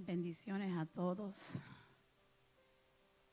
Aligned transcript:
Bendiciones 0.00 0.78
a 0.78 0.86
todos. 0.86 1.34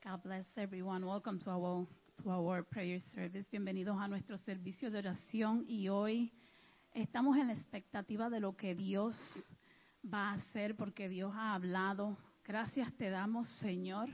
God 0.03 0.23
bless 0.23 0.47
everyone. 0.57 1.05
Welcome 1.05 1.39
to 1.41 1.51
our, 1.51 1.85
to 2.23 2.29
our 2.31 2.63
prayer 2.63 3.03
service. 3.13 3.47
Bienvenidos 3.51 3.95
a 4.01 4.07
nuestro 4.07 4.35
servicio 4.39 4.89
de 4.89 4.97
oración 4.97 5.63
y 5.67 5.89
hoy 5.89 6.33
estamos 6.91 7.37
en 7.37 7.47
la 7.47 7.53
expectativa 7.53 8.31
de 8.31 8.39
lo 8.39 8.55
que 8.55 8.73
Dios 8.73 9.15
va 10.11 10.31
a 10.31 10.33
hacer 10.33 10.75
porque 10.75 11.07
Dios 11.07 11.31
ha 11.35 11.53
hablado. 11.53 12.17
Gracias 12.43 12.91
te 12.97 13.11
damos, 13.11 13.47
Señor, 13.59 14.09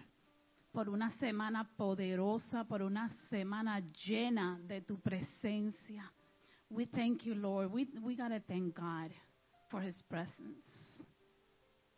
por 0.74 0.90
una 0.90 1.10
semana 1.20 1.72
poderosa, 1.78 2.66
por 2.66 2.82
una 2.82 3.16
semana 3.30 3.80
llena 4.06 4.60
de 4.68 4.82
tu 4.82 5.00
presencia. 5.00 6.12
We 6.70 6.86
thank 6.86 7.24
you, 7.24 7.34
Lord. 7.34 7.72
We, 7.72 7.88
we 8.02 8.18
got 8.18 8.32
to 8.32 8.42
thank 8.42 8.76
God 8.76 9.12
for 9.70 9.82
his 9.82 10.04
presence. 10.10 10.71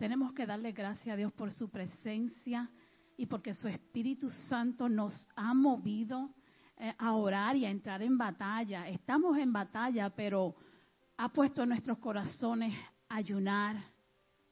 Tenemos 0.03 0.33
que 0.33 0.45
darle 0.45 0.73
gracias 0.73 1.13
a 1.13 1.15
Dios 1.15 1.31
por 1.31 1.53
su 1.53 1.69
presencia 1.69 2.69
y 3.15 3.25
porque 3.25 3.53
su 3.53 3.69
Espíritu 3.69 4.29
Santo 4.49 4.89
nos 4.89 5.13
ha 5.33 5.53
movido 5.53 6.29
eh, 6.75 6.93
a 6.97 7.13
orar 7.13 7.55
y 7.55 7.63
a 7.63 7.69
entrar 7.69 8.01
en 8.01 8.17
batalla. 8.17 8.85
Estamos 8.89 9.37
en 9.37 9.53
batalla, 9.53 10.09
pero 10.09 10.57
ha 11.15 11.29
puesto 11.29 11.63
en 11.63 11.69
nuestros 11.69 11.99
corazones 11.99 12.77
ayunar, 13.07 13.81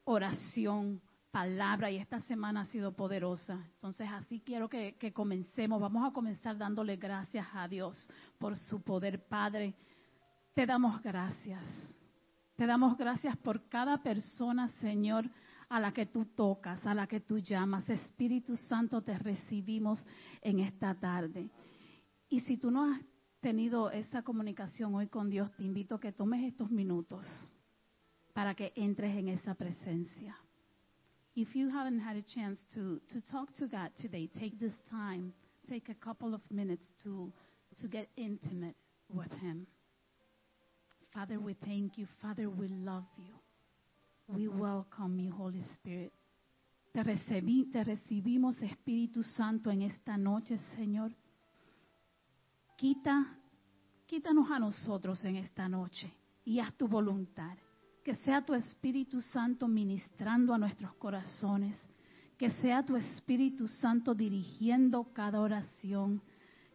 oración, 0.05 1.02
palabra 1.31 1.91
y 1.91 1.97
esta 1.97 2.22
semana 2.22 2.61
ha 2.61 2.67
sido 2.67 2.94
poderosa. 2.94 3.59
Entonces 3.73 4.08
así 4.09 4.39
quiero 4.39 4.70
que, 4.70 4.95
que 4.97 5.11
comencemos. 5.11 5.81
Vamos 5.81 6.09
a 6.09 6.13
comenzar 6.13 6.58
dándole 6.58 6.95
gracias 6.95 7.45
a 7.53 7.67
Dios 7.67 8.09
por 8.39 8.55
su 8.55 8.81
poder, 8.81 9.27
Padre. 9.27 9.75
Te 10.53 10.66
damos 10.66 11.02
gracias. 11.03 11.61
Te 12.55 12.67
damos 12.67 12.95
gracias 12.95 13.36
por 13.38 13.67
cada 13.70 14.03
persona, 14.03 14.67
Señor, 14.80 15.27
a 15.71 15.80
la 15.80 15.93
que 15.93 16.05
tú 16.05 16.25
tocas, 16.25 16.85
a 16.85 16.93
la 16.93 17.07
que 17.07 17.21
tú 17.21 17.39
llamas. 17.39 17.89
Espíritu 17.89 18.57
Santo, 18.57 19.02
te 19.02 19.17
recibimos 19.17 20.05
en 20.41 20.59
esta 20.59 20.94
tarde. 20.95 21.50
Y 22.27 22.41
si 22.41 22.58
tú 22.58 22.72
no 22.72 22.91
has 22.91 23.02
tenido 23.39 23.89
esa 23.89 24.22
comunicación 24.22 24.94
hoy 24.95 25.08
con 25.08 25.30
Dios, 25.30 25.49
te 25.55 25.64
invito 25.64 25.95
a 25.95 25.99
que 26.02 26.11
tomes 26.11 26.44
estos 26.44 26.69
minutos 26.69 27.25
para 28.33 28.53
que 28.53 28.73
entres 28.75 29.16
en 29.16 29.30
esa 29.30 29.55
presencia. 29.55 30.38
If 31.36 31.55
you 31.55 31.69
haven't 31.69 32.02
had 32.02 32.17
a 32.17 32.23
chance 32.23 32.59
to, 32.75 32.99
to 33.14 33.22
talk 33.31 33.53
to 33.53 33.67
God 33.67 33.92
today, 33.95 34.27
take 34.27 34.58
this 34.59 34.75
time, 34.89 35.31
take 35.69 35.89
a 35.89 35.95
couple 35.95 36.33
of 36.33 36.42
minutes 36.49 36.92
to, 37.05 37.31
to 37.80 37.88
get 37.88 38.09
intimate 38.17 38.75
with 39.08 39.31
Him. 39.42 39.66
Father, 41.14 41.39
we 41.39 41.53
thank 41.66 41.97
you. 41.97 42.08
Father, 42.22 42.49
we 42.49 42.67
love 42.67 43.05
you. 43.17 43.50
We 44.33 44.47
welcome 44.47 45.19
you, 45.19 45.31
Holy 45.31 45.61
Spirit. 45.73 46.13
Te, 46.93 47.03
recibí, 47.03 47.69
te 47.69 47.83
recibimos, 47.83 48.61
Espíritu 48.61 49.23
Santo, 49.23 49.69
en 49.69 49.81
esta 49.81 50.17
noche, 50.17 50.57
Señor. 50.75 51.11
Quita, 52.77 53.37
quítanos 54.05 54.49
a 54.49 54.59
nosotros 54.59 55.21
en 55.25 55.35
esta 55.35 55.67
noche 55.67 56.13
y 56.45 56.59
haz 56.59 56.73
tu 56.77 56.87
voluntad. 56.87 57.57
Que 58.05 58.15
sea 58.15 58.43
tu 58.43 58.53
Espíritu 58.53 59.21
Santo 59.21 59.67
ministrando 59.67 60.53
a 60.53 60.57
nuestros 60.57 60.93
corazones. 60.95 61.77
Que 62.37 62.52
sea 62.61 62.85
tu 62.85 62.95
Espíritu 62.95 63.67
Santo 63.67 64.15
dirigiendo 64.15 65.11
cada 65.13 65.41
oración. 65.41 66.21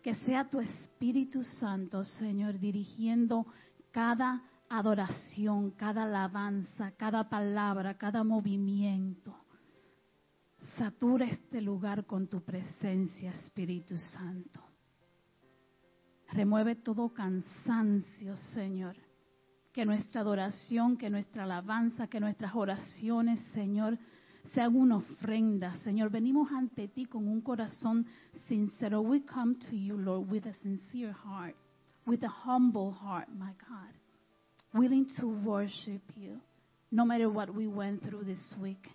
Que 0.03 0.15
sea 0.15 0.49
tu 0.49 0.61
Espíritu 0.61 1.43
Santo, 1.43 2.05
Señor, 2.05 2.59
dirigiendo 2.59 3.47
cada 3.93 4.43
adoración, 4.69 5.71
cada 5.73 6.05
alabanza, 6.05 6.93
cada 6.93 7.29
palabra, 7.29 7.95
cada 7.95 8.25
movimiento. 8.25 9.35
Satura 10.77 11.27
este 11.27 11.61
lugar 11.61 12.05
con 12.05 12.29
tu 12.29 12.43
presencia, 12.43 13.33
Espíritu 13.33 13.97
Santo. 13.97 14.61
Remueve 16.33 16.77
todo 16.77 17.13
cansancio, 17.13 18.37
Señor. 18.55 18.97
Que 19.73 19.85
nuestra 19.85 20.23
adoración, 20.23 20.97
que 20.97 21.11
nuestra 21.11 21.45
alabanza, 21.45 22.09
que 22.09 22.19
nuestras 22.19 22.55
oraciones, 22.55 23.41
Señor, 23.53 23.99
sean 24.55 24.75
una 24.75 24.97
ofrenda. 24.97 25.77
Señor, 25.79 26.11
venimos 26.11 26.51
ante 26.51 26.89
ti 26.89 27.07
con 27.07 27.29
un 27.29 27.41
corazón 27.41 28.07
sincero. 28.49 29.03
We 29.03 29.25
come 29.25 29.57
to 29.57 29.77
you, 29.77 29.97
Lord, 29.99 30.31
with 30.31 30.47
a 30.47 30.55
sincere 30.63 31.13
heart 31.13 31.57
with 32.07 32.23
a 32.23 32.29
humble 32.29 32.93
heart, 32.93 33.29
my 33.37 33.53
God, 33.69 33.93
willing 34.77 35.07
to 35.21 35.27
worship 35.27 36.03
you 36.17 36.39
no 36.91 37.05
matter 37.05 37.29
what 37.29 37.53
we 37.55 37.67
went 37.67 38.03
through 38.09 38.25
this 38.25 38.55
week, 38.61 38.87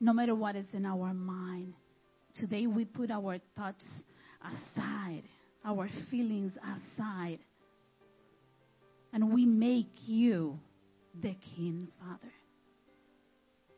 no 0.00 0.12
matter 0.12 0.34
what 0.34 0.56
is 0.56 0.66
in 0.72 0.86
our 0.86 1.12
mind. 1.12 1.74
Today 2.38 2.66
we 2.66 2.84
put 2.84 3.10
our 3.10 3.38
thoughts 3.56 3.84
aside, 4.40 5.22
our 5.64 5.88
feelings 6.10 6.52
aside, 6.96 7.38
and 9.12 9.32
we 9.32 9.46
make 9.46 9.92
you 10.06 10.58
the 11.22 11.34
King, 11.56 11.88
Father. 12.00 12.32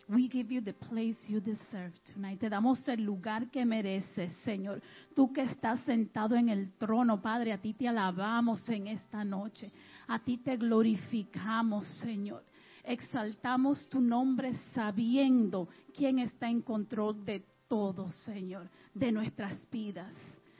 We 0.09 0.29
give 0.29 0.53
you 0.53 0.61
the 0.61 0.73
place 0.73 1.19
you 1.27 1.41
deserve 1.41 1.93
tonight. 2.13 2.39
Te 2.39 2.49
damos 2.49 2.87
el 2.87 3.03
lugar 3.03 3.51
que 3.51 3.65
mereces, 3.65 4.31
Señor. 4.45 4.81
Tú 5.17 5.33
que 5.33 5.43
estás 5.43 5.81
sentado 5.81 6.37
en 6.37 6.49
el 6.49 6.75
trono, 6.79 7.21
Padre, 7.21 7.53
a 7.53 7.59
ti 7.59 7.75
te 7.75 7.89
alabamos 7.89 8.69
en 8.69 8.87
esta 8.87 9.25
noche. 9.25 9.73
A 10.07 10.21
ti 10.21 10.39
te 10.39 10.57
glorificamos, 10.57 11.89
Señor. 11.99 12.45
Exaltamos 12.85 13.89
tu 13.89 14.01
nombre 14.01 14.55
sabiendo 14.73 15.69
quién 15.93 16.21
está 16.21 16.49
en 16.49 16.63
control 16.63 17.25
de 17.25 17.45
todo, 17.67 18.09
Señor, 18.25 18.71
de 18.95 19.11
nuestras 19.11 19.69
vidas, 19.73 20.13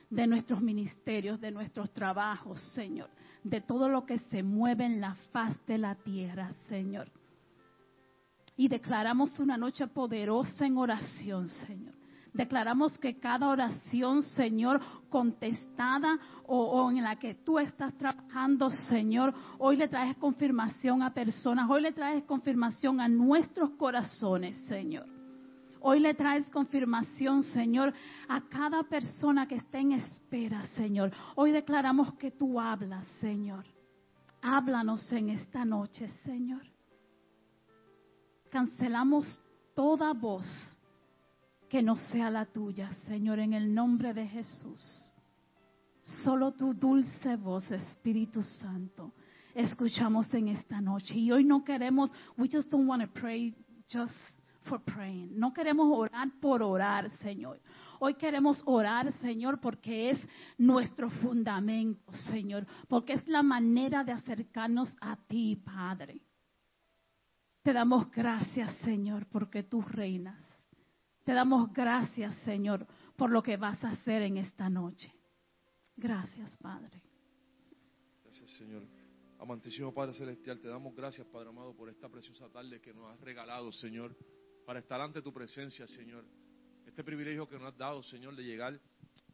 de 0.09 0.27
nuestros 0.27 0.61
ministerios, 0.61 1.39
de 1.39 1.51
nuestros 1.51 1.93
trabajos, 1.93 2.59
Señor, 2.73 3.09
de 3.45 3.61
todo 3.61 3.87
lo 3.87 4.05
que 4.05 4.17
se 4.29 4.43
mueve 4.43 4.83
en 4.83 4.99
la 4.99 5.15
faz 5.31 5.55
de 5.65 5.77
la 5.77 5.95
tierra, 5.95 6.51
Señor 6.67 7.09
y 8.57 8.67
declaramos 8.67 9.39
una 9.39 9.55
noche 9.55 9.87
poderosa 9.87 10.65
en 10.65 10.77
oración, 10.77 11.47
Señor. 11.47 11.93
Declaramos 12.33 12.97
que 12.99 13.17
cada 13.19 13.47
oración, 13.47 14.21
Señor, 14.21 14.81
contestada 15.09 16.19
o, 16.45 16.91
en 16.91 17.03
la 17.03 17.15
que 17.15 17.35
tú 17.35 17.57
estás 17.57 17.95
trabajando, 17.97 18.69
Señor, 18.69 19.33
hoy 19.57 19.77
le 19.77 19.87
traes 19.87 20.17
confirmación 20.17 21.01
a 21.01 21.13
personas, 21.13 21.69
hoy 21.69 21.81
le 21.81 21.93
traes 21.93 22.25
confirmación 22.25 22.99
a 22.99 23.07
nuestros 23.07 23.71
corazones, 23.71 24.55
Señor. 24.67 25.05
Hoy 25.79 25.99
le 25.99 26.15
traes 26.15 26.49
confirmación, 26.49 27.43
Señor, 27.43 27.93
a 28.27 28.41
cada 28.41 28.83
persona 28.83 29.47
que 29.47 29.55
está 29.55 29.79
en 29.79 29.93
espera, 29.93 30.63
Señor. 30.75 31.11
Hoy 31.35 31.51
declaramos 31.51 32.13
que 32.15 32.31
tú 32.31 32.59
hablas, 32.59 33.07
Señor. 33.19 33.65
Háblanos 34.41 35.11
en 35.11 35.29
esta 35.29 35.63
noche, 35.65 36.07
Señor 36.23 36.76
cancelamos 38.49 39.39
toda 39.75 40.13
voz 40.13 40.45
que 41.69 41.81
no 41.81 41.97
sea 41.97 42.29
la 42.29 42.45
tuya, 42.45 42.91
Señor, 43.07 43.39
en 43.39 43.53
el 43.53 43.73
nombre 43.73 44.13
de 44.13 44.27
Jesús. 44.27 44.79
Solo 46.23 46.53
tu 46.53 46.73
dulce 46.73 47.35
voz, 47.35 47.69
Espíritu 47.69 48.41
Santo, 48.41 49.11
escuchamos 49.53 50.33
en 50.33 50.47
esta 50.49 50.79
noche. 50.79 51.15
Y 51.17 51.31
hoy 51.31 51.43
no 51.43 51.63
queremos, 51.63 52.11
we 52.37 52.47
just 52.49 52.71
don't 52.71 52.87
want 52.87 53.03
to 53.03 53.19
pray 53.19 53.53
just 53.91 54.13
for 54.63 54.79
praying. 54.79 55.37
No 55.37 55.53
queremos 55.53 55.87
orar 55.91 56.29
por 56.39 56.61
orar, 56.63 57.09
Señor. 57.17 57.59
Hoy 57.99 58.13
queremos 58.13 58.61
orar, 58.65 59.11
Señor, 59.19 59.59
porque 59.59 60.11
es 60.11 60.19
nuestro 60.57 61.09
fundamento, 61.09 62.11
Señor, 62.31 62.65
porque 62.87 63.13
es 63.13 63.27
la 63.27 63.41
manera 63.41 64.03
de 64.03 64.11
acercarnos 64.11 64.95
a 65.01 65.15
ti, 65.27 65.55
Padre. 65.55 66.21
Te 67.67 67.73
damos 67.73 68.09
gracias, 68.11 68.73
Señor, 68.77 69.27
porque 69.27 69.61
tú 69.61 69.81
reinas. 69.81 70.41
Te 71.25 71.33
damos 71.33 71.73
gracias, 71.73 72.33
Señor, 72.45 72.87
por 73.17 73.29
lo 73.29 73.43
que 73.43 73.57
vas 73.57 73.83
a 73.83 73.89
hacer 73.89 74.21
en 74.21 74.37
esta 74.37 74.69
noche. 74.69 75.13
Gracias, 75.97 76.55
Padre. 76.59 77.01
Gracias, 78.23 78.51
Señor. 78.51 78.87
Amantísimo 79.37 79.93
Padre 79.93 80.13
Celestial, 80.13 80.61
te 80.61 80.69
damos 80.69 80.95
gracias, 80.95 81.27
Padre 81.27 81.49
amado, 81.49 81.75
por 81.75 81.89
esta 81.89 82.07
preciosa 82.07 82.47
tarde 82.47 82.79
que 82.79 82.93
nos 82.93 83.11
has 83.11 83.19
regalado, 83.19 83.69
Señor, 83.73 84.15
para 84.65 84.79
estar 84.79 85.01
ante 85.01 85.21
tu 85.21 85.33
presencia, 85.33 85.85
Señor. 85.89 86.23
Este 86.85 87.03
privilegio 87.03 87.49
que 87.49 87.59
nos 87.59 87.73
has 87.73 87.77
dado, 87.77 88.01
Señor, 88.01 88.33
de 88.37 88.45
llegar 88.45 88.79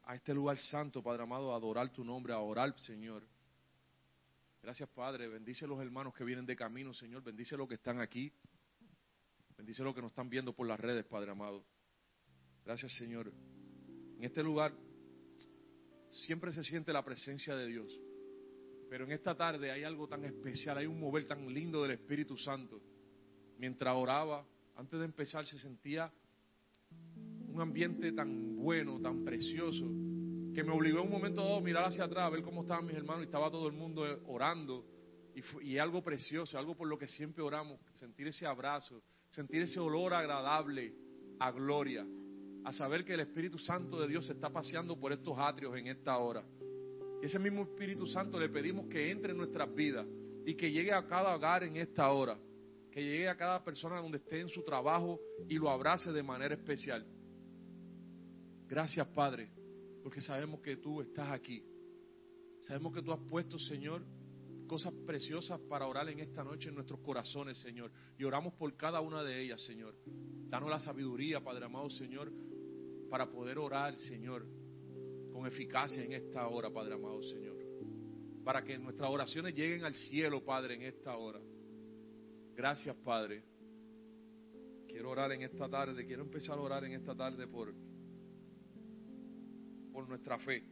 a 0.06 0.16
este 0.16 0.34
lugar 0.34 0.58
santo, 0.58 1.04
Padre 1.04 1.22
amado, 1.22 1.54
a 1.54 1.58
adorar 1.58 1.92
tu 1.92 2.04
nombre, 2.04 2.34
a 2.34 2.40
orar, 2.40 2.74
Señor. 2.80 3.28
Gracias, 4.64 4.88
Padre. 4.92 5.28
Bendice 5.28 5.66
a 5.66 5.68
los 5.68 5.82
hermanos 5.82 6.14
que 6.14 6.24
vienen 6.24 6.46
de 6.46 6.56
camino, 6.56 6.94
Señor. 6.94 7.22
Bendice 7.22 7.56
a 7.56 7.58
los 7.58 7.68
que 7.68 7.76
están 7.76 8.00
aquí. 8.00 8.32
Bendice 9.58 9.82
a 9.82 9.86
los 9.86 9.94
que 9.94 10.02
nos 10.02 10.12
están 10.12 10.30
viendo 10.30 10.54
por 10.54 10.66
las 10.66 10.80
redes, 10.80 11.04
Padre 11.06 11.32
amado. 11.32 11.66
Gracias, 12.64 12.96
Señor. 12.98 13.30
En 14.18 14.24
este 14.24 14.42
lugar 14.42 14.74
siempre 16.08 16.54
se 16.54 16.64
siente 16.64 16.94
la 16.94 17.04
presencia 17.04 17.58
de 17.58 17.68
Dios. 17.68 17.92
Pero 18.90 19.04
en 19.04 19.12
esta 19.12 19.36
tarde 19.36 19.70
hay 19.70 19.84
algo 19.84 20.08
tan 20.08 20.24
especial, 20.24 20.78
hay 20.78 20.86
un 20.86 20.98
mover 20.98 21.28
tan 21.28 21.46
lindo 21.54 21.82
del 21.82 21.92
Espíritu 21.92 22.38
Santo. 22.38 22.82
Mientras 23.58 23.94
oraba, 23.94 24.48
antes 24.78 24.98
de 24.98 25.06
empezar 25.06 25.46
se 25.46 25.60
sentía 25.60 26.10
un 27.50 27.60
ambiente 27.60 28.14
tan 28.14 28.56
bueno, 28.56 29.02
tan 29.02 29.26
precioso, 29.26 29.86
que 30.54 30.64
me 30.64 30.72
obligó 30.72 31.00
en 31.00 31.06
un 31.06 31.12
momento 31.12 31.42
dado 31.42 31.58
a 31.58 31.62
mirar 31.62 31.86
hacia 31.86 32.06
atrás, 32.06 32.26
a 32.26 32.30
ver 32.30 32.44
cómo 32.44 32.62
estaban 32.62 32.86
mis 32.86 32.96
hermanos 32.96 33.24
y 33.24 33.26
estaba 33.26 33.50
todo 33.50 33.68
el 33.68 33.74
mundo 33.74 34.04
orando. 34.28 34.86
Y, 35.36 35.42
fue, 35.42 35.66
y 35.66 35.78
algo 35.80 36.04
precioso, 36.04 36.58
algo 36.58 36.76
por 36.76 36.88
lo 36.88 36.98
que 36.98 37.08
siempre 37.08 37.42
oramos, 37.42 37.80
sentir 37.94 38.28
ese 38.28 38.46
abrazo, 38.46 39.02
sentir 39.30 39.64
ese 39.64 39.80
olor 39.80 40.14
agradable 40.14 40.94
a 41.40 41.52
gloria, 41.52 42.06
a 42.64 42.72
saber 42.72 43.04
que 43.04 43.16
el 43.16 43.22
Espíritu 43.22 43.58
Santo 43.58 44.00
de 44.00 44.08
Dios 44.08 44.28
se 44.28 44.34
está 44.34 44.50
paseando 44.50 45.00
por 45.00 45.12
estos 45.12 45.38
atrios 45.38 45.76
en 45.76 45.88
esta 45.88 46.18
hora. 46.18 46.44
Ese 47.22 47.40
mismo 47.40 47.64
Espíritu 47.64 48.06
Santo 48.06 48.40
le 48.40 48.50
pedimos 48.50 48.88
que 48.88 49.10
entre 49.10 49.32
en 49.32 49.38
nuestras 49.38 49.74
vidas 49.74 50.06
y 50.46 50.54
que 50.56 50.72
llegue 50.72 50.92
a 50.94 51.08
cada 51.08 51.36
hogar 51.36 51.64
en 51.64 51.78
esta 51.78 52.12
hora, 52.12 52.38
que 52.92 53.02
llegue 53.02 53.28
a 53.28 53.36
cada 53.36 53.64
persona 53.64 54.02
donde 54.02 54.18
esté 54.20 54.42
en 54.42 54.50
su 54.50 54.62
trabajo 54.62 55.20
y 55.48 55.56
lo 55.56 55.70
abrace 55.70 56.12
de 56.12 56.22
manera 56.22 56.54
especial. 56.54 57.06
Gracias, 58.68 59.08
Padre, 59.08 59.50
porque 60.04 60.22
sabemos 60.22 60.60
que 60.60 60.76
tú 60.78 61.02
estás 61.02 61.30
aquí. 61.30 61.64
Sabemos 62.60 62.94
que 62.94 63.02
tú 63.02 63.14
has 63.14 63.20
puesto, 63.22 63.58
Señor, 63.58 64.06
cosas 64.68 64.94
preciosas 65.06 65.60
para 65.62 65.88
orar 65.88 66.10
en 66.10 66.20
esta 66.20 66.44
noche 66.44 66.70
en 66.70 66.76
nuestros 66.76 67.00
corazones, 67.00 67.58
Señor. 67.60 67.92
Y 68.18 68.26
oramos 68.26 68.54
por 68.54 68.76
cada 68.76 69.00
una 69.00 69.24
de 69.24 69.42
ellas, 69.42 69.62
Señor. 69.62 69.96
Danos 70.06 70.70
la 70.70 70.80
sabiduría, 70.80 71.42
Padre 71.42 71.66
amado, 71.66 71.90
Señor, 71.90 72.32
para 73.10 73.32
poder 73.32 73.58
orar, 73.58 73.98
Señor, 73.98 74.46
con 75.32 75.48
eficacia 75.48 76.04
en 76.04 76.14
esta 76.14 76.48
hora, 76.48 76.70
Padre 76.70 76.96
amado, 76.96 77.24
Señor. 77.24 77.56
Para 78.44 78.64
que 78.64 78.78
nuestras 78.78 79.10
oraciones 79.10 79.56
lleguen 79.56 79.86
al 79.86 79.96
cielo, 79.96 80.44
Padre, 80.44 80.76
en 80.76 80.84
esta 80.84 81.16
hora. 81.16 81.40
Gracias, 82.56 82.96
Padre. 82.98 83.44
Quiero 84.88 85.10
orar 85.10 85.32
en 85.32 85.42
esta 85.44 85.70
tarde, 85.70 86.06
quiero 86.06 86.24
empezar 86.24 86.58
a 86.58 86.62
orar 86.62 86.84
en 86.84 86.94
esta 86.94 87.16
tarde 87.16 87.48
por, 87.48 87.74
por 89.94 90.10
nuestra 90.10 90.40
fe. 90.40 90.64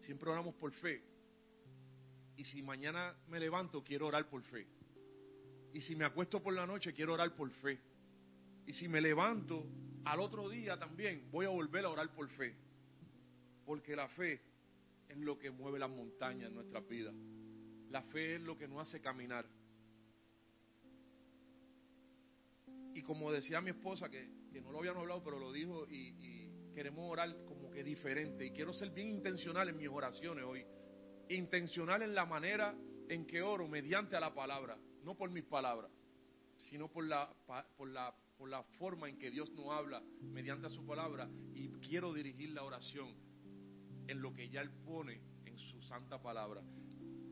Siempre 0.00 0.30
oramos 0.30 0.54
por 0.54 0.72
fe. 0.72 1.02
Y 2.36 2.44
si 2.44 2.62
mañana 2.62 3.14
me 3.28 3.38
levanto, 3.38 3.84
quiero 3.84 4.06
orar 4.06 4.28
por 4.28 4.42
fe. 4.42 4.66
Y 5.72 5.80
si 5.82 5.94
me 5.94 6.04
acuesto 6.04 6.42
por 6.42 6.54
la 6.54 6.66
noche, 6.66 6.92
quiero 6.94 7.12
orar 7.12 7.34
por 7.36 7.50
fe. 7.50 7.78
Y 8.66 8.72
si 8.72 8.88
me 8.88 9.00
levanto 9.00 9.66
al 10.04 10.20
otro 10.20 10.48
día 10.48 10.78
también, 10.78 11.30
voy 11.30 11.46
a 11.46 11.50
volver 11.50 11.84
a 11.84 11.90
orar 11.90 12.12
por 12.14 12.28
fe. 12.30 12.54
Porque 13.64 13.94
la 13.94 14.08
fe 14.08 14.40
es 15.08 15.16
lo 15.16 15.38
que 15.38 15.50
mueve 15.50 15.78
las 15.78 15.90
montañas 15.90 16.48
en 16.48 16.54
nuestras 16.54 16.86
vidas. 16.88 17.14
La 17.90 18.02
fe 18.02 18.36
es 18.36 18.40
lo 18.40 18.56
que 18.56 18.68
nos 18.68 18.88
hace 18.88 19.00
caminar. 19.00 19.46
Y 22.94 23.02
como 23.02 23.30
decía 23.30 23.60
mi 23.60 23.70
esposa, 23.70 24.08
que, 24.08 24.26
no 24.62 24.72
lo 24.72 24.78
habían 24.78 24.96
hablado, 24.96 25.22
pero 25.22 25.38
lo 25.38 25.52
dijo, 25.52 25.86
y, 25.86 26.14
y 26.18 26.72
queremos 26.74 27.10
orar 27.10 27.44
como 27.44 27.65
diferente. 27.82 28.46
Y 28.46 28.50
quiero 28.50 28.72
ser 28.72 28.90
bien 28.90 29.08
intencional 29.08 29.68
en 29.68 29.76
mis 29.76 29.88
oraciones 29.88 30.44
hoy 30.44 30.64
intencional 31.28 32.02
en 32.02 32.14
la 32.14 32.24
manera 32.24 32.74
en 33.08 33.26
que 33.26 33.42
oro 33.42 33.68
mediante 33.68 34.16
a 34.16 34.20
la 34.20 34.34
palabra, 34.34 34.78
no 35.02 35.16
por 35.16 35.30
mis 35.30 35.44
palabras, 35.44 35.90
sino 36.56 36.88
por 36.88 37.04
la, 37.04 37.32
por 37.76 37.88
la, 37.88 38.14
por 38.36 38.48
la 38.48 38.62
forma 38.78 39.08
en 39.08 39.18
que 39.18 39.30
Dios 39.30 39.50
nos 39.52 39.70
habla 39.70 40.02
mediante 40.20 40.66
a 40.66 40.70
su 40.70 40.84
palabra 40.86 41.28
y 41.54 41.68
quiero 41.80 42.12
dirigir 42.12 42.50
la 42.50 42.64
oración 42.64 43.14
en 44.08 44.20
lo 44.20 44.32
que 44.34 44.48
ya 44.48 44.60
Él 44.60 44.70
pone 44.84 45.20
en 45.44 45.58
su 45.58 45.82
santa 45.82 46.20
palabra. 46.20 46.62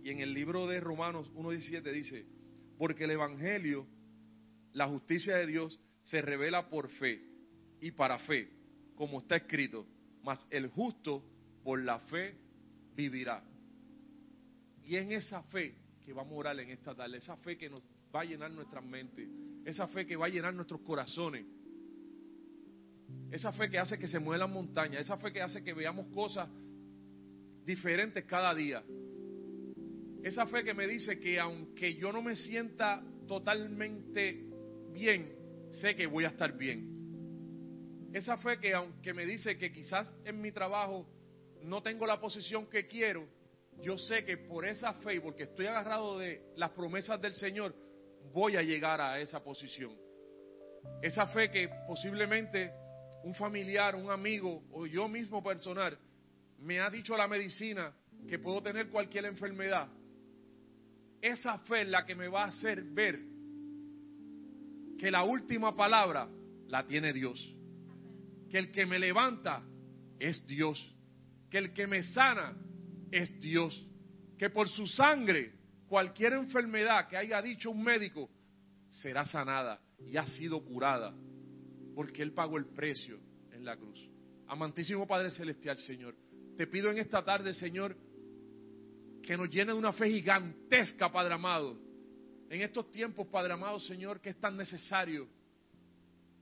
Y 0.03 0.11
en 0.11 0.21
el 0.21 0.35
libro 0.35 0.67
de 0.67 0.81
Romanos 0.81 1.31
1.17 1.33 1.93
dice, 1.93 2.27
porque 2.79 3.05
el 3.05 3.13
Evangelio, 3.13 3.87
la 4.73 4.89
justicia 4.89 5.37
de 5.37 5.47
Dios, 5.47 5.81
se 6.03 6.21
revela 6.21 6.69
por 6.69 6.91
fe 6.91 7.23
y 7.81 7.93
para 7.93 8.19
fe, 8.19 8.51
como 8.97 9.21
está 9.21 9.37
escrito, 9.37 9.87
mas 10.25 10.47
el 10.51 10.69
justo 10.69 11.23
por 11.63 11.81
la 11.83 11.99
fe 12.01 12.35
vivirá. 12.97 13.45
Y 14.85 14.97
en 14.97 15.13
esa 15.13 15.43
fe 15.45 15.75
que 16.05 16.13
vamos 16.13 16.33
a 16.33 16.37
orar 16.37 16.61
en 16.61 16.71
esta 16.71 16.95
tarde, 16.95 17.19
esa 17.19 17.37
fe 17.37 17.57
que 17.57 17.71
nos 17.71 17.81
va 18.15 18.23
a 18.23 18.25
llenar 18.25 18.51
nuestras 18.51 18.85
mentes, 18.85 19.29
esa 19.65 19.87
fe 19.89 20.07
que 20.07 20.17
va 20.17 20.27
a 20.27 20.31
llenar 20.31 20.55
nuestros 20.55 20.81
corazones, 20.81 21.47
esa 23.31 23.53
fe 23.53 23.69
que 23.69 23.79
hace 23.79 23.99
que 23.99 24.09
se 24.09 24.19
muevan 24.19 24.53
montañas, 24.53 25.03
esa 25.03 25.17
fe 25.17 25.33
que 25.33 25.43
hace 25.43 25.63
que 25.63 25.73
veamos 25.73 26.07
cosas 26.15 26.49
diferentes 27.65 28.25
cada 28.25 28.55
día. 28.55 28.83
Esa 30.23 30.47
fe 30.47 30.65
que 30.65 30.73
me 30.73 30.87
dice 30.87 31.19
que 31.19 31.39
aunque 31.39 31.95
yo 31.97 32.13
no 32.13 32.23
me 32.23 32.37
sienta 32.37 33.05
totalmente 33.27 34.47
bien, 34.93 35.33
sé 35.71 35.95
que 35.95 36.07
voy 36.07 36.25
a 36.25 36.29
estar 36.29 36.57
bien. 36.57 36.94
Esa 38.15 38.37
fe 38.37 38.61
que 38.61 38.73
aunque 38.73 39.13
me 39.13 39.27
dice 39.27 39.59
que 39.59 39.73
quizás 39.73 40.09
en 40.25 40.41
mi 40.41 40.53
trabajo 40.53 41.05
no 41.63 41.83
tengo 41.83 42.07
la 42.07 42.21
posición 42.21 42.65
que 42.67 42.87
quiero, 42.87 43.27
yo 43.83 43.99
sé 43.99 44.25
que 44.25 44.37
por 44.37 44.65
esa 44.65 44.95
fe 44.95 45.17
y 45.17 45.21
porque 45.21 45.43
estoy 45.43 45.67
agarrado 45.67 46.21
de 46.21 46.41
las 46.55 46.71
promesas 46.71 47.21
del 47.21 47.35
Señor, 47.35 47.75
voy 48.33 48.55
a 48.55 48.63
llegar 48.63 49.01
a 49.01 49.19
esa 49.19 49.43
posición. 49.43 49.93
Esa 51.03 51.27
fe 51.27 51.51
que 51.51 51.69
posiblemente 51.89 52.73
un 53.25 53.35
familiar, 53.35 53.97
un 53.97 54.09
amigo 54.09 54.63
o 54.71 54.87
yo 54.87 55.09
mismo 55.09 55.43
personal 55.43 55.99
me 56.61 56.79
ha 56.79 56.91
dicho 56.91 57.17
la 57.17 57.27
medicina 57.27 57.93
que 58.29 58.39
puedo 58.39 58.63
tener 58.63 58.91
cualquier 58.91 59.25
enfermedad. 59.25 59.89
Esa 61.21 61.59
fe 61.59 61.83
es 61.83 61.89
la 61.89 62.07
que 62.07 62.15
me 62.15 62.29
va 62.29 62.45
a 62.45 62.49
hacer 62.49 62.81
ver 62.81 63.19
que 65.01 65.11
la 65.11 65.25
última 65.25 65.75
palabra 65.75 66.29
la 66.69 66.87
tiene 66.87 67.13
Dios. 67.13 67.55
Que 68.55 68.61
el 68.61 68.71
que 68.71 68.87
me 68.87 69.01
levanta 69.01 69.65
es 70.17 70.47
Dios. 70.47 70.79
Que 71.51 71.59
el 71.59 71.73
que 71.73 71.89
me 71.89 72.05
sana 72.05 72.57
es 73.11 73.41
Dios. 73.41 73.85
Que 74.39 74.49
por 74.49 74.69
su 74.69 74.87
sangre 74.87 75.51
cualquier 75.89 76.35
enfermedad 76.35 77.09
que 77.09 77.17
haya 77.17 77.43
dicho 77.43 77.73
un 77.73 77.83
médico 77.83 78.31
será 78.89 79.25
sanada 79.25 79.81
y 80.07 80.17
ha 80.17 80.27
sido 80.29 80.65
curada. 80.65 81.13
Porque 81.97 82.23
Él 82.23 82.33
pagó 82.33 82.57
el 82.57 82.67
precio 82.67 83.19
en 83.51 83.65
la 83.65 83.77
cruz. 83.77 83.99
Amantísimo 84.47 85.05
Padre 85.05 85.33
Celestial, 85.33 85.77
Señor, 85.79 86.15
te 86.57 86.69
pido 86.69 86.93
en 86.93 86.99
esta 86.99 87.25
tarde, 87.25 87.55
Señor, 87.55 87.97
que 89.21 89.37
nos 89.37 89.51
llene 89.51 89.73
de 89.73 89.79
una 89.81 89.93
fe 89.93 90.09
gigantesca, 90.11 91.11
Padre 91.11 91.35
amado. 91.35 91.77
En 92.49 92.63
estos 92.63 92.89
tiempos, 92.93 93.27
Padre 93.27 93.55
amado, 93.55 93.81
Señor, 93.81 94.21
que 94.21 94.31
es 94.31 94.39
tan 94.39 94.57
necesario 94.57 95.27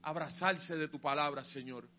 abrazarse 0.03 0.75
de 0.75 0.87
tu 0.87 1.01
palabra, 1.01 1.43
Señor. 1.43 1.89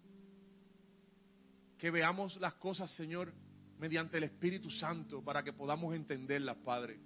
Que 1.79 1.91
veamos 1.91 2.37
las 2.41 2.55
cosas, 2.55 2.91
Señor, 2.97 3.33
mediante 3.79 4.17
el 4.17 4.25
Espíritu 4.25 4.71
Santo 4.71 5.23
para 5.23 5.43
que 5.43 5.53
podamos 5.53 5.95
entenderlas, 5.95 6.57
Padre. 6.59 6.99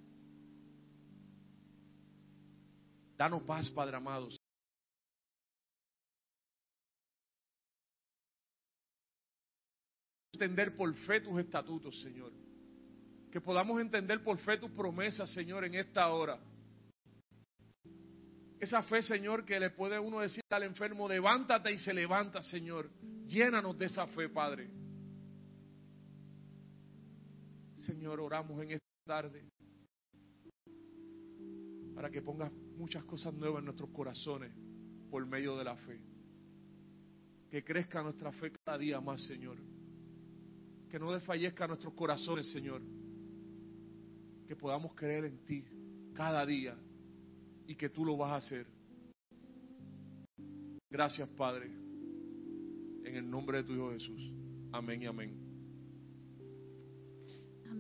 Danos 3.17 3.43
paz, 3.43 3.69
Padre 3.71 3.97
amado. 3.97 4.29
Entender 10.33 10.77
por 10.77 10.95
fe 10.95 11.21
tus 11.21 11.41
estatutos, 11.41 12.01
Señor. 12.01 12.33
Que 13.33 13.41
podamos 13.41 13.81
entender 13.81 14.23
por 14.23 14.39
fe 14.39 14.57
tus 14.57 14.71
promesas, 14.71 15.29
Señor, 15.33 15.65
en 15.65 15.75
esta 15.75 16.09
hora. 16.09 16.39
Esa 18.61 18.83
fe, 18.83 19.03
Señor, 19.03 19.45
que 19.45 19.61
le 19.61 19.71
puede 19.71 19.99
uno 19.99 20.21
decir 20.21 20.43
al 20.51 20.65
enfermo, 20.65 21.09
levántate 21.09 21.73
y 21.73 21.79
se 21.79 21.93
levanta, 21.93 22.43
Señor. 22.43 22.91
Llénanos 23.27 23.79
de 23.79 23.87
esa 23.87 24.07
fe, 24.09 24.29
Padre. 24.29 24.69
Señor, 27.75 28.19
oramos 28.21 28.61
en 28.63 28.73
esta 28.73 28.87
tarde 29.07 29.49
para 31.95 32.11
que 32.11 32.21
pongas 32.21 32.53
muchas 32.77 33.05
cosas 33.05 33.33
nuevas 33.35 33.61
en 33.61 33.67
nuestros 33.67 33.91
corazones 33.91 34.53
por 35.11 35.25
medio 35.27 35.57
de 35.57 35.65
la 35.65 35.77
fe. 35.77 36.01
Que 37.51 37.63
crezca 37.65 38.03
nuestra 38.03 38.33
fe 38.33 38.53
cada 38.65 38.77
día 38.77 39.01
más, 39.01 39.23
Señor. 39.23 39.59
Que 40.91 40.99
no 40.99 41.13
desfallezca 41.13 41.67
nuestros 41.67 41.95
corazones, 41.95 42.51
Señor. 42.51 42.83
Que 44.47 44.57
podamos 44.57 44.95
creer 44.95 45.27
en 45.27 45.45
ti 45.45 45.65
cada 46.15 46.45
día 46.45 46.77
y 47.69 47.77
que 47.77 47.89
tú 47.89 48.05
lo 48.05 48.17
vas 48.17 48.33
a 48.33 48.37
hacer. 48.37 48.67
Gracias, 50.91 51.29
Padre. 51.37 51.67
En 53.05 53.15
el 53.15 53.31
nombre 53.31 53.59
de 53.59 53.65
tu 53.65 53.75
Hijo 53.75 53.93
Jesús. 53.93 54.33
Amén 54.73 55.03
y 55.03 55.07
amén 55.07 55.49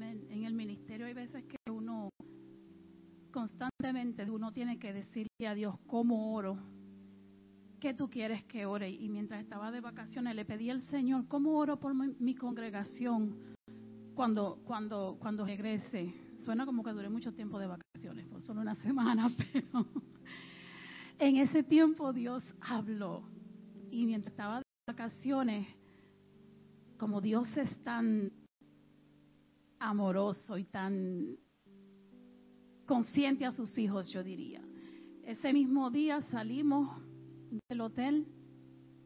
en 0.03 0.45
el 0.45 0.55
ministerio 0.55 1.07
hay 1.07 1.15
veces 1.15 1.45
que 1.45 1.71
uno 1.71 2.11
constantemente 3.33 4.29
uno 4.31 4.51
tiene 4.51 4.79
que 4.79 4.93
decirle 4.93 5.47
a 5.47 5.55
Dios 5.55 5.77
cómo 5.87 6.35
oro, 6.35 6.59
qué 7.81 7.95
tú 7.95 8.09
quieres 8.09 8.45
que 8.45 8.67
ore. 8.67 8.91
Y 8.91 9.09
mientras 9.09 9.43
estaba 9.43 9.71
de 9.71 9.81
vacaciones 9.81 10.35
le 10.35 10.45
pedí 10.45 10.71
al 10.71 10.83
Señor 10.85 11.27
cómo 11.29 11.59
oro 11.59 11.79
por 11.79 11.95
mi, 11.95 12.35
congregación 12.35 13.55
cuando, 14.15 14.61
cuando, 14.65 15.17
cuando 15.21 15.45
regrese. 15.45 16.15
Suena 16.41 16.67
como 16.67 16.83
que 16.83 16.93
duré 16.93 17.09
mucho 17.09 17.33
tiempo 17.33 17.59
de 17.59 17.67
vacaciones, 17.67 18.27
por 18.29 18.43
solo 18.43 18.61
una 18.61 18.75
semana, 18.83 19.31
pero 19.37 19.87
en 21.19 21.37
ese 21.37 21.63
tiempo 21.63 22.13
Dios 22.13 22.43
habló. 22.61 23.23
Y 23.91 24.07
mientras 24.07 24.33
estaba 24.33 24.59
de 24.59 24.65
vacaciones, 24.87 25.67
como 26.99 27.21
Dios 27.21 27.49
es 27.57 27.83
tan 27.83 28.33
amoroso 29.79 30.59
y 30.59 30.65
tan 30.65 31.37
consciente 32.87 33.45
a 33.47 33.53
sus 33.53 33.77
hijos, 33.79 34.11
yo 34.11 34.23
diría. 34.23 34.63
Ese 35.25 35.53
mismo 35.53 35.91
día 35.91 36.23
salimos 36.31 36.89
del 37.69 37.81
hotel, 37.81 38.27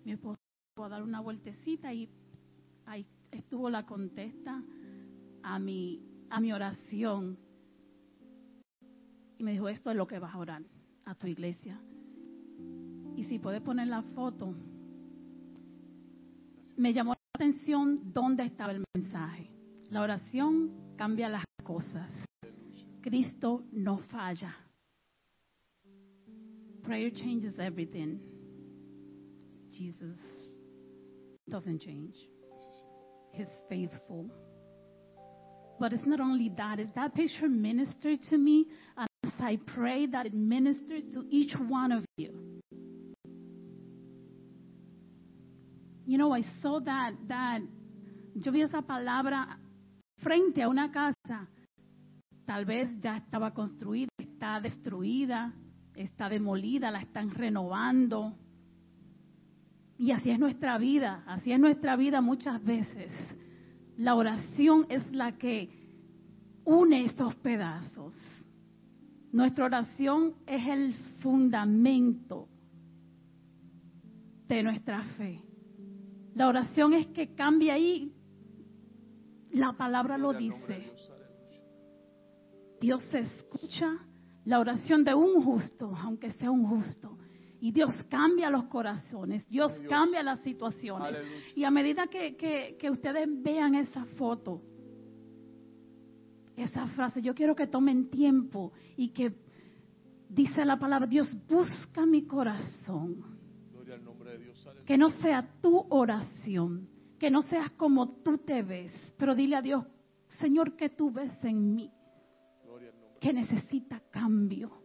mi 0.04 0.12
esposo 0.12 0.38
a 0.76 0.88
dar 0.88 1.02
una 1.02 1.20
vueltecita 1.20 1.92
y 1.92 2.08
ahí 2.86 3.06
estuvo 3.30 3.68
la 3.68 3.84
contesta 3.84 4.62
a 5.42 5.58
mi, 5.58 6.00
a 6.32 6.40
mi 6.40 6.50
oración. 6.52 7.38
Y 9.38 9.44
me 9.44 9.52
dijo, 9.52 9.68
esto 9.68 9.90
es 9.90 9.96
lo 9.96 10.06
que 10.06 10.18
vas 10.18 10.34
a 10.34 10.38
orar 10.38 10.62
a 11.04 11.14
tu 11.14 11.26
iglesia. 11.26 11.78
Y 13.14 13.24
si 13.24 13.38
puedes 13.38 13.60
poner 13.60 13.88
la 13.88 14.02
foto, 14.02 14.54
me 16.76 16.92
llamó 16.92 17.12
la 17.12 17.20
atención 17.34 18.12
dónde 18.12 18.44
estaba 18.44 18.72
el 18.72 18.82
mensaje. 18.94 19.50
La 19.90 20.00
oración 20.00 20.94
cambia 20.96 21.28
las 21.28 21.44
cosas. 21.62 22.10
Cristo 23.02 23.64
no 23.70 23.98
falla. 23.98 24.56
Prayer 26.82 27.12
changes 27.12 27.58
everything. 27.58 28.18
Jesus 29.70 30.16
doesn't 31.46 31.80
change. 31.80 32.16
He's 33.32 33.48
faithful. 33.68 34.30
But 35.82 35.94
it's 35.94 36.06
not 36.06 36.20
only 36.20 36.48
that, 36.56 36.78
is 36.78 36.90
that 36.94 37.12
picture 37.12 37.48
ministered 37.48 38.20
to 38.30 38.38
me, 38.38 38.66
and 38.96 39.08
as 39.24 39.32
I 39.40 39.58
pray 39.66 40.06
that 40.06 40.26
it 40.26 40.32
ministers 40.32 41.02
to 41.12 41.26
each 41.28 41.56
one 41.58 41.90
of 41.90 42.04
you. 42.16 42.62
You 46.06 46.18
know, 46.18 46.32
I 46.32 46.42
saw 46.62 46.78
that, 46.78 47.14
that, 47.26 47.62
yo 48.34 48.52
vi 48.52 48.62
esa 48.62 48.82
palabra 48.82 49.58
frente 50.22 50.62
a 50.62 50.68
una 50.68 50.92
casa, 50.92 51.48
tal 52.46 52.64
vez 52.64 52.88
ya 53.00 53.16
estaba 53.16 53.52
construida, 53.52 54.12
está 54.20 54.60
destruida, 54.60 55.52
está 55.96 56.28
demolida, 56.28 56.92
la 56.92 57.00
están 57.00 57.30
renovando. 57.30 58.36
Y 59.98 60.12
así 60.12 60.30
es 60.30 60.38
nuestra 60.38 60.78
vida, 60.78 61.24
así 61.26 61.50
es 61.50 61.58
nuestra 61.58 61.96
vida 61.96 62.20
muchas 62.20 62.62
veces. 62.62 63.10
La 64.02 64.16
oración 64.16 64.84
es 64.88 65.12
la 65.12 65.30
que 65.30 65.70
une 66.64 67.04
esos 67.04 67.36
pedazos. 67.36 68.16
Nuestra 69.30 69.66
oración 69.66 70.34
es 70.44 70.66
el 70.66 70.92
fundamento 71.20 72.48
de 74.48 74.60
nuestra 74.64 75.04
fe. 75.16 75.40
La 76.34 76.48
oración 76.48 76.94
es 76.94 77.06
que 77.08 77.32
cambia 77.36 77.74
ahí. 77.74 78.12
La 79.52 79.72
palabra 79.74 80.18
lo 80.18 80.32
dice. 80.32 80.92
Dios 82.80 83.04
escucha 83.14 83.98
la 84.44 84.58
oración 84.58 85.04
de 85.04 85.14
un 85.14 85.44
justo, 85.44 85.94
aunque 85.96 86.32
sea 86.32 86.50
un 86.50 86.66
justo. 86.66 87.16
Y 87.62 87.70
Dios 87.70 87.90
cambia 88.10 88.50
los 88.50 88.64
corazones, 88.64 89.48
Dios 89.48 89.72
cambia 89.88 90.20
las 90.24 90.40
situaciones. 90.40 91.16
Y 91.54 91.62
a 91.62 91.70
medida 91.70 92.08
que, 92.08 92.36
que, 92.36 92.76
que 92.76 92.90
ustedes 92.90 93.28
vean 93.40 93.76
esa 93.76 94.04
foto, 94.18 94.60
esa 96.56 96.88
frase, 96.88 97.22
yo 97.22 97.36
quiero 97.36 97.54
que 97.54 97.68
tomen 97.68 98.10
tiempo 98.10 98.72
y 98.96 99.10
que 99.10 99.36
dice 100.28 100.64
la 100.64 100.76
palabra, 100.76 101.06
Dios 101.06 101.36
busca 101.48 102.04
mi 102.04 102.26
corazón. 102.26 103.22
Que 104.84 104.98
no 104.98 105.10
sea 105.10 105.48
tu 105.60 105.86
oración, 105.88 106.88
que 107.16 107.30
no 107.30 107.42
seas 107.42 107.70
como 107.70 108.08
tú 108.24 108.38
te 108.38 108.64
ves, 108.64 108.92
pero 109.16 109.36
dile 109.36 109.54
a 109.54 109.62
Dios, 109.62 109.84
Señor, 110.26 110.74
que 110.74 110.88
tú 110.88 111.12
ves 111.12 111.32
en 111.44 111.76
mí, 111.76 111.92
que 113.20 113.32
necesita 113.32 114.02
cambio. 114.10 114.81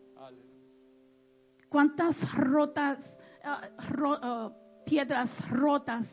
¿Cuántas 1.70 2.16
rotas, 2.34 3.00
uh, 3.44 3.92
ro, 3.92 4.12
uh, 4.12 4.86
piedras 4.86 5.30
rotas 5.50 6.08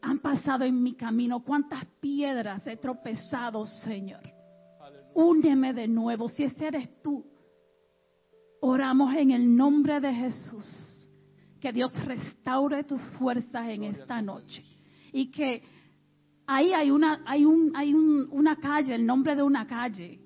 han 0.00 0.18
pasado 0.20 0.64
en 0.64 0.82
mi 0.82 0.94
camino? 0.94 1.42
¿Cuántas 1.42 1.84
piedras 2.00 2.66
he 2.66 2.76
tropezado, 2.76 3.66
Señor? 3.66 4.22
Úneme 5.14 5.72
de 5.72 5.86
nuevo, 5.86 6.28
si 6.28 6.44
ese 6.44 6.66
eres 6.66 7.02
tú. 7.02 7.24
Oramos 8.60 9.14
en 9.14 9.30
el 9.30 9.54
nombre 9.54 10.00
de 10.00 10.12
Jesús. 10.12 11.08
Que 11.60 11.72
Dios 11.72 11.92
restaure 12.04 12.84
tus 12.84 13.00
fuerzas 13.18 13.68
en 13.68 13.84
esta 13.84 14.20
noche. 14.20 14.64
Y 15.12 15.30
que 15.30 15.62
ahí 16.46 16.72
hay 16.72 16.90
una, 16.90 17.22
hay 17.26 17.44
un, 17.44 17.72
hay 17.74 17.94
un, 17.94 18.28
una 18.30 18.56
calle, 18.56 18.94
el 18.94 19.06
nombre 19.06 19.36
de 19.36 19.42
una 19.42 19.66
calle. 19.66 20.20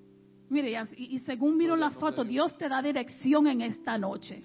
Mire, 0.50 0.72
y, 0.96 1.16
y 1.16 1.20
según 1.20 1.56
miro 1.56 1.76
la 1.76 1.90
foto, 1.90 2.24
Dios 2.24 2.56
te 2.56 2.68
da 2.68 2.80
dirección 2.80 3.46
en 3.46 3.60
esta 3.60 3.98
noche. 3.98 4.42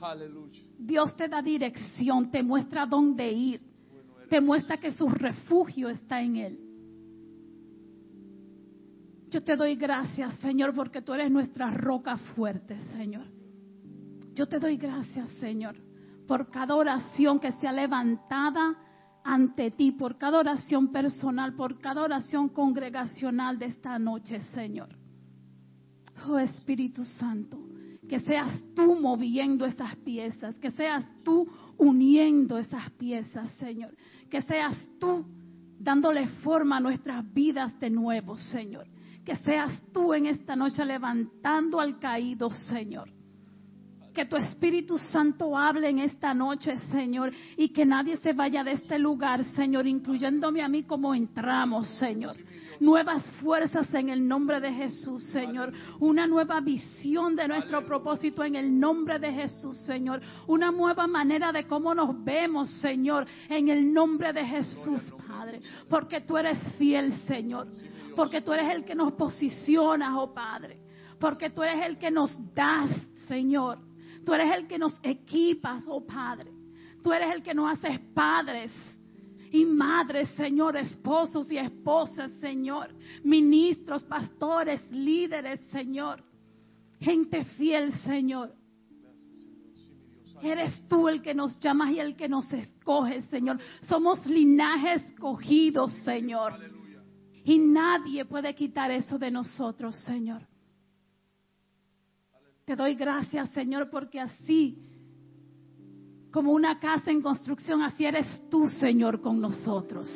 Dios 0.78 1.16
te 1.16 1.30
da 1.30 1.42
dirección, 1.42 2.30
te 2.30 2.44
muestra 2.44 2.86
dónde 2.86 3.32
ir, 3.32 3.62
te 4.30 4.42
muestra 4.42 4.78
que 4.78 4.92
su 4.92 5.08
refugio 5.08 5.90
está 5.90 6.22
en 6.22 6.36
Él. 6.36 6.60
Yo 9.30 9.42
te 9.42 9.56
doy 9.56 9.76
gracias, 9.76 10.34
Señor, 10.40 10.76
porque 10.76 11.02
tú 11.02 11.14
eres 11.14 11.32
nuestra 11.32 11.72
roca 11.72 12.18
fuerte, 12.18 12.78
Señor. 12.96 13.26
Yo 14.36 14.48
te 14.48 14.60
doy 14.60 14.78
gracias, 14.78 15.30
Señor, 15.40 15.76
por 16.28 16.52
cada 16.52 16.76
oración 16.76 17.40
que 17.40 17.52
sea 17.54 17.72
levantada 17.72 18.76
ante 19.24 19.72
ti, 19.72 19.92
por 19.94 20.18
cada 20.18 20.40
oración 20.40 20.92
personal, 20.92 21.56
por 21.56 21.80
cada 21.80 22.04
oración 22.04 22.50
congregacional 22.50 23.58
de 23.58 23.68
esta 23.68 23.98
noche, 23.98 24.40
Señor. 24.54 25.03
Oh 26.26 26.40
Espíritu 26.40 27.04
Santo, 27.04 27.58
que 28.08 28.20
seas 28.20 28.64
tú 28.76 28.96
moviendo 28.96 29.66
esas 29.66 29.96
piezas, 29.98 30.56
que 30.56 30.72
seas 30.72 31.06
tú 31.24 31.48
uniendo 31.78 32.58
esas 32.58 32.90
piezas, 32.92 33.52
Señor, 33.60 33.94
que 34.30 34.42
seas 34.42 34.78
tú 35.00 35.26
dándole 35.80 36.28
forma 36.28 36.78
a 36.78 36.80
nuestras 36.80 37.32
vidas 37.34 37.78
de 37.80 37.90
nuevo, 37.90 38.38
Señor, 38.38 38.88
que 39.26 39.36
seas 39.38 39.72
tú 39.92 40.14
en 40.14 40.28
esta 40.28 40.56
noche 40.56 40.86
levantando 40.86 41.80
al 41.80 42.00
caído, 42.00 42.50
Señor. 42.52 43.10
Que 44.14 44.26
tu 44.26 44.38
Espíritu 44.38 44.98
Santo 45.00 45.58
hable 45.58 45.90
en 45.90 46.00
esta 46.00 46.34
noche, 46.34 46.78
Señor, 46.92 47.34
y 47.58 47.70
que 47.70 47.86
nadie 47.86 48.18
se 48.18 48.32
vaya 48.34 48.64
de 48.64 48.74
este 48.74 49.00
lugar, 49.00 49.44
Señor, 49.56 49.88
incluyéndome 49.88 50.62
a 50.62 50.70
mí 50.70 50.84
como 50.84 51.14
entramos, 51.16 51.90
Señor 51.98 52.38
nuevas 52.80 53.24
fuerzas 53.42 53.94
en 53.94 54.10
el 54.10 54.28
nombre 54.28 54.60
de 54.60 54.72
Jesús, 54.72 55.24
Señor. 55.32 55.72
Una 56.00 56.28
nueva 56.28 56.60
visión 56.62 57.36
de 57.36 57.48
nuestro 57.48 57.86
propósito 57.86 58.44
en 58.44 58.56
el 58.56 58.80
nombre 58.80 59.20
de 59.20 59.32
Jesús, 59.32 59.78
Señor. 59.86 60.22
Una 60.48 60.72
nueva 60.72 61.08
manera 61.08 61.52
de 61.52 61.66
cómo 61.66 61.94
nos 61.94 62.24
vemos, 62.24 62.70
Señor, 62.82 63.26
en 63.50 63.70
el 63.70 63.94
nombre 63.94 64.34
de 64.34 64.46
Jesús, 64.46 65.14
Padre. 65.28 65.62
Porque 65.90 66.22
tú 66.22 66.38
eres 66.38 66.60
fiel, 66.78 67.14
Señor. 67.28 67.68
Porque 68.16 68.42
tú 68.42 68.54
eres 68.54 68.70
el 68.70 68.86
que 68.86 68.96
nos 68.96 69.14
posiciona, 69.14 70.20
oh 70.20 70.34
Padre. 70.34 70.80
Porque 71.20 71.50
tú 71.50 71.64
eres 71.64 71.86
el 71.86 71.98
que 71.98 72.12
nos 72.12 72.38
das, 72.54 72.90
Señor. 73.28 73.80
Tú 74.26 74.34
eres 74.34 74.56
el 74.56 74.68
que 74.68 74.78
nos 74.78 75.00
equipas, 75.04 75.84
oh 75.88 76.06
Padre. 76.06 76.52
Tú 77.02 77.12
eres 77.12 77.34
el 77.34 77.44
que 77.44 77.54
nos 77.54 77.72
haces 77.72 78.00
padres 78.14 78.72
y 79.54 79.66
madres, 79.66 80.30
Señor, 80.30 80.76
esposos 80.76 81.50
y 81.52 81.60
esposas, 81.60 82.32
Señor, 82.42 82.90
ministros, 83.24 84.04
pastores, 84.04 84.82
líderes, 84.90 85.60
Señor, 85.72 86.24
gente 87.00 87.46
fiel, 87.46 87.94
Señor. 88.00 88.52
Eres 90.42 90.84
tú 90.90 91.08
el 91.08 91.22
que 91.22 91.36
nos 91.36 91.60
llamas 91.60 91.92
y 91.92 92.00
el 92.00 92.16
que 92.16 92.28
nos 92.28 92.52
escoge, 92.52 93.22
Señor. 93.30 93.60
Somos 93.82 94.26
linaje 94.26 94.96
escogidos, 94.96 95.94
Señor. 96.04 96.60
Y 97.46 97.60
nadie 97.60 98.26
puede 98.26 98.56
quitar 98.56 98.90
eso 98.90 99.20
de 99.20 99.30
nosotros, 99.30 99.96
Señor. 99.98 100.42
Te 102.66 102.76
doy 102.76 102.96
gracias, 102.96 103.52
Señor, 103.52 103.92
porque 103.92 104.20
así 104.20 104.80
como 106.34 106.52
una 106.52 106.80
casa 106.80 107.12
en 107.12 107.22
construcción, 107.22 107.84
así 107.84 108.06
eres 108.06 108.26
tú, 108.50 108.68
Señor, 108.68 109.22
con 109.22 109.40
nosotros. 109.40 110.10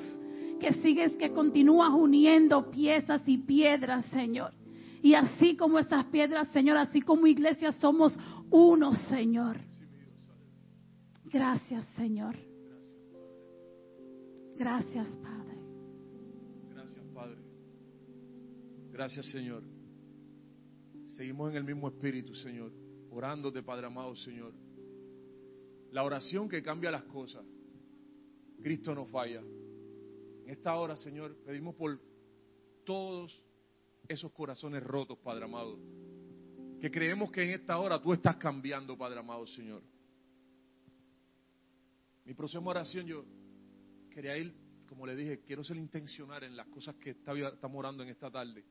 Que 0.59 0.73
sigues, 0.81 1.13
que 1.13 1.31
continúas 1.31 1.91
uniendo 1.93 2.71
piezas 2.71 3.21
y 3.27 3.37
piedras, 3.37 4.03
Señor. 4.07 4.51
Y 5.03 5.13
así 5.13 5.55
como 5.55 5.77
esas 5.77 6.05
piedras, 6.05 6.47
Señor, 6.47 6.77
así 6.77 7.01
como 7.01 7.27
iglesia 7.27 7.71
somos 7.73 8.17
uno, 8.49 8.95
Señor. 8.95 9.57
Gracias, 11.25 11.85
Señor. 11.95 12.35
Gracias, 14.57 15.07
Padre. 15.17 15.57
Gracias, 16.73 17.05
Padre. 17.13 17.37
Gracias, 18.91 19.25
Señor. 19.27 19.61
Seguimos 21.15 21.51
en 21.51 21.57
el 21.57 21.63
mismo 21.63 21.89
espíritu, 21.89 22.33
Señor. 22.33 22.71
Orándote, 23.11 23.61
Padre 23.61 23.85
amado, 23.85 24.15
Señor 24.15 24.66
La 25.91 26.03
oración 26.03 26.49
que 26.49 26.61
cambia 26.61 26.91
las 26.91 27.03
cosas. 27.03 27.45
Cristo 28.61 28.93
no 28.93 29.05
falla. 29.05 29.41
En 29.41 30.49
esta 30.49 30.75
hora, 30.75 30.95
Señor, 30.95 31.35
pedimos 31.45 31.75
por 31.75 31.99
todos 32.83 33.43
esos 34.07 34.31
corazones 34.31 34.83
rotos, 34.83 35.17
Padre 35.19 35.45
amado. 35.45 35.77
Que 36.79 36.91
creemos 36.91 37.31
que 37.31 37.43
en 37.43 37.49
esta 37.51 37.77
hora 37.77 38.01
tú 38.01 38.13
estás 38.13 38.37
cambiando, 38.37 38.97
Padre 38.97 39.19
amado, 39.19 39.45
Señor. 39.47 39.81
Mi 42.25 42.33
próxima 42.33 42.69
oración, 42.69 43.05
yo 43.05 43.25
quería 44.09 44.37
ir, 44.37 44.53
como 44.87 45.05
le 45.05 45.15
dije, 45.15 45.41
quiero 45.41 45.63
ser 45.63 45.77
intencional 45.77 46.43
en 46.43 46.55
las 46.55 46.67
cosas 46.67 46.95
que 46.95 47.11
estamos 47.11 47.79
orando 47.79 48.03
en 48.03 48.09
esta 48.09 48.29
tarde. 48.29 48.65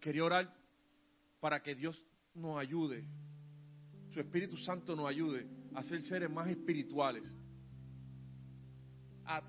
Quería 0.00 0.24
orar 0.24 0.54
para 1.40 1.62
que 1.62 1.74
Dios 1.74 2.02
nos 2.34 2.58
ayude, 2.58 3.04
su 4.12 4.20
Espíritu 4.20 4.56
Santo 4.56 4.94
nos 4.94 5.08
ayude 5.08 5.57
a 5.74 5.82
ser 5.82 6.00
seres 6.02 6.30
más 6.30 6.48
espirituales, 6.48 7.24
a 9.24 9.42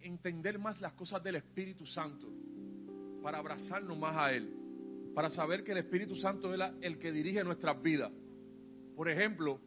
entender 0.00 0.58
más 0.58 0.80
las 0.80 0.92
cosas 0.94 1.22
del 1.22 1.36
Espíritu 1.36 1.86
Santo, 1.86 2.28
para 3.22 3.38
abrazarnos 3.38 3.98
más 3.98 4.16
a 4.16 4.32
Él, 4.32 4.52
para 5.14 5.30
saber 5.30 5.64
que 5.64 5.72
el 5.72 5.78
Espíritu 5.78 6.16
Santo 6.16 6.52
es 6.52 6.60
el 6.80 6.98
que 6.98 7.12
dirige 7.12 7.42
nuestras 7.42 7.80
vidas. 7.82 8.12
Por 8.94 9.10
ejemplo, 9.10 9.60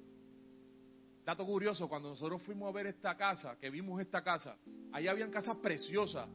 dato 1.25 1.45
curioso, 1.45 1.87
cuando 1.87 2.09
nosotros 2.09 2.41
fuimos 2.43 2.69
a 2.69 2.71
ver 2.71 2.87
esta 2.87 3.15
casa, 3.15 3.57
que 3.59 3.69
vimos 3.69 4.01
esta 4.01 4.23
casa, 4.23 4.57
ahí 4.91 5.07
habían 5.07 5.31
casas 5.31 5.57
preciosas, 5.57 6.29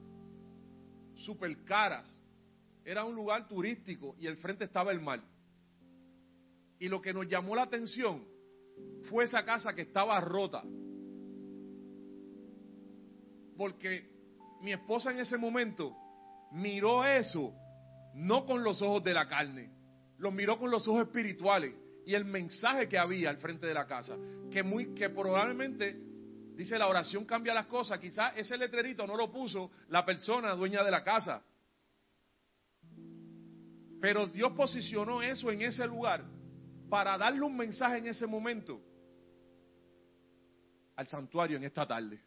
super 1.16 1.64
caras, 1.64 2.23
era 2.84 3.04
un 3.04 3.14
lugar 3.14 3.49
turístico 3.49 4.14
y 4.18 4.26
el 4.26 4.37
frente 4.37 4.64
estaba 4.64 4.92
el 4.92 5.00
mar. 5.00 5.23
Y 6.78 6.88
lo 6.88 7.00
que 7.00 7.14
nos 7.14 7.26
llamó 7.26 7.56
la 7.56 7.62
atención 7.62 8.33
fue 9.04 9.25
esa 9.25 9.45
casa 9.45 9.75
que 9.75 9.83
estaba 9.83 10.21
rota. 10.21 10.62
Porque 13.57 14.11
mi 14.62 14.73
esposa 14.73 15.11
en 15.11 15.19
ese 15.19 15.37
momento 15.37 15.95
miró 16.52 17.04
eso 17.04 17.52
no 18.14 18.47
con 18.47 18.62
los 18.62 18.81
ojos 18.81 19.02
de 19.04 19.12
la 19.12 19.28
carne, 19.28 19.71
lo 20.19 20.31
miró 20.31 20.59
con 20.59 20.71
los 20.71 20.87
ojos 20.87 21.07
espirituales 21.07 21.75
y 22.07 22.14
el 22.14 22.25
mensaje 22.25 22.88
que 22.88 22.99
había 22.99 23.31
al 23.31 23.38
frente 23.38 23.66
de 23.66 23.75
la 23.75 23.87
casa, 23.87 24.16
que 24.50 24.62
muy 24.62 24.95
que 24.95 25.11
probablemente 25.11 25.97
dice 26.54 26.78
la 26.78 26.87
oración 26.87 27.25
cambia 27.25 27.52
las 27.54 27.66
cosas, 27.66 27.99
quizás 27.99 28.33
ese 28.37 28.57
letrerito 28.57 29.07
no 29.07 29.16
lo 29.16 29.31
puso 29.33 29.71
la 29.88 30.04
persona 30.04 30.54
dueña 30.54 30.85
de 30.85 30.90
la 30.90 31.02
casa. 31.02 31.43
Pero 34.00 34.26
Dios 34.26 34.52
posicionó 34.52 35.23
eso 35.23 35.50
en 35.50 35.62
ese 35.62 35.87
lugar 35.87 36.25
para 36.88 37.16
darle 37.18 37.42
un 37.42 37.56
mensaje 37.56 37.98
en 37.98 38.06
ese 38.06 38.26
momento 38.26 38.80
al 40.96 41.06
santuario 41.06 41.56
en 41.56 41.64
esta 41.64 41.86
tarde. 41.86 42.20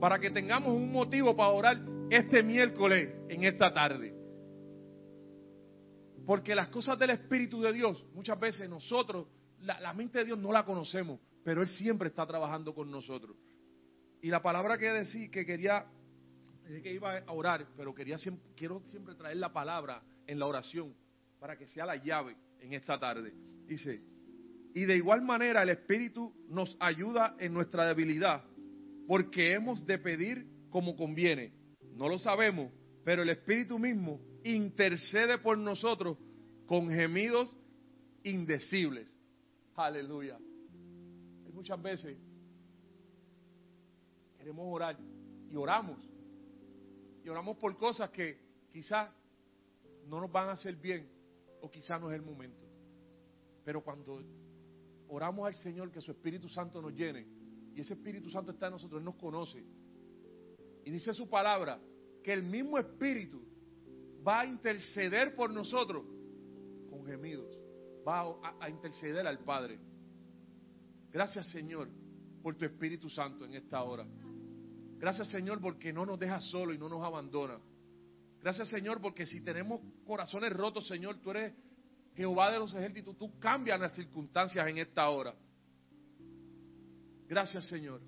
Para 0.00 0.18
que 0.18 0.30
tengamos 0.30 0.70
un 0.70 0.92
motivo 0.92 1.36
para 1.36 1.50
orar 1.50 1.80
este 2.10 2.42
miércoles 2.42 3.14
en 3.28 3.44
esta 3.44 3.72
tarde. 3.72 4.14
Porque 6.26 6.54
las 6.54 6.68
cosas 6.68 6.98
del 6.98 7.10
Espíritu 7.10 7.60
de 7.60 7.72
Dios, 7.72 8.04
muchas 8.14 8.38
veces 8.38 8.68
nosotros, 8.68 9.26
la, 9.60 9.92
mente 9.92 10.18
de 10.18 10.26
Dios 10.26 10.38
no 10.38 10.52
la 10.52 10.64
conocemos, 10.64 11.20
pero 11.44 11.62
Él 11.62 11.68
siempre 11.68 12.08
está 12.08 12.26
trabajando 12.26 12.74
con 12.74 12.90
nosotros. 12.90 13.36
Y 14.22 14.28
la 14.28 14.40
palabra 14.40 14.78
que 14.78 14.86
decir, 14.92 15.30
que 15.30 15.44
quería, 15.44 15.86
que 16.82 16.92
iba 16.92 17.18
a 17.18 17.32
orar, 17.32 17.66
pero 17.76 17.94
quería 17.94 18.16
quiero 18.54 18.80
siempre 18.86 19.14
traer 19.14 19.38
la 19.38 19.52
palabra 19.52 20.02
en 20.26 20.38
la 20.38 20.46
oración 20.46 20.94
para 21.40 21.56
que 21.56 21.66
sea 21.66 21.86
la 21.86 21.96
llave 21.96 22.36
en 22.60 22.74
esta 22.74 23.00
tarde. 23.00 23.32
Dice, 23.66 24.02
y 24.74 24.84
de 24.84 24.96
igual 24.96 25.22
manera 25.22 25.62
el 25.62 25.70
Espíritu 25.70 26.32
nos 26.48 26.76
ayuda 26.78 27.34
en 27.40 27.54
nuestra 27.54 27.86
debilidad, 27.86 28.44
porque 29.08 29.54
hemos 29.54 29.84
de 29.86 29.98
pedir 29.98 30.46
como 30.68 30.94
conviene. 30.94 31.52
No 31.96 32.08
lo 32.08 32.18
sabemos, 32.18 32.70
pero 33.04 33.22
el 33.22 33.30
Espíritu 33.30 33.78
mismo 33.78 34.20
intercede 34.44 35.38
por 35.38 35.58
nosotros 35.58 36.18
con 36.66 36.90
gemidos 36.90 37.56
indecibles. 38.22 39.18
Aleluya. 39.74 40.38
Muchas 41.52 41.82
veces 41.82 42.16
queremos 44.38 44.64
orar 44.68 44.96
y 45.50 45.56
oramos. 45.56 45.98
Y 47.24 47.28
oramos 47.28 47.56
por 47.58 47.76
cosas 47.76 48.10
que 48.10 48.38
quizás 48.72 49.10
no 50.06 50.20
nos 50.20 50.30
van 50.30 50.48
a 50.48 50.52
hacer 50.52 50.76
bien 50.76 51.19
o 51.62 51.70
quizás 51.70 52.00
no 52.00 52.10
es 52.10 52.16
el 52.16 52.22
momento. 52.22 52.64
Pero 53.64 53.82
cuando 53.82 54.22
oramos 55.08 55.46
al 55.46 55.54
Señor 55.54 55.90
que 55.90 56.00
su 56.00 56.10
Espíritu 56.10 56.48
Santo 56.48 56.80
nos 56.80 56.92
llene 56.92 57.26
y 57.74 57.80
ese 57.80 57.94
Espíritu 57.94 58.30
Santo 58.30 58.52
está 58.52 58.66
en 58.66 58.72
nosotros, 58.72 58.98
Él 58.98 59.04
nos 59.04 59.16
conoce. 59.16 59.64
Y 60.84 60.90
dice 60.90 61.12
su 61.12 61.28
palabra 61.28 61.80
que 62.22 62.32
el 62.32 62.42
mismo 62.42 62.78
Espíritu 62.78 63.42
va 64.26 64.40
a 64.40 64.46
interceder 64.46 65.34
por 65.34 65.50
nosotros 65.50 66.04
con 66.88 67.04
gemidos. 67.04 67.58
Va 68.06 68.20
a, 68.20 68.64
a 68.64 68.70
interceder 68.70 69.26
al 69.26 69.38
Padre. 69.40 69.78
Gracias 71.12 71.50
Señor 71.50 71.88
por 72.42 72.54
tu 72.56 72.64
Espíritu 72.64 73.10
Santo 73.10 73.44
en 73.44 73.54
esta 73.54 73.82
hora. 73.82 74.06
Gracias 74.98 75.28
Señor 75.28 75.60
porque 75.60 75.92
no 75.92 76.06
nos 76.06 76.18
deja 76.18 76.40
solo 76.40 76.72
y 76.72 76.78
no 76.78 76.88
nos 76.88 77.02
abandona. 77.02 77.58
Gracias 78.42 78.68
Señor 78.68 79.00
porque 79.00 79.26
si 79.26 79.40
tenemos 79.40 79.80
corazones 80.06 80.52
rotos, 80.52 80.86
Señor, 80.86 81.18
tú 81.20 81.30
eres 81.30 81.52
Jehová 82.14 82.50
de 82.50 82.58
los 82.58 82.74
ejércitos, 82.74 83.16
tú 83.16 83.38
cambias 83.38 83.78
las 83.78 83.94
circunstancias 83.94 84.66
en 84.66 84.78
esta 84.78 85.08
hora. 85.10 85.34
Gracias 87.28 87.66
Señor. 87.66 88.00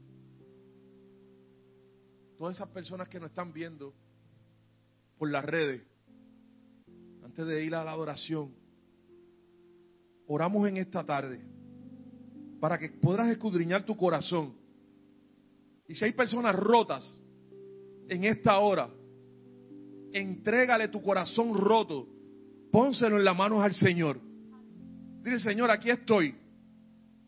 Todas 2.39 2.57
esas 2.57 2.69
personas 2.71 3.09
que 3.09 3.21
nos 3.21 3.31
están 3.31 3.53
viendo 3.53 3.95
por 5.19 5.31
las 5.31 5.45
redes, 5.45 5.83
antes 7.23 7.47
de 7.47 7.65
ir 7.65 7.75
a 7.75 7.85
la 7.85 7.93
adoración, 7.93 8.55
oramos 10.27 10.67
en 10.67 10.79
esta 10.79 11.05
tarde 11.05 11.41
para 12.59 12.79
que 12.79 12.89
podrás 12.89 13.29
escudriñar 13.29 13.85
tu 13.85 13.97
corazón. 13.97 14.57
Y 15.87 15.95
si 15.95 16.05
hay 16.05 16.13
personas 16.13 16.57
rotas 16.57 17.21
en 18.09 18.25
esta 18.25 18.59
hora, 18.59 18.89
entrégale 20.13 20.89
tu 20.89 21.03
corazón 21.03 21.55
roto, 21.55 22.07
pónselo 22.71 23.19
en 23.19 23.25
las 23.25 23.37
manos 23.37 23.63
al 23.63 23.75
Señor. 23.75 24.21
Dile, 25.23 25.39
Señor, 25.39 25.71
aquí 25.71 25.91
estoy. 25.91 26.35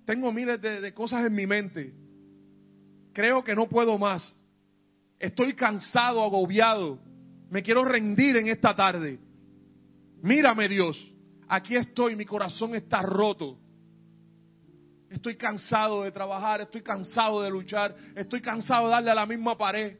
Tengo 0.05 0.33
miles 0.33 0.61
de, 0.61 0.92
cosas 0.92 1.25
en 1.27 1.35
mi 1.35 1.47
mente. 1.47 1.94
Creo 3.12 3.42
que 3.42 3.55
no 3.55 3.68
puedo 3.68 3.97
más. 3.97 4.38
Estoy 5.18 5.55
cansado, 5.55 6.23
agobiado. 6.23 6.99
Me 7.51 7.62
quiero 7.62 7.85
rendir 7.85 8.37
en 8.37 8.49
esta 8.49 8.75
tarde. 8.75 9.18
Mírame, 10.23 10.68
Dios. 10.68 11.12
Aquí 11.49 11.77
estoy, 11.77 12.16
mi 12.16 12.25
corazón 12.25 12.75
está 12.75 13.01
roto. 13.03 13.59
Estoy 15.09 15.37
cansado 15.37 16.03
de 16.03 16.11
trabajar, 16.11 16.62
estoy 16.62 16.83
cansado 16.83 17.40
de 17.40 17.49
luchar, 17.49 17.94
estoy 18.16 18.40
cansado 18.40 18.87
de 18.87 18.90
darle 18.90 19.11
a 19.12 19.14
la 19.14 19.27
misma 19.27 19.57
pared. 19.57 19.97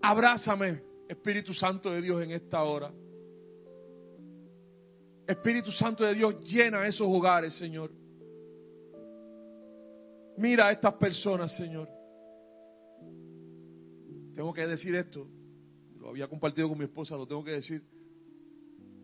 Abrázame, 0.00 0.80
Espíritu 1.08 1.54
Santo 1.54 1.90
de 1.90 2.02
Dios, 2.02 2.22
en 2.22 2.32
esta 2.32 2.62
hora. 2.62 2.92
Espíritu 5.26 5.72
Santo 5.72 6.04
de 6.04 6.14
Dios, 6.14 6.36
llena 6.44 6.86
esos 6.86 7.06
hogares, 7.06 7.54
Señor. 7.54 7.90
Mira 10.36 10.68
a 10.68 10.72
estas 10.72 10.94
personas, 10.94 11.56
Señor. 11.56 11.88
Tengo 14.34 14.52
que 14.52 14.66
decir 14.66 14.94
esto. 14.94 15.26
Lo 15.98 16.10
había 16.10 16.28
compartido 16.28 16.68
con 16.68 16.78
mi 16.78 16.84
esposa, 16.84 17.16
lo 17.16 17.26
tengo 17.26 17.42
que 17.42 17.52
decir. 17.52 17.82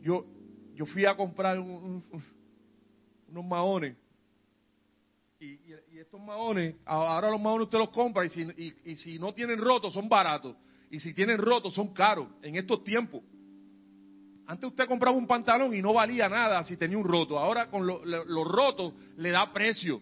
Yo, 0.00 0.26
yo 0.74 0.84
fui 0.86 1.06
a 1.06 1.16
comprar 1.16 1.58
unos 1.58 2.04
maones. 3.44 3.96
Y, 5.40 5.58
estos 5.98 6.20
maones, 6.20 6.76
ahora 6.84 7.30
los 7.30 7.40
maones 7.40 7.64
usted 7.64 7.78
los 7.78 7.90
compra 7.90 8.24
y 8.26 8.28
si, 8.28 8.74
y 8.84 8.96
si 8.96 9.18
no 9.18 9.32
tienen 9.32 9.58
rotos 9.58 9.92
son 9.92 10.08
baratos. 10.08 10.54
Y 10.94 11.00
si 11.00 11.12
tienen 11.12 11.38
rotos, 11.38 11.74
son 11.74 11.92
caros 11.92 12.28
en 12.40 12.54
estos 12.54 12.84
tiempos. 12.84 13.20
Antes 14.46 14.70
usted 14.70 14.86
compraba 14.86 15.16
un 15.16 15.26
pantalón 15.26 15.74
y 15.74 15.82
no 15.82 15.92
valía 15.92 16.28
nada 16.28 16.62
si 16.62 16.76
tenía 16.76 16.96
un 16.96 17.04
roto. 17.04 17.36
Ahora 17.36 17.68
con 17.68 17.84
los 17.84 18.46
rotos 18.46 18.92
le 19.16 19.32
da 19.32 19.52
precio. 19.52 20.00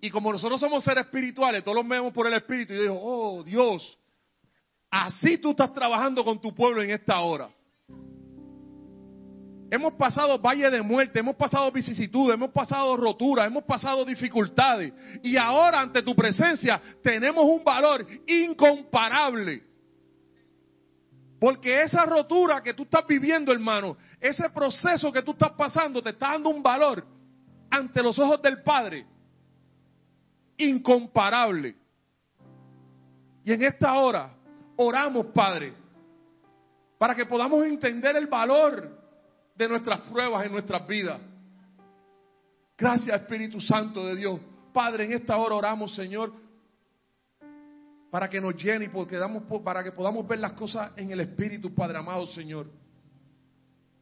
Y 0.00 0.10
como 0.10 0.32
nosotros 0.32 0.58
somos 0.58 0.82
seres 0.82 1.04
espirituales, 1.04 1.62
todos 1.62 1.76
los 1.76 1.86
vemos 1.86 2.12
por 2.12 2.26
el 2.26 2.32
Espíritu. 2.32 2.72
Y 2.72 2.76
yo 2.76 2.82
digo, 2.82 2.98
oh 3.00 3.44
Dios, 3.44 3.96
así 4.90 5.38
tú 5.38 5.50
estás 5.50 5.72
trabajando 5.72 6.24
con 6.24 6.40
tu 6.40 6.52
pueblo 6.52 6.82
en 6.82 6.90
esta 6.90 7.20
hora. 7.20 7.48
Hemos 9.70 9.92
pasado 9.92 10.40
valle 10.40 10.70
de 10.70 10.82
muerte, 10.82 11.20
hemos 11.20 11.36
pasado 11.36 11.70
vicisitudes, 11.70 12.34
hemos 12.34 12.50
pasado 12.50 12.96
roturas, 12.96 13.46
hemos 13.46 13.62
pasado 13.62 14.04
dificultades. 14.04 14.92
Y 15.22 15.36
ahora 15.36 15.82
ante 15.82 16.02
tu 16.02 16.16
presencia 16.16 16.82
tenemos 17.00 17.44
un 17.44 17.62
valor 17.62 18.04
incomparable. 18.26 19.67
Porque 21.38 21.82
esa 21.82 22.04
rotura 22.04 22.62
que 22.62 22.74
tú 22.74 22.82
estás 22.82 23.06
viviendo, 23.06 23.52
hermano, 23.52 23.96
ese 24.20 24.50
proceso 24.50 25.12
que 25.12 25.22
tú 25.22 25.32
estás 25.32 25.52
pasando 25.52 26.02
te 26.02 26.10
está 26.10 26.32
dando 26.32 26.50
un 26.50 26.62
valor 26.62 27.04
ante 27.70 28.02
los 28.02 28.18
ojos 28.18 28.42
del 28.42 28.62
Padre 28.62 29.06
incomparable. 30.58 31.76
Y 33.44 33.52
en 33.52 33.62
esta 33.62 33.94
hora 33.94 34.34
oramos, 34.76 35.26
Padre, 35.26 35.72
para 36.98 37.14
que 37.14 37.26
podamos 37.26 37.64
entender 37.64 38.16
el 38.16 38.26
valor 38.26 38.98
de 39.54 39.68
nuestras 39.68 40.00
pruebas 40.00 40.44
en 40.44 40.52
nuestras 40.52 40.86
vidas. 40.86 41.20
Gracias, 42.76 43.20
Espíritu 43.20 43.60
Santo 43.60 44.06
de 44.06 44.16
Dios. 44.16 44.40
Padre, 44.72 45.04
en 45.04 45.12
esta 45.12 45.36
hora 45.36 45.54
oramos, 45.54 45.94
Señor, 45.94 46.32
para 48.10 48.28
que 48.28 48.40
nos 48.40 48.56
llene 48.56 48.86
y 48.86 49.16
damos, 49.16 49.42
para 49.62 49.84
que 49.84 49.92
podamos 49.92 50.26
ver 50.26 50.38
las 50.38 50.52
cosas 50.52 50.92
en 50.96 51.10
el 51.10 51.20
Espíritu, 51.20 51.74
Padre 51.74 51.98
amado, 51.98 52.26
Señor. 52.26 52.66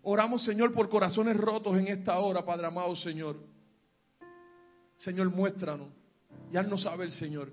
Oramos, 0.02 0.44
Señor, 0.44 0.72
por 0.72 0.88
corazones 0.88 1.36
rotos 1.36 1.76
en 1.76 1.88
esta 1.88 2.18
hora, 2.18 2.44
Padre 2.44 2.66
amado, 2.66 2.94
Señor. 2.94 3.36
Señor, 4.98 5.30
muéstranos 5.30 5.88
y 6.52 6.56
haznos 6.56 6.82
saber, 6.82 7.10
Señor, 7.10 7.50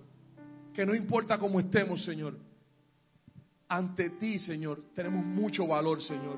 que 0.73 0.85
no 0.85 0.93
importa 0.93 1.39
cómo 1.39 1.59
estemos, 1.59 2.03
Señor, 2.03 2.37
ante 3.67 4.11
ti, 4.11 4.37
Señor, 4.37 4.83
tenemos 4.93 5.25
mucho 5.25 5.65
valor, 5.65 6.01
Señor. 6.01 6.37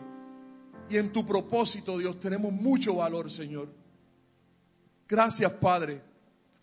Y 0.90 0.98
en 0.98 1.12
tu 1.12 1.26
propósito, 1.26 1.98
Dios, 1.98 2.20
tenemos 2.20 2.54
mucho 2.54 2.96
valor, 2.96 3.30
Señor. 3.30 3.68
Gracias, 5.08 5.52
Padre, 5.54 6.02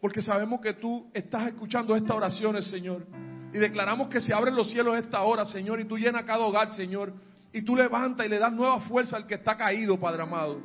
porque 0.00 0.22
sabemos 0.22 0.60
que 0.60 0.72
tú 0.72 1.10
estás 1.12 1.48
escuchando 1.48 1.94
estas 1.94 2.16
oraciones, 2.16 2.66
Señor. 2.66 3.06
Y 3.52 3.58
declaramos 3.58 4.08
que 4.08 4.20
se 4.20 4.32
abren 4.32 4.56
los 4.56 4.70
cielos 4.70 4.96
esta 4.96 5.22
hora, 5.22 5.44
Señor, 5.44 5.78
y 5.80 5.84
tú 5.84 5.98
llenas 5.98 6.24
cada 6.24 6.44
hogar, 6.44 6.72
Señor. 6.72 7.12
Y 7.52 7.62
tú 7.62 7.76
levantas 7.76 8.26
y 8.26 8.30
le 8.30 8.38
das 8.38 8.52
nueva 8.52 8.80
fuerza 8.80 9.16
al 9.16 9.26
que 9.26 9.34
está 9.34 9.56
caído, 9.56 10.00
Padre 10.00 10.22
amado. 10.22 10.60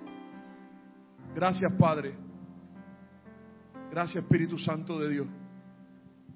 Gracias, 1.36 1.72
Padre. 1.74 2.16
Gracias, 3.92 4.24
Espíritu 4.24 4.58
Santo 4.58 5.00
de 5.00 5.10
Dios. 5.10 5.28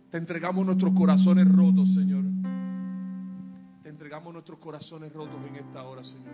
Te 0.10 0.18
entregamos 0.18 0.66
nuestros 0.66 0.94
corazones 0.94 1.48
rotos, 1.48 1.94
Señor. 1.94 2.26
Te 3.82 3.90
entregamos 3.90 4.34
nuestros 4.34 4.60
corazones 4.60 5.14
rotos 5.14 5.42
en 5.48 5.56
esta 5.56 5.84
hora, 5.84 6.04
Señor. 6.04 6.34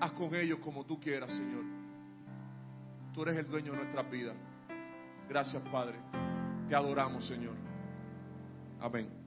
Haz 0.00 0.12
con 0.12 0.34
ellos 0.34 0.58
como 0.60 0.86
tú 0.86 0.98
quieras, 0.98 1.30
Señor. 1.32 1.64
Tú 3.12 3.22
eres 3.22 3.36
el 3.36 3.46
dueño 3.46 3.72
de 3.72 3.78
nuestras 3.78 4.10
vidas. 4.10 4.36
Gracias, 5.28 5.62
Padre. 5.70 5.98
Te 6.66 6.74
adoramos, 6.74 7.26
Señor. 7.26 7.54
Amén. 8.80 9.19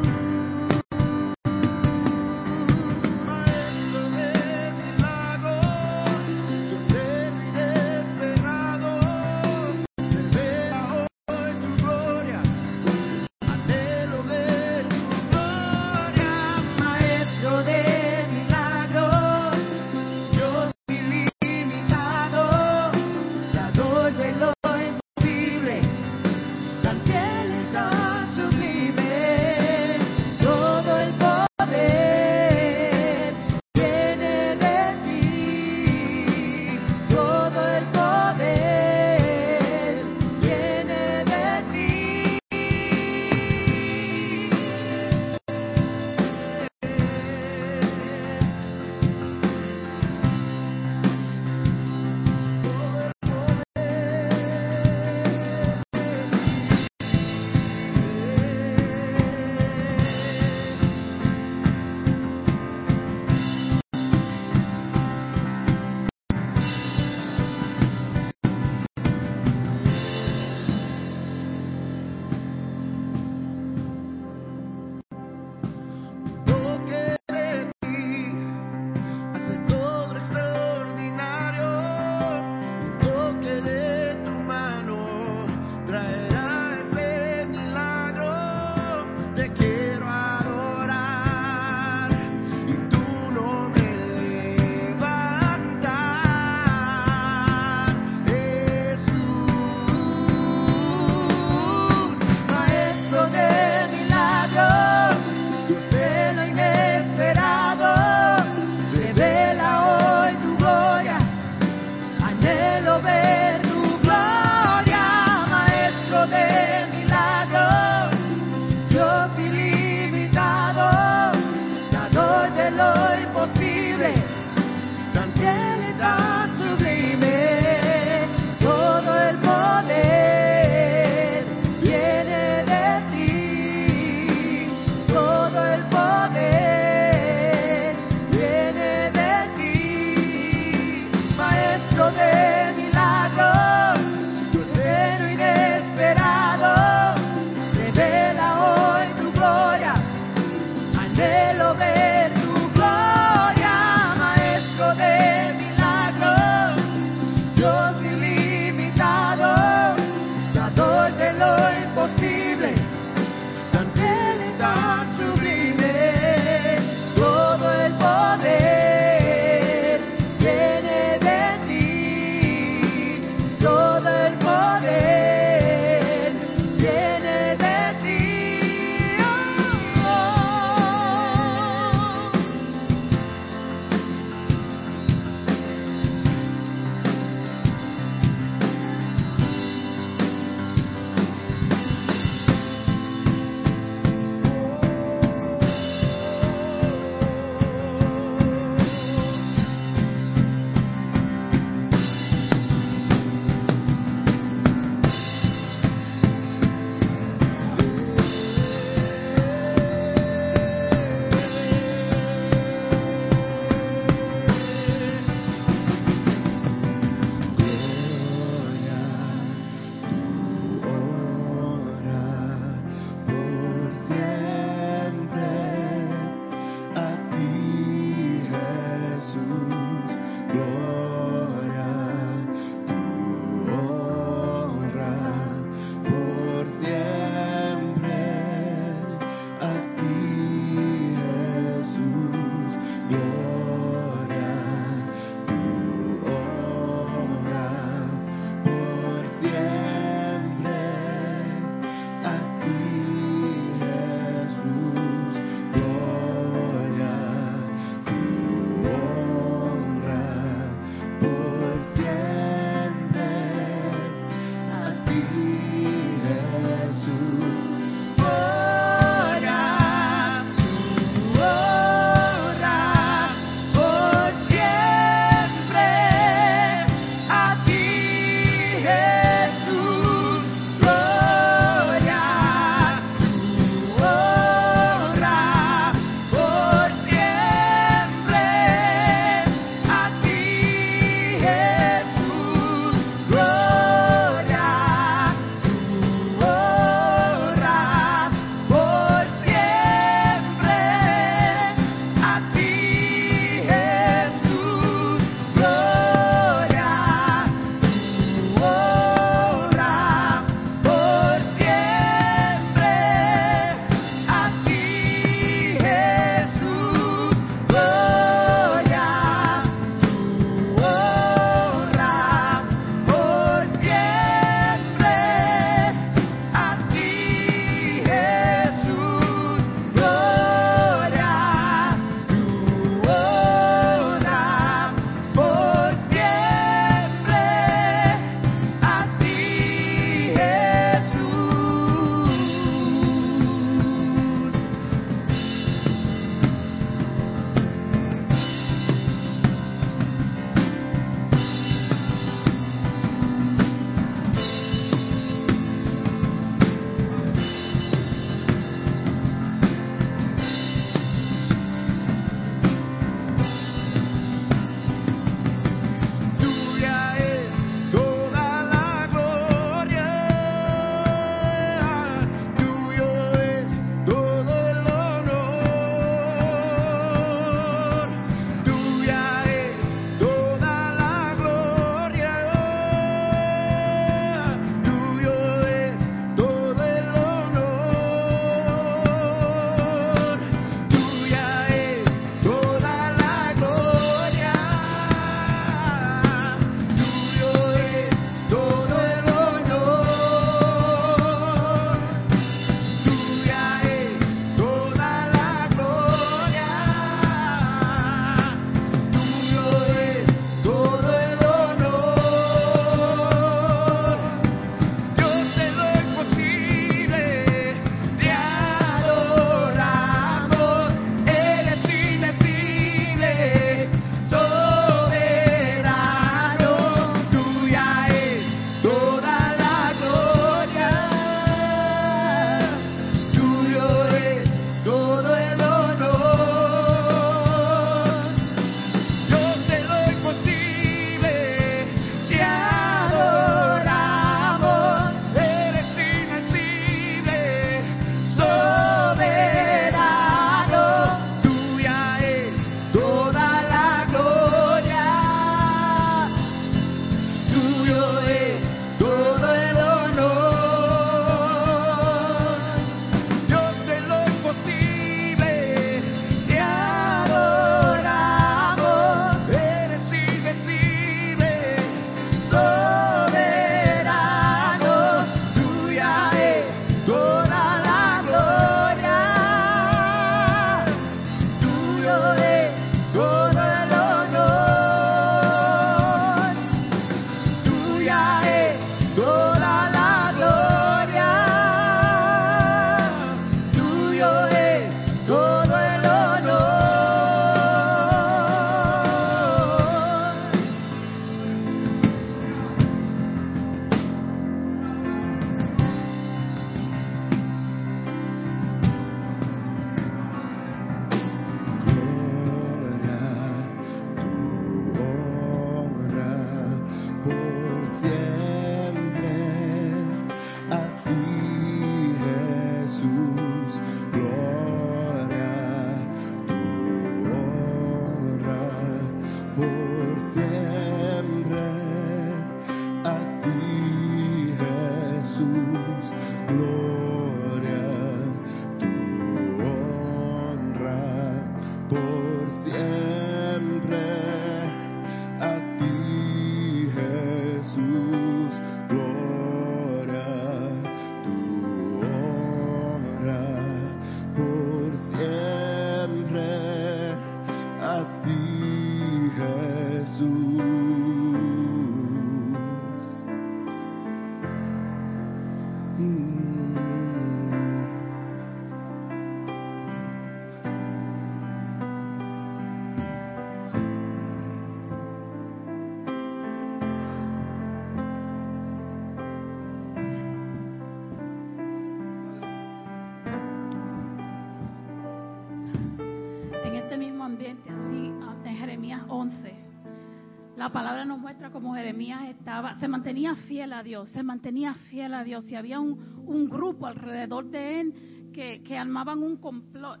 La 590.64 590.72
palabra 590.72 591.04
nos 591.04 591.18
muestra 591.18 591.50
cómo 591.50 591.74
Jeremías 591.74 592.22
estaba, 592.30 592.80
se 592.80 592.88
mantenía 592.88 593.34
fiel 593.34 593.74
a 593.74 593.82
Dios, 593.82 594.08
se 594.08 594.22
mantenía 594.22 594.72
fiel 594.88 595.12
a 595.12 595.22
Dios 595.22 595.46
y 595.50 595.56
había 595.56 595.78
un, 595.78 596.48
grupo 596.48 596.86
alrededor 596.86 597.50
de 597.50 597.80
él 597.80 598.30
que, 598.32 598.62
que 598.62 598.78
armaban 598.78 599.22
un 599.22 599.36
complot, 599.36 600.00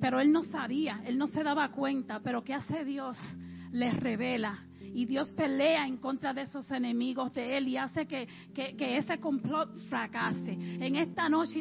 pero 0.00 0.20
él 0.20 0.32
no 0.32 0.42
sabía, 0.42 1.02
él 1.04 1.18
no 1.18 1.26
se 1.26 1.42
daba 1.42 1.70
cuenta, 1.70 2.20
pero 2.20 2.42
¿qué 2.42 2.54
hace 2.54 2.82
Dios? 2.86 3.18
Les 3.72 3.94
revela. 3.94 4.64
Y 4.80 5.04
Dios 5.04 5.30
pelea 5.34 5.86
en 5.86 5.98
contra 5.98 6.32
de 6.32 6.42
esos 6.42 6.70
enemigos 6.70 7.34
de 7.34 7.58
Él 7.58 7.66
y 7.66 7.76
hace 7.76 8.06
que, 8.06 8.28
que, 8.54 8.76
que 8.76 8.96
ese 8.96 9.18
complot 9.18 9.76
fracase. 9.88 10.52
En 10.52 10.94
esta 10.94 11.28
noche, 11.28 11.58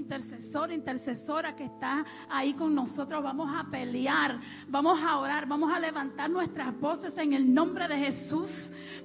intercesor, 0.54 0.72
intercesora 0.72 1.56
que 1.56 1.66
está 1.66 2.06
ahí 2.30 2.54
con 2.54 2.76
nosotros, 2.76 3.24
vamos 3.24 3.50
a 3.54 3.70
pelear, 3.70 4.40
vamos 4.68 5.00
a 5.02 5.18
orar, 5.18 5.48
vamos 5.48 5.72
a 5.72 5.80
levantar 5.80 6.30
nuestras 6.30 6.80
voces 6.80 7.14
en 7.18 7.34
el 7.34 7.52
nombre 7.52 7.88
de 7.88 7.98
Jesús. 7.98 8.50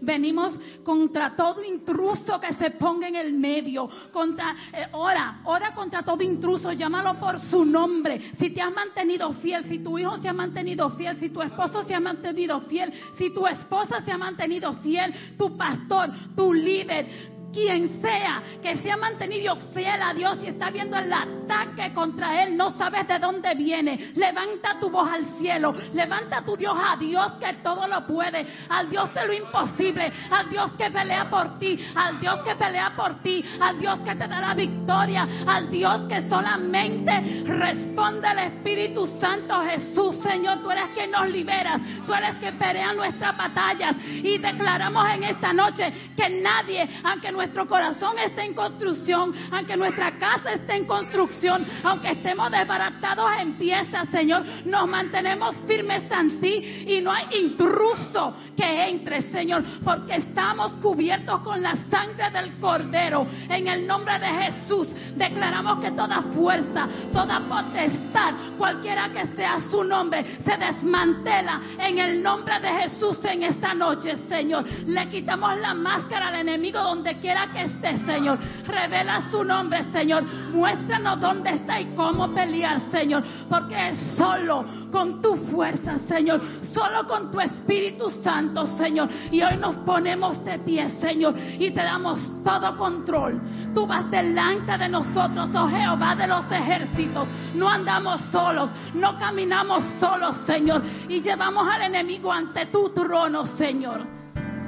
Venimos 0.00 0.58
contra 0.84 1.34
todo 1.34 1.64
intruso 1.64 2.38
que 2.38 2.52
se 2.54 2.70
ponga 2.72 3.08
en 3.08 3.16
el 3.16 3.32
medio. 3.32 3.88
Contra, 4.12 4.54
eh, 4.72 4.86
ora, 4.92 5.40
ora 5.44 5.74
contra 5.74 6.02
todo 6.02 6.22
intruso, 6.22 6.72
llámalo 6.72 7.18
por 7.18 7.40
su 7.40 7.64
nombre. 7.64 8.32
Si 8.38 8.50
te 8.50 8.60
has 8.60 8.72
mantenido 8.72 9.32
fiel, 9.34 9.64
si 9.64 9.78
tu 9.78 9.98
hijo 9.98 10.16
se 10.18 10.28
ha 10.28 10.32
mantenido 10.32 10.90
fiel, 10.90 11.16
si 11.18 11.30
tu 11.30 11.42
esposo 11.42 11.82
se 11.82 11.94
ha 11.94 12.00
mantenido 12.00 12.60
fiel, 12.62 12.92
si 13.16 13.32
tu 13.32 13.46
esposa 13.46 14.00
se 14.02 14.12
ha 14.12 14.18
mantenido 14.18 14.72
fiel, 14.74 15.12
tu 15.36 15.56
pastor, 15.56 16.10
tu 16.36 16.52
líder, 16.52 17.37
quien 17.52 18.00
sea 18.00 18.42
que 18.62 18.76
se 18.78 18.90
ha 18.90 18.96
mantenido 18.96 19.56
fiel 19.74 20.02
a 20.02 20.12
Dios 20.12 20.38
y 20.42 20.48
está 20.48 20.70
viendo 20.70 20.96
el 20.96 21.12
ataque 21.12 21.92
contra 21.94 22.42
él, 22.42 22.56
no 22.56 22.70
sabes 22.70 23.06
de 23.08 23.18
dónde 23.18 23.54
viene. 23.54 24.12
Levanta 24.14 24.78
tu 24.80 24.90
voz 24.90 25.08
al 25.10 25.24
cielo, 25.38 25.72
levanta 25.92 26.42
tu 26.42 26.56
Dios 26.56 26.76
a 26.76 26.96
Dios 26.96 27.32
que 27.34 27.54
todo 27.62 27.86
lo 27.86 28.06
puede, 28.06 28.46
al 28.68 28.90
Dios 28.90 29.12
de 29.14 29.26
lo 29.26 29.32
imposible, 29.32 30.12
al 30.30 30.50
Dios 30.50 30.72
que 30.72 30.90
pelea 30.90 31.30
por 31.30 31.58
ti, 31.58 31.78
al 31.94 32.20
Dios 32.20 32.40
que 32.40 32.54
pelea 32.54 32.92
por 32.94 33.22
ti, 33.22 33.44
al 33.60 33.78
Dios 33.78 33.98
que 34.00 34.14
te 34.14 34.28
dará 34.28 34.54
victoria, 34.54 35.26
al 35.46 35.70
Dios 35.70 36.02
que 36.02 36.28
solamente 36.28 37.44
responde 37.46 38.26
al 38.26 38.38
Espíritu 38.38 39.06
Santo 39.20 39.60
Jesús, 39.62 40.16
Señor, 40.22 40.62
tú 40.62 40.70
eres 40.70 40.88
quien 40.94 41.10
nos 41.10 41.28
liberas, 41.28 41.80
tú 42.06 42.12
eres 42.12 42.36
quien 42.36 42.58
pelea 42.58 42.92
nuestras 42.92 43.36
batallas. 43.36 43.96
Y 44.06 44.38
declaramos 44.38 45.06
en 45.10 45.24
esta 45.24 45.52
noche 45.52 45.92
que 46.16 46.28
nadie, 46.28 46.88
aunque 47.04 47.32
nuestro 47.38 47.68
corazón 47.68 48.18
esté 48.18 48.42
en 48.42 48.52
construcción, 48.52 49.32
aunque 49.52 49.76
nuestra 49.76 50.18
casa 50.18 50.52
esté 50.52 50.74
en 50.74 50.86
construcción, 50.86 51.64
aunque 51.84 52.10
estemos 52.10 52.50
desbaratados 52.50 53.30
en 53.40 53.52
piezas, 53.54 54.08
Señor, 54.08 54.42
nos 54.64 54.88
mantenemos 54.88 55.54
firmes 55.68 56.02
en 56.10 56.40
ti 56.40 56.84
y 56.88 57.00
no 57.00 57.12
hay 57.12 57.26
intruso 57.40 58.34
que 58.56 58.88
entre, 58.88 59.22
Señor, 59.30 59.62
porque 59.84 60.16
estamos 60.16 60.72
cubiertos 60.78 61.40
con 61.42 61.62
la 61.62 61.76
sangre 61.88 62.28
del 62.32 62.58
Cordero. 62.58 63.24
En 63.48 63.68
el 63.68 63.86
nombre 63.86 64.18
de 64.18 64.26
Jesús 64.26 64.88
declaramos 65.14 65.80
que 65.80 65.92
toda 65.92 66.20
fuerza, 66.34 66.88
toda 67.12 67.38
potestad, 67.48 68.34
cualquiera 68.58 69.10
que 69.10 69.28
sea 69.36 69.60
su 69.70 69.84
nombre, 69.84 70.38
se 70.44 70.56
desmantela 70.56 71.60
en 71.78 71.98
el 71.98 72.20
nombre 72.20 72.58
de 72.60 72.68
Jesús 72.68 73.24
en 73.24 73.44
esta 73.44 73.74
noche, 73.74 74.16
Señor. 74.28 74.64
Le 74.86 75.08
quitamos 75.08 75.56
la 75.60 75.72
máscara 75.72 76.28
al 76.28 76.34
enemigo 76.34 76.80
donde 76.80 77.16
quiera 77.18 77.27
que 77.52 77.62
esté, 77.62 77.98
Señor. 78.04 78.38
Revela 78.66 79.20
su 79.30 79.44
nombre, 79.44 79.84
Señor. 79.92 80.22
Muéstranos 80.52 81.20
dónde 81.20 81.50
está 81.50 81.80
y 81.80 81.86
cómo 81.94 82.28
pelear, 82.28 82.80
Señor. 82.90 83.22
Porque 83.48 83.90
es 83.90 84.16
solo 84.16 84.64
con 84.90 85.20
tu 85.20 85.36
fuerza, 85.50 85.98
Señor. 86.08 86.40
Solo 86.72 87.06
con 87.06 87.30
tu 87.30 87.40
Espíritu 87.40 88.10
Santo, 88.10 88.66
Señor. 88.76 89.08
Y 89.30 89.42
hoy 89.42 89.56
nos 89.58 89.76
ponemos 89.76 90.44
de 90.44 90.58
pie, 90.60 90.88
Señor. 91.00 91.34
Y 91.58 91.70
te 91.70 91.82
damos 91.82 92.20
todo 92.44 92.76
control. 92.76 93.40
Tú 93.74 93.86
vas 93.86 94.10
delante 94.10 94.76
de 94.78 94.88
nosotros, 94.88 95.50
oh 95.54 95.68
Jehová 95.68 96.14
de 96.16 96.26
los 96.26 96.50
ejércitos. 96.50 97.28
No 97.54 97.68
andamos 97.68 98.20
solos, 98.30 98.70
no 98.94 99.18
caminamos 99.18 99.84
solos, 100.00 100.36
Señor. 100.46 100.82
Y 101.08 101.20
llevamos 101.20 101.66
al 101.68 101.82
enemigo 101.82 102.32
ante 102.32 102.66
tu 102.66 102.90
trono, 102.90 103.46
Señor. 103.46 104.06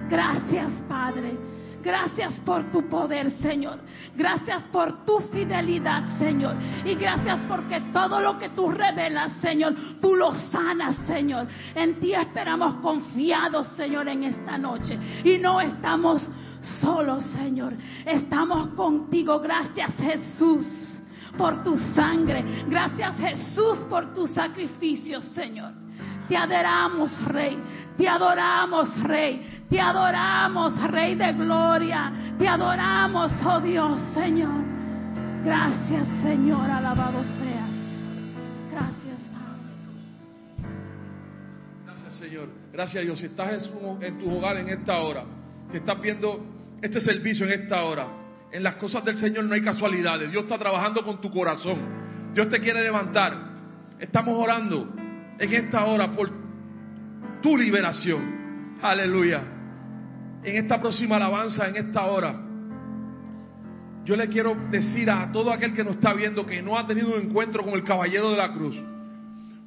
Gracias, 0.09 0.71
Padre. 0.89 1.50
Gracias 1.83 2.39
por 2.41 2.71
tu 2.71 2.89
poder, 2.89 3.31
Señor. 3.41 3.79
Gracias 4.15 4.65
por 4.65 5.05
tu 5.05 5.19
fidelidad, 5.33 6.19
Señor. 6.19 6.55
Y 6.85 6.95
gracias 6.95 7.41
porque 7.49 7.81
todo 7.93 8.21
lo 8.21 8.39
que 8.39 8.51
tú 8.51 8.71
revelas, 8.71 9.33
Señor, 9.41 9.75
tú 10.01 10.15
lo 10.15 10.35
sanas, 10.35 10.97
Señor. 11.07 11.47
En 11.75 11.99
ti 12.01 12.13
esperamos 12.13 12.75
confiados, 12.75 13.69
Señor, 13.69 14.09
en 14.09 14.25
esta 14.25 14.59
noche. 14.59 14.99
Y 15.25 15.39
no 15.39 15.61
estamos 15.61 16.29
solos, 16.81 17.25
Señor. 17.31 17.75
Estamos 18.05 18.69
contigo. 18.69 19.41
Gracias, 19.41 19.93
Jesús, 19.97 20.67
por 21.39 21.63
tu 21.63 21.77
sangre. 21.95 22.65
Gracias, 22.69 23.17
Jesús, 23.17 23.79
por 23.89 24.13
tu 24.13 24.27
sacrificio, 24.27 25.23
Señor. 25.23 25.73
Te 26.29 26.37
adoramos, 26.37 27.25
Rey. 27.25 27.59
Te 27.97 28.09
adoramos, 28.09 29.03
Rey. 29.03 29.60
Te 29.71 29.81
adoramos, 29.81 30.83
Rey 30.91 31.15
de 31.15 31.33
Gloria. 31.33 32.13
Te 32.37 32.49
adoramos, 32.49 33.31
oh 33.47 33.61
Dios, 33.61 34.01
Señor. 34.13 34.65
Gracias, 35.45 36.09
Señor. 36.25 36.69
Alabado 36.69 37.23
seas. 37.23 37.71
Gracias, 38.73 39.21
Padre. 39.31 40.71
Gracias, 41.85 42.15
Señor. 42.17 42.49
Gracias, 42.73 43.05
Dios. 43.05 43.19
Si 43.21 43.27
estás 43.27 43.71
en, 44.01 44.19
tu 44.19 44.37
hogar 44.37 44.57
en 44.57 44.71
esta 44.71 44.99
hora, 44.99 45.23
si 45.71 45.77
estás 45.77 46.01
viendo 46.01 46.45
este 46.83 47.01
servicio 47.01 47.47
en 47.47 47.63
esta 47.63 47.85
hora, 47.85 48.09
en 48.51 48.65
las 48.65 48.75
cosas 48.75 49.05
del 49.05 49.19
Señor 49.19 49.45
no 49.45 49.55
hay 49.55 49.63
casualidades. 49.63 50.33
Dios 50.33 50.43
está 50.43 50.59
trabajando 50.59 51.05
con 51.05 51.21
tu 51.21 51.31
corazón. 51.31 51.79
Dios 52.35 52.49
te 52.49 52.59
quiere 52.59 52.83
levantar. 52.83 53.37
Estamos 54.01 54.37
orando 54.37 54.93
en 55.39 55.55
esta 55.55 55.85
hora 55.85 56.11
por 56.11 56.29
tu 57.41 57.57
liberación. 57.57 58.79
Aleluya. 58.83 59.50
En 60.43 60.57
esta 60.57 60.81
próxima 60.81 61.17
alabanza, 61.17 61.69
en 61.69 61.77
esta 61.77 62.07
hora, 62.07 62.41
yo 64.05 64.17
le 64.17 64.29
quiero 64.29 64.57
decir 64.71 65.11
a 65.11 65.31
todo 65.31 65.53
aquel 65.53 65.75
que 65.75 65.85
nos 65.85 65.97
está 65.97 66.15
viendo 66.15 66.47
que 66.47 66.63
no 66.63 66.79
ha 66.79 66.87
tenido 66.87 67.15
un 67.15 67.23
encuentro 67.23 67.63
con 67.63 67.75
el 67.75 67.85
caballero 67.85 68.31
de 68.31 68.37
la 68.39 68.53
cruz, 68.53 68.77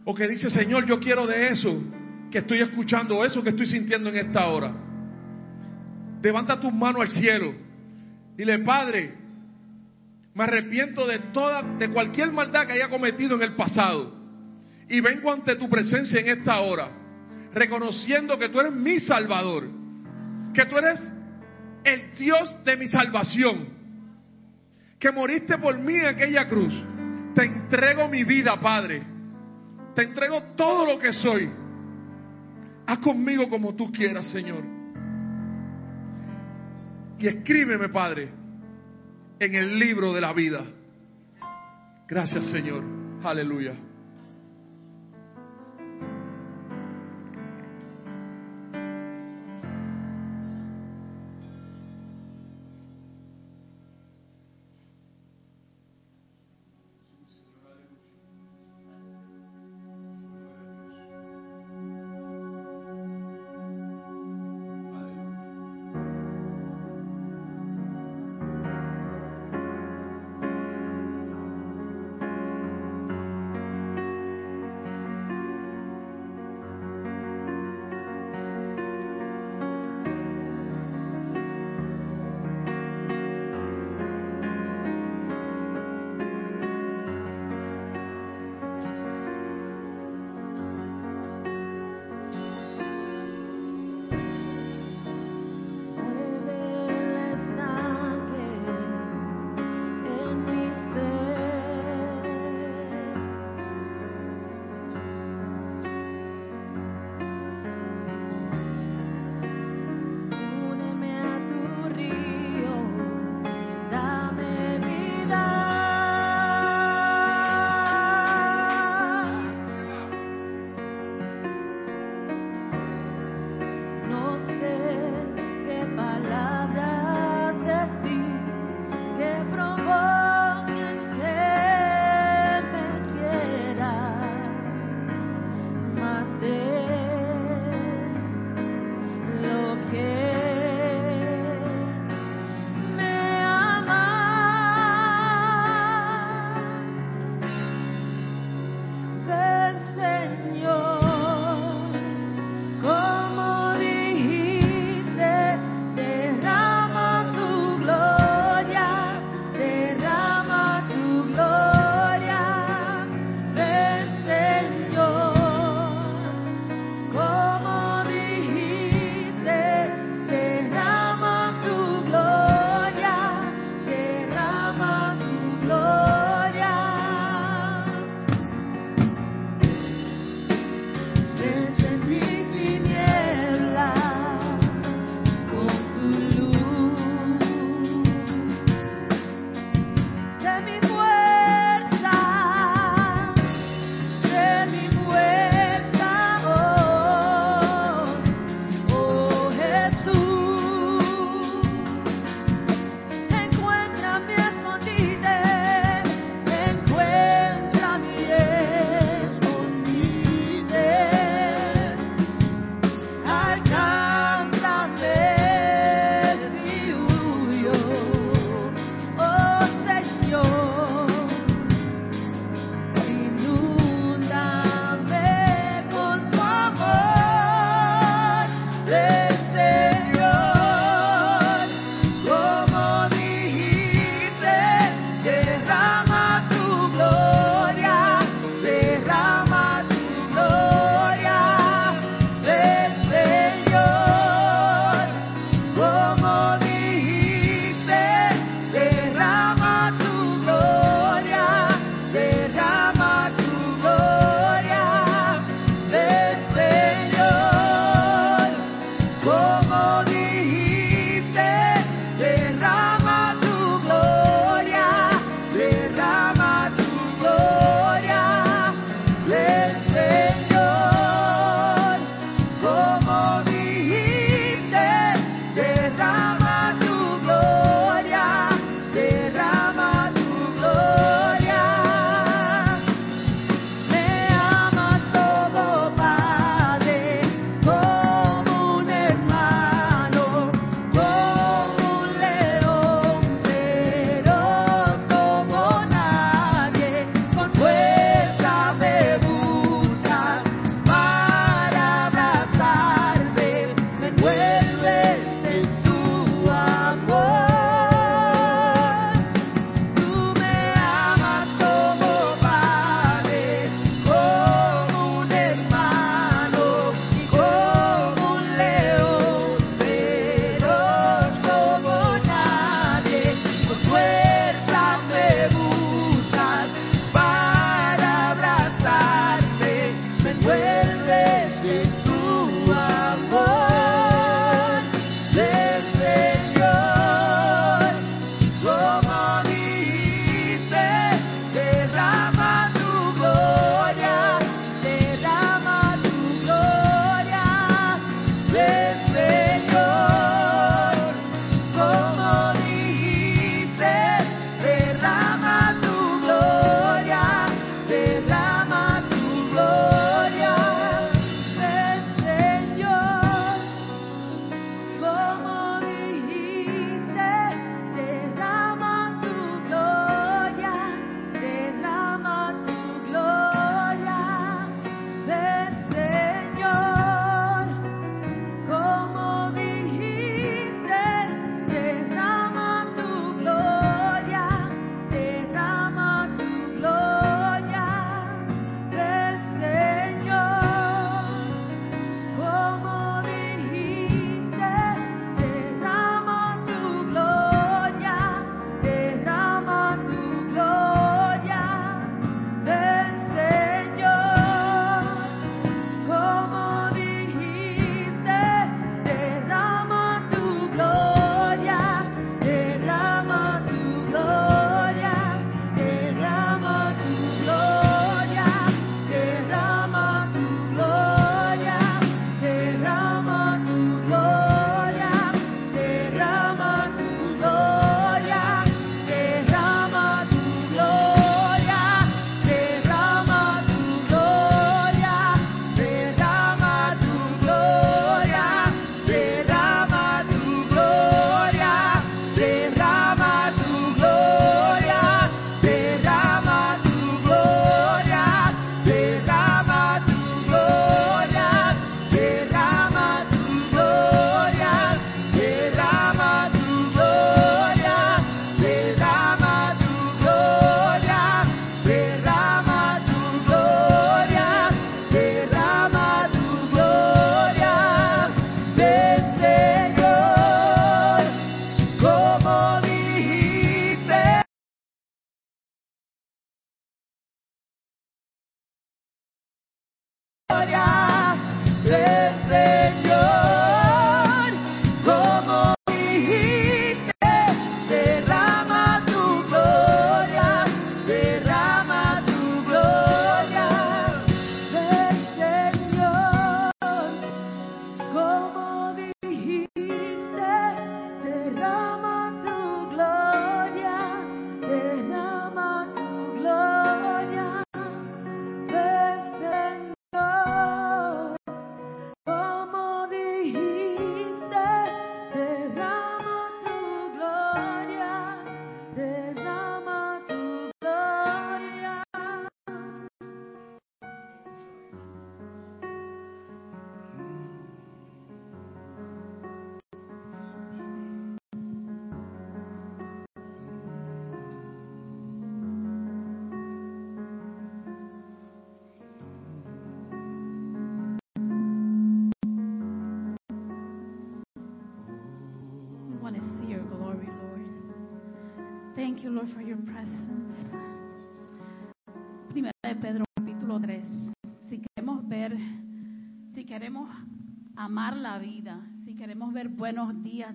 o 0.05 0.15
que 0.15 0.27
dice, 0.27 0.49
Señor, 0.49 0.85
yo 0.85 0.99
quiero 0.99 1.27
de 1.27 1.49
eso 1.49 1.81
que 2.31 2.39
estoy 2.39 2.61
escuchando, 2.61 3.23
eso 3.23 3.43
que 3.43 3.49
estoy 3.49 3.67
sintiendo 3.67 4.09
en 4.09 4.17
esta 4.17 4.47
hora. 4.47 4.73
Levanta 6.21 6.59
tus 6.59 6.73
manos 6.73 7.01
al 7.01 7.09
cielo. 7.09 7.53
Dile, 8.35 8.59
Padre, 8.59 9.13
me 10.33 10.43
arrepiento 10.45 11.05
de 11.05 11.19
toda, 11.31 11.61
de 11.77 11.89
cualquier 11.89 12.31
maldad 12.31 12.65
que 12.65 12.73
haya 12.73 12.89
cometido 12.89 13.35
en 13.35 13.43
el 13.43 13.55
pasado. 13.55 14.15
Y 14.89 14.99
vengo 14.99 15.31
ante 15.31 15.55
tu 15.55 15.69
presencia 15.69 16.19
en 16.19 16.39
esta 16.39 16.59
hora, 16.61 16.89
reconociendo 17.53 18.37
que 18.39 18.49
tú 18.49 18.59
eres 18.59 18.73
mi 18.73 18.99
Salvador, 18.99 19.82
que 20.53 20.65
tú 20.65 20.77
eres 20.77 20.99
el 21.83 22.13
Dios 22.15 22.55
de 22.63 22.77
mi 22.77 22.87
salvación, 22.87 23.67
que 24.99 25.11
moriste 25.11 25.57
por 25.57 25.77
mí 25.77 25.95
en 25.95 26.05
aquella 26.05 26.47
cruz. 26.47 26.73
Te 27.35 27.45
entrego 27.45 28.07
mi 28.07 28.23
vida, 28.23 28.59
Padre. 28.59 29.01
Te 29.95 30.03
entrego 30.03 30.41
todo 30.55 30.85
lo 30.85 30.99
que 30.99 31.13
soy. 31.13 31.49
Haz 32.85 32.99
conmigo 32.99 33.49
como 33.49 33.75
tú 33.75 33.91
quieras, 33.91 34.25
Señor. 34.27 34.63
Y 37.19 37.27
escríbeme, 37.27 37.89
Padre, 37.89 38.29
en 39.39 39.55
el 39.55 39.79
libro 39.79 40.13
de 40.13 40.21
la 40.21 40.33
vida. 40.33 40.63
Gracias, 42.07 42.45
Señor. 42.51 42.83
Aleluya. 43.23 43.73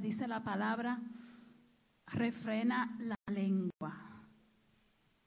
Dice 0.00 0.26
la 0.26 0.40
palabra, 0.40 0.98
refrena 2.12 2.96
la 3.00 3.16
lengua. 3.32 3.92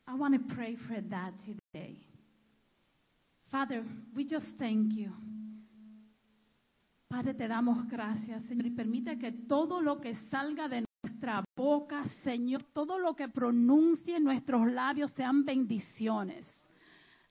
I 0.08 0.16
want 0.16 0.34
to 0.34 0.56
pray 0.56 0.76
for 0.88 1.02
that 1.10 1.34
today. 1.46 1.98
Father, 3.52 3.84
we 4.16 4.26
just 4.26 4.46
thank 4.58 4.94
you. 4.94 5.12
Padre, 7.10 7.34
te 7.34 7.48
damos 7.48 7.88
gracias, 7.90 8.42
Señor, 8.48 8.68
y 8.68 8.72
permite 8.72 9.18
que 9.18 9.32
todo 9.32 9.82
lo 9.82 10.00
que 10.00 10.16
salga 10.30 10.70
de 10.70 10.86
nuestra 11.04 11.44
boca, 11.58 12.06
Señor, 12.24 12.64
todo 12.74 12.98
lo 12.98 13.16
que 13.16 13.28
pronuncie 13.28 14.20
nuestros 14.20 14.72
labios 14.72 15.12
sean 15.12 15.44
bendiciones. 15.44 16.46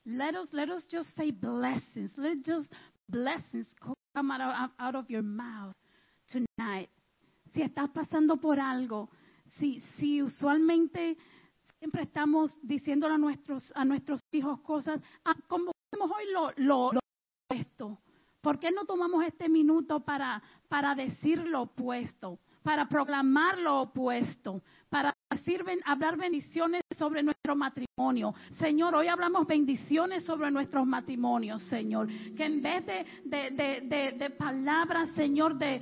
Let 0.05 0.35
us, 0.35 0.53
let 0.53 0.69
us 0.69 0.87
just 0.87 1.09
say 1.15 1.31
blessings. 1.31 2.11
Let 2.15 2.43
just 2.43 2.71
blessings 3.09 3.67
come 4.13 4.31
out 4.31 4.71
out 4.79 4.95
of 4.95 5.09
your 5.09 5.23
mouth 5.23 5.75
tonight. 6.27 6.89
Si 7.53 7.61
estás 7.61 7.89
pasando 7.89 8.37
por 8.37 8.59
algo, 8.59 9.09
si, 9.59 9.81
si 9.97 10.21
usualmente 10.21 11.17
siempre 11.79 12.03
estamos 12.03 12.57
diciéndole 12.61 13.15
a 13.15 13.17
nuestros, 13.17 13.71
a 13.75 13.83
nuestros 13.83 14.21
hijos 14.31 14.59
cosas, 14.61 15.01
ah, 15.25 15.35
como 15.47 15.71
hoy 15.99 16.23
lo, 16.31 16.51
lo, 16.57 16.91
opuesto. 17.49 17.97
¿Por 18.41 18.59
qué 18.59 18.71
no 18.71 18.85
tomamos 18.85 19.25
este 19.25 19.49
minuto 19.49 19.99
para, 19.99 20.41
para 20.67 20.95
decir 20.95 21.39
lo 21.47 21.63
opuesto, 21.63 22.39
para 22.63 22.87
proclamar 22.87 23.57
lo 23.57 23.81
opuesto, 23.81 24.61
para 24.89 25.13
decir, 25.29 25.63
hablar 25.85 26.17
bendiciones 26.17 26.81
sobre 26.97 27.21
nuestro 27.21 27.55
matrimonio? 27.55 28.33
Señor, 28.59 28.95
hoy 28.95 29.07
hablamos 29.07 29.45
bendiciones 29.45 30.23
sobre 30.23 30.49
nuestros 30.49 30.87
matrimonios, 30.87 31.61
Señor. 31.63 32.07
Que 32.35 32.45
en 32.45 32.61
vez 32.61 32.85
de, 32.85 33.05
de, 33.25 33.51
de, 33.51 34.11
de- 34.17 34.29
palabras, 34.31 35.09
Señor, 35.15 35.57
de 35.57 35.81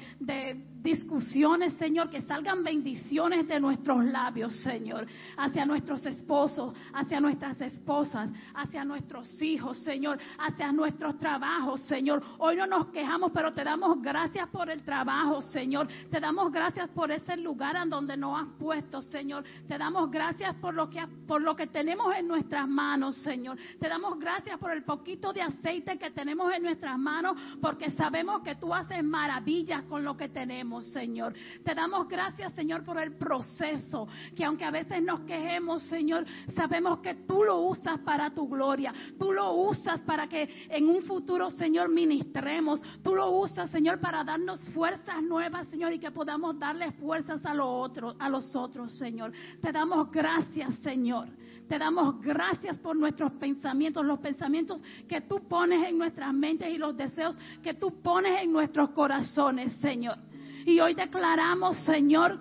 discusiones, 0.82 1.74
Señor, 1.76 2.10
que 2.10 2.22
salgan 2.22 2.64
bendiciones 2.64 3.48
de 3.48 3.60
nuestros 3.60 4.04
labios, 4.06 4.54
Señor, 4.58 5.08
hacia 5.38 5.66
nuestros 5.66 6.06
esposos, 6.06 6.74
hacia 6.94 7.20
nuestras 7.20 7.60
esposas, 7.62 8.30
hacia 8.54 8.84
nuestros 8.86 9.42
hijos, 9.42 9.78
Señor, 9.80 10.20
hacia 10.38 10.72
nuestros 10.72 11.18
trabajos, 11.18 11.82
Señor. 11.82 12.24
Hoy 12.38 12.56
no 12.56 12.68
nos 12.68 12.88
quejamos, 12.88 13.32
pero 13.32 13.54
te 13.54 13.64
damos 13.64 14.02
gracias 14.02 14.48
por 14.50 14.70
el 14.70 14.84
trabajo, 14.84 15.42
Señor. 15.42 15.88
Te 16.10 16.20
damos 16.20 16.52
gracias 16.52 16.90
por 16.90 17.12
ese 17.12 17.38
lugar 17.38 17.76
en 17.76 17.90
donde 17.90 18.16
nos 18.16 18.42
has 18.42 18.48
puesto, 18.58 19.02
Señor. 19.02 19.44
Te 19.68 19.78
damos 19.78 20.10
gracias 20.10 20.56
por 20.56 20.74
lo 20.74 20.90
que 20.90 21.00
por 21.28 21.42
lo 21.42 21.56
que 21.56 21.68
tenemos 21.68 22.16
en 22.16 22.28
nuestras 22.28 22.68
manos, 22.68 23.16
Señor. 23.18 23.58
Te 23.80 23.88
damos 23.88 24.20
gracias 24.20 24.58
por 24.60 24.72
el 24.72 24.84
poquito 24.84 25.32
de 25.32 25.42
aceite 25.42 25.98
que 25.98 26.12
tenemos 26.12 26.52
en 26.54 26.64
nuestras 26.64 26.98
manos, 26.98 27.38
porque 27.62 27.92
sabemos 27.92 28.42
que 28.42 28.56
tú 28.56 28.74
haces 28.74 29.04
maravillas 29.04 29.84
con 29.84 30.04
lo 30.04 30.18
que 30.18 30.30
tenemos, 30.30 30.69
Señor. 30.82 31.34
Te 31.64 31.74
damos 31.74 32.08
gracias, 32.08 32.54
Señor, 32.54 32.84
por 32.84 33.00
el 33.00 33.18
proceso, 33.18 34.08
que 34.36 34.46
aunque 34.46 34.66
a 34.66 34.72
veces 34.72 35.02
nos 35.02 35.22
quejemos, 35.22 35.84
Señor, 35.84 36.26
sabemos 36.56 37.00
que 37.00 37.16
tú 37.28 37.44
lo 37.44 37.62
usas 37.62 38.00
para 38.00 38.32
tu 38.32 38.48
gloria. 38.48 38.94
Tú 39.18 39.32
lo 39.32 39.54
usas 39.54 40.00
para 40.02 40.28
que 40.28 40.68
en 40.70 40.88
un 40.88 41.02
futuro, 41.02 41.50
Señor, 41.50 41.90
ministremos. 41.90 42.82
Tú 43.04 43.16
lo 43.16 43.32
usas, 43.32 43.70
Señor, 43.72 44.00
para 44.00 44.24
darnos 44.24 44.60
fuerzas 44.74 45.22
nuevas, 45.24 45.68
Señor, 45.70 45.94
y 45.94 46.00
que 46.00 46.12
podamos 46.12 46.58
darle 46.60 46.92
fuerzas 46.94 47.44
a, 47.46 47.54
los 47.54 47.68
otros, 47.68 48.16
a 48.20 48.30
los 48.30 48.56
otros, 48.56 48.98
Señor. 48.98 49.32
Te 49.62 49.72
damos 49.72 50.12
gracias, 50.12 50.76
Señor. 50.84 51.28
Te 51.70 51.78
damos 51.78 52.20
gracias 52.20 52.78
por 52.78 52.96
nuestros 52.96 53.32
pensamientos, 53.34 54.04
los 54.04 54.20
pensamientos 54.20 54.82
que 55.08 55.22
tú 55.22 55.48
pones 55.48 55.88
en 55.88 56.00
nuestras 56.00 56.34
mentes 56.34 56.68
y 56.74 56.80
los 56.80 56.98
deseos 56.98 57.38
que 57.62 57.76
tú 57.76 58.02
pones 58.02 58.42
en 58.42 58.52
nuestros 58.52 58.90
corazones, 58.90 59.74
Señor. 59.74 60.18
Y 60.66 60.80
hoy 60.80 60.94
declaramos, 60.94 61.78
Señor, 61.86 62.40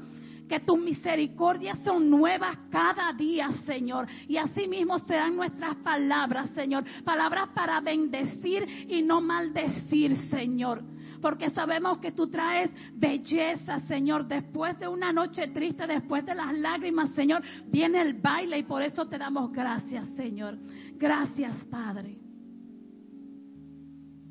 que 0.48 0.60
tus 0.60 0.78
misericordias 0.78 1.78
son 1.84 2.10
nuevas 2.10 2.56
cada 2.70 3.12
día, 3.12 3.50
Señor. 3.66 4.08
Y 4.26 4.38
así 4.38 4.66
mismo 4.66 4.98
serán 4.98 5.36
nuestras 5.36 5.76
palabras, 5.76 6.50
Señor. 6.50 6.84
Palabras 7.04 7.50
para 7.54 7.80
bendecir 7.80 8.86
y 8.88 9.02
no 9.02 9.20
maldecir, 9.20 10.16
Señor. 10.30 10.82
Porque 11.20 11.50
sabemos 11.50 11.98
que 11.98 12.12
tú 12.12 12.28
traes 12.28 12.70
belleza, 12.94 13.80
Señor. 13.80 14.26
Después 14.26 14.78
de 14.78 14.88
una 14.88 15.12
noche 15.12 15.48
triste, 15.48 15.86
después 15.86 16.24
de 16.24 16.34
las 16.34 16.56
lágrimas, 16.56 17.10
Señor, 17.10 17.42
viene 17.66 18.00
el 18.00 18.14
baile 18.14 18.58
y 18.58 18.62
por 18.62 18.82
eso 18.82 19.06
te 19.06 19.18
damos 19.18 19.52
gracias, 19.52 20.06
Señor. 20.16 20.56
Gracias, 20.96 21.64
Padre. 21.66 22.16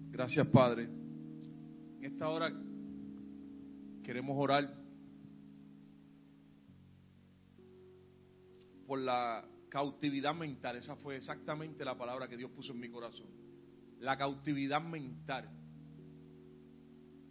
Gracias, 0.10 0.48
Padre. 0.48 0.90
En 2.00 2.06
esta 2.06 2.30
hora 2.30 2.52
queremos 4.08 4.38
orar 4.40 4.74
por 8.88 9.00
la 9.00 9.46
cautividad 9.68 10.34
mental. 10.34 10.78
Esa 10.78 10.96
fue 10.96 11.18
exactamente 11.18 11.84
la 11.84 11.98
palabra 11.98 12.30
que 12.30 12.38
Dios 12.38 12.50
puso 12.52 12.72
en 12.72 12.80
mi 12.80 12.90
corazón. 12.90 13.28
La 14.00 14.18
cautividad 14.18 14.82
mental. 14.82 15.50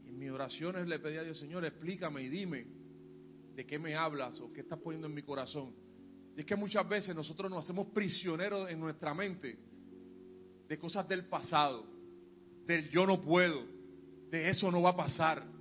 Y 0.05 0.11
en 0.11 0.19
mis 0.19 0.31
oraciones 0.31 0.87
le 0.87 0.99
pedí 0.99 1.17
a 1.17 1.23
Dios, 1.23 1.39
Señor, 1.39 1.65
explícame 1.65 2.25
y 2.25 2.29
dime 2.29 2.67
de 3.55 3.65
qué 3.65 3.79
me 3.79 3.97
hablas 3.97 4.39
o 4.41 4.53
qué 4.53 4.61
estás 4.61 4.79
poniendo 4.79 5.07
en 5.07 5.15
mi 5.15 5.23
corazón. 5.23 5.75
Y 6.37 6.41
es 6.41 6.45
que 6.45 6.57
muchas 6.57 6.87
veces 6.87 7.17
nosotros 7.17 7.51
nos 7.51 7.65
hacemos 7.65 7.87
prisioneros 7.87 8.69
en 8.69 8.79
nuestra 8.79 9.15
mente 9.15 9.59
de 10.69 10.79
cosas 10.79 11.09
del 11.09 11.25
pasado, 11.25 11.87
del 12.67 12.91
yo 12.91 13.07
no 13.07 13.19
puedo, 13.23 13.65
de 14.29 14.51
eso 14.51 14.71
no 14.71 14.83
va 14.83 14.91
a 14.91 14.97
pasar, 14.97 15.56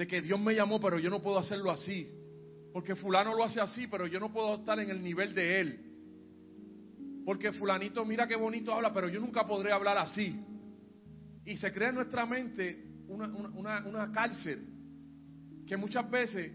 de 0.00 0.06
que 0.06 0.22
Dios 0.22 0.40
me 0.40 0.54
llamó 0.54 0.80
pero 0.80 0.98
yo 0.98 1.10
no 1.10 1.20
puedo 1.20 1.38
hacerlo 1.38 1.70
así, 1.70 2.10
porque 2.72 2.96
fulano 2.96 3.34
lo 3.34 3.44
hace 3.44 3.60
así 3.60 3.86
pero 3.86 4.06
yo 4.06 4.18
no 4.18 4.32
puedo 4.32 4.54
estar 4.54 4.80
en 4.80 4.88
el 4.88 5.02
nivel 5.02 5.34
de 5.34 5.60
él, 5.60 7.22
porque 7.26 7.52
fulanito 7.52 8.02
mira 8.06 8.26
qué 8.26 8.34
bonito 8.34 8.72
habla 8.72 8.94
pero 8.94 9.10
yo 9.10 9.20
nunca 9.20 9.46
podré 9.46 9.72
hablar 9.72 9.98
así. 9.98 10.42
Y 11.44 11.58
se 11.58 11.70
crea 11.70 11.90
en 11.90 11.96
nuestra 11.96 12.24
mente 12.24 12.82
una, 13.08 13.26
una, 13.26 13.86
una, 13.86 14.10
cárcel 14.10 14.66
que 15.66 15.76
muchas 15.76 16.10
veces 16.10 16.50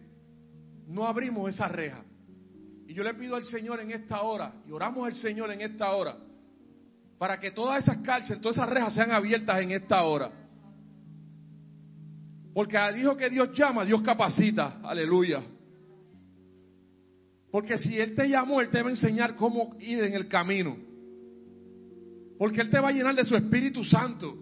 no 0.87 1.05
abrimos 1.05 1.47
esa 1.53 1.67
reja. 1.67 2.03
Y 2.87 2.95
yo 2.95 3.03
le 3.03 3.13
pido 3.13 3.35
al 3.35 3.43
Señor 3.43 3.79
en 3.79 3.91
esta 3.91 4.23
hora, 4.23 4.55
y 4.67 4.71
oramos 4.71 5.05
al 5.05 5.13
Señor 5.13 5.51
en 5.51 5.61
esta 5.61 5.91
hora, 5.91 6.17
para 7.19 7.39
que 7.39 7.51
todas 7.51 7.83
esas 7.83 7.97
cárceles, 7.97 8.41
todas 8.41 8.57
esas 8.57 8.69
rejas 8.69 8.95
sean 8.95 9.11
abiertas 9.11 9.61
en 9.61 9.69
esta 9.69 10.01
hora. 10.03 10.31
Porque 12.55 12.77
al 12.77 12.97
hijo 12.97 13.17
que 13.17 13.29
Dios 13.29 13.49
llama, 13.53 13.83
Dios 13.83 14.01
capacita. 14.01 14.79
Aleluya. 14.81 15.43
Porque 17.51 17.77
si 17.77 17.99
Él 17.99 18.15
te 18.15 18.29
llamó, 18.29 18.61
Él 18.61 18.69
te 18.69 18.81
va 18.81 18.87
a 18.87 18.91
enseñar 18.91 19.35
cómo 19.35 19.75
ir 19.77 20.01
en 20.01 20.13
el 20.13 20.29
camino. 20.29 20.77
Porque 22.39 22.61
Él 22.61 22.69
te 22.69 22.79
va 22.79 22.87
a 22.87 22.91
llenar 22.93 23.13
de 23.13 23.25
su 23.25 23.35
Espíritu 23.35 23.83
Santo. 23.83 24.37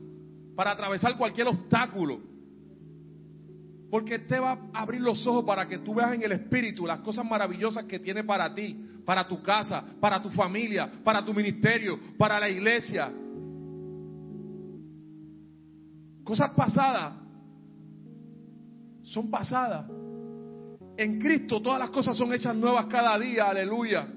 para 0.55 0.70
atravesar 0.70 1.18
cualquier 1.18 1.47
obstáculo. 1.47 2.20
Porque 3.89 4.20
te 4.20 4.39
va 4.39 4.59
a 4.72 4.82
abrir 4.82 5.01
los 5.01 5.26
ojos 5.26 5.43
para 5.43 5.68
que 5.68 5.80
tú 5.80 5.95
veas 5.95 6.14
en 6.14 6.22
el 6.22 6.34
Espíritu 6.34 6.86
las 6.86 6.99
cosas 6.99 7.26
maravillosas 7.26 7.86
que 7.86 7.97
tiene 7.97 8.24
para 8.24 8.53
ti, 8.53 8.80
para 9.03 9.28
tu 9.28 9.41
casa, 9.41 9.84
para 9.99 10.22
tu 10.22 10.30
familia, 10.30 11.01
para 11.03 11.26
tu 11.26 11.34
ministerio, 11.34 11.99
para 12.16 12.39
la 12.39 12.47
iglesia. 12.47 13.11
Cosas 16.24 16.51
pasadas 16.55 17.22
son 19.14 19.30
pasadas. 19.30 19.86
En 20.97 21.20
Cristo 21.20 21.61
todas 21.61 21.80
las 21.80 21.91
cosas 21.91 22.18
son 22.18 22.34
hechas 22.34 22.55
nuevas 22.55 22.88
cada 22.88 23.18
día, 23.20 23.49
aleluya. 23.49 24.07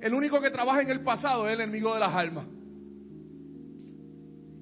El 0.00 0.14
único 0.14 0.40
que 0.40 0.50
trabaja 0.50 0.82
en 0.82 0.90
el 0.90 1.02
pasado 1.02 1.46
es 1.46 1.54
el 1.54 1.60
enemigo 1.60 1.92
de 1.92 2.00
las 2.00 2.14
almas. 2.14 2.46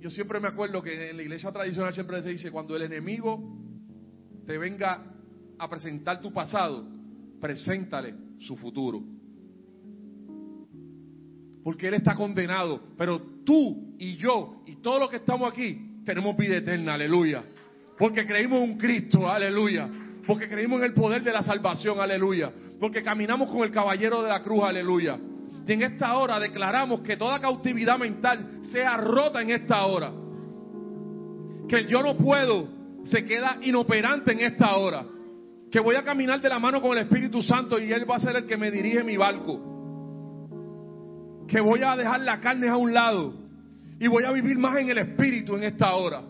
Yo 0.01 0.11
siempre 0.11 0.41
me 0.41 0.49
acuerdo 0.49 0.83
que 0.83 1.11
en 1.11 1.17
la 1.17 1.23
iglesia 1.23 1.53
tradicional 1.53 1.93
siempre 1.93 2.23
se 2.23 2.31
dice, 2.31 2.51
cuando 2.51 2.75
el 2.77 2.83
enemigo 2.83 3.41
te 4.47 4.57
venga 4.57 5.05
a 5.59 5.69
presentar 5.69 6.21
tu 6.21 6.33
pasado, 6.33 6.89
preséntale 7.41 8.15
su 8.41 8.57
futuro. 8.57 9.03
Porque 11.63 11.89
él 11.89 11.95
está 11.95 12.15
condenado, 12.15 12.95
pero 12.97 13.21
tú 13.45 13.95
y 13.99 14.17
yo 14.17 14.63
y 14.67 14.77
todos 14.77 15.01
los 15.01 15.11
que 15.11 15.17
estamos 15.17 15.51
aquí 15.51 15.88
tenemos 16.09 16.39
vida 16.39 16.57
eterna, 16.57 16.95
aleluya. 16.95 17.43
Porque 17.99 18.25
creímos 18.25 18.63
en 18.63 18.79
Cristo, 18.79 19.31
aleluya. 19.31 19.87
Porque 20.27 20.49
creímos 20.49 20.79
en 20.79 20.87
el 20.87 20.95
poder 20.95 21.23
de 21.23 21.31
la 21.31 21.43
salvación, 21.43 22.01
aleluya. 22.01 22.51
Porque 22.81 23.03
caminamos 23.03 23.51
con 23.51 23.63
el 23.63 23.71
caballero 23.71 24.23
de 24.23 24.31
la 24.31 24.41
cruz, 24.41 24.65
aleluya. 24.65 25.19
Y 25.67 25.71
en 25.71 25.83
esta 25.83 26.17
hora 26.17 26.41
declaramos 26.41 27.01
que 27.01 27.19
toda 27.19 27.39
cautividad 27.41 27.99
mental 27.99 28.63
sea 28.73 28.97
rota 28.97 29.43
en 29.43 29.51
esta 29.51 29.85
hora. 29.85 30.11
Que 31.69 31.77
el 31.77 31.89
yo 31.89 32.03
no 32.03 32.17
puedo 32.17 32.69
se 33.05 33.27
queda 33.27 33.59
inoperante 33.61 34.33
en 34.33 34.41
esta 34.41 34.77
hora. 34.77 35.05
Que 35.71 35.79
voy 35.79 35.97
a 35.97 36.05
caminar 36.05 36.41
de 36.41 36.49
la 36.49 36.59
mano 36.59 36.81
con 36.81 36.97
el 36.97 37.05
Espíritu 37.05 37.43
Santo 37.43 37.79
y 37.79 37.93
Él 37.93 38.11
va 38.11 38.17
a 38.17 38.21
ser 38.21 38.35
el 38.35 38.47
que 38.47 38.57
me 38.57 38.71
dirige 38.71 39.05
mi 39.05 39.19
barco. 39.19 39.61
Que 41.47 41.61
voy 41.61 41.83
a 41.83 41.97
dejar 41.97 42.21
la 42.21 42.41
carne 42.41 42.69
a 42.69 42.79
un 42.79 42.95
lado 42.95 43.48
y 44.01 44.07
voy 44.07 44.25
a 44.25 44.33
vivir 44.33 44.59
más 44.59 44.77
en 44.79 44.91
el 44.91 44.99
Espíritu 44.99 45.57
en 45.57 45.65
esta 45.65 45.95
hora. 45.95 46.23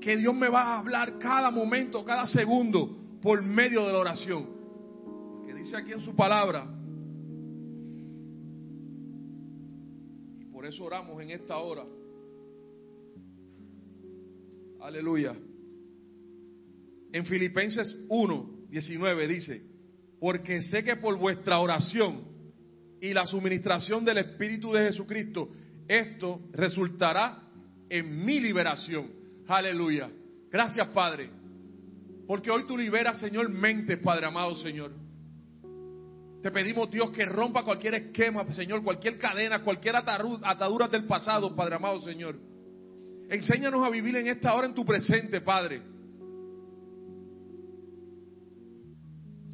Que 0.00 0.16
Dios 0.16 0.34
me 0.34 0.48
va 0.48 0.62
a 0.62 0.78
hablar 0.78 1.18
cada 1.18 1.50
momento, 1.50 2.04
cada 2.04 2.26
segundo 2.26 3.18
por 3.20 3.42
medio 3.42 3.84
de 3.86 3.92
la 3.92 3.98
oración. 3.98 4.46
Que 5.46 5.54
dice 5.54 5.76
aquí 5.76 5.92
en 5.92 6.00
su 6.00 6.14
palabra 6.14 6.76
Por 10.56 10.64
eso 10.64 10.84
oramos 10.84 11.22
en 11.22 11.30
esta 11.30 11.58
hora. 11.58 11.84
Aleluya. 14.80 15.36
En 17.12 17.24
Filipenses 17.26 17.94
1, 18.08 18.66
19 18.70 19.28
dice, 19.28 19.62
porque 20.18 20.62
sé 20.62 20.82
que 20.82 20.96
por 20.96 21.18
vuestra 21.18 21.60
oración 21.60 22.24
y 23.02 23.12
la 23.12 23.26
suministración 23.26 24.04
del 24.04 24.16
Espíritu 24.16 24.72
de 24.72 24.86
Jesucristo, 24.86 25.50
esto 25.88 26.40
resultará 26.52 27.42
en 27.88 28.24
mi 28.24 28.40
liberación. 28.40 29.10
Aleluya. 29.46 30.10
Gracias, 30.50 30.88
Padre. 30.88 31.30
Porque 32.26 32.50
hoy 32.50 32.64
tú 32.66 32.76
liberas, 32.76 33.20
Señor, 33.20 33.48
mente, 33.48 33.96
Padre 33.96 34.26
amado, 34.26 34.54
Señor. 34.56 34.92
Te 36.42 36.50
pedimos, 36.50 36.90
Dios, 36.90 37.10
que 37.10 37.24
rompa 37.24 37.64
cualquier 37.64 37.94
esquema, 37.94 38.50
Señor, 38.52 38.82
cualquier 38.82 39.18
cadena, 39.18 39.62
cualquier 39.62 39.96
atadura 39.96 40.88
del 40.88 41.04
pasado, 41.04 41.54
Padre 41.54 41.76
amado, 41.76 42.00
Señor. 42.02 42.36
Enséñanos 43.28 43.84
a 43.84 43.90
vivir 43.90 44.16
en 44.16 44.28
esta 44.28 44.54
hora 44.54 44.66
en 44.66 44.74
tu 44.74 44.84
presente, 44.84 45.40
Padre. 45.40 45.82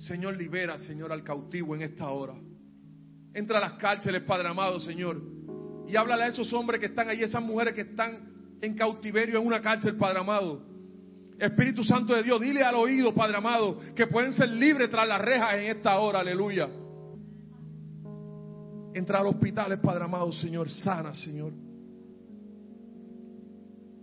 Señor, 0.01 0.37
libera, 0.37 0.79
Señor, 0.79 1.13
al 1.13 1.23
cautivo 1.23 1.75
en 1.75 1.83
esta 1.83 2.11
hora. 2.11 2.35
Entra 3.33 3.59
a 3.59 3.61
las 3.63 3.73
cárceles, 3.75 4.23
Padre 4.23 4.49
amado, 4.49 4.81
Señor. 4.81 5.32
Y 5.93 5.97
háblale 5.97 6.23
a 6.23 6.29
esos 6.29 6.51
hombres 6.55 6.81
que 6.81 6.87
están 6.87 7.11
ahí, 7.11 7.23
esas 7.23 7.43
mujeres 7.43 7.75
que 7.75 7.83
están 7.83 8.57
en 8.63 8.75
cautiverio 8.75 9.39
en 9.39 9.47
una 9.47 9.61
cárcel, 9.61 9.95
Padre 9.97 10.21
amado. 10.21 10.63
Espíritu 11.39 11.85
Santo 11.85 12.15
de 12.15 12.23
Dios, 12.23 12.41
dile 12.41 12.63
al 12.63 12.77
oído, 12.77 13.13
Padre 13.13 13.37
amado, 13.37 13.79
que 13.95 14.07
pueden 14.07 14.33
ser 14.33 14.49
libres 14.49 14.89
tras 14.89 15.07
las 15.07 15.21
rejas 15.21 15.53
en 15.59 15.65
esta 15.65 15.99
hora, 15.99 16.21
aleluya. 16.21 16.67
Entra 18.95 19.19
al 19.19 19.27
hospital, 19.27 19.79
Padre 19.83 20.05
amado, 20.05 20.33
Señor, 20.33 20.71
sana, 20.71 21.13
Señor. 21.13 21.53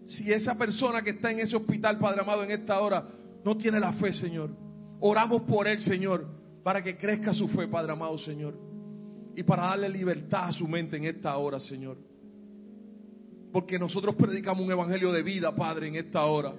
Si 0.05 0.31
esa 0.31 0.55
persona 0.55 1.01
que 1.01 1.09
está 1.09 1.31
en 1.31 1.39
ese 1.39 1.55
hospital, 1.55 1.97
Padre 1.97 2.21
amado, 2.21 2.43
en 2.43 2.51
esta 2.51 2.79
hora, 2.81 3.03
no 3.43 3.57
tiene 3.57 3.79
la 3.79 3.93
fe, 3.93 4.13
Señor, 4.13 4.51
oramos 4.99 5.41
por 5.41 5.67
él, 5.67 5.81
Señor, 5.81 6.27
para 6.63 6.83
que 6.83 6.95
crezca 6.95 7.33
su 7.33 7.47
fe, 7.47 7.67
Padre 7.67 7.93
amado, 7.93 8.15
Señor. 8.19 8.68
Y 9.35 9.43
para 9.43 9.63
darle 9.63 9.89
libertad 9.89 10.49
a 10.49 10.51
su 10.51 10.67
mente 10.67 10.97
en 10.97 11.05
esta 11.05 11.37
hora, 11.37 11.59
Señor. 11.59 11.97
Porque 13.51 13.79
nosotros 13.79 14.15
predicamos 14.15 14.65
un 14.65 14.71
evangelio 14.71 15.11
de 15.11 15.23
vida, 15.23 15.55
Padre, 15.55 15.87
en 15.87 15.95
esta 15.95 16.25
hora. 16.25 16.53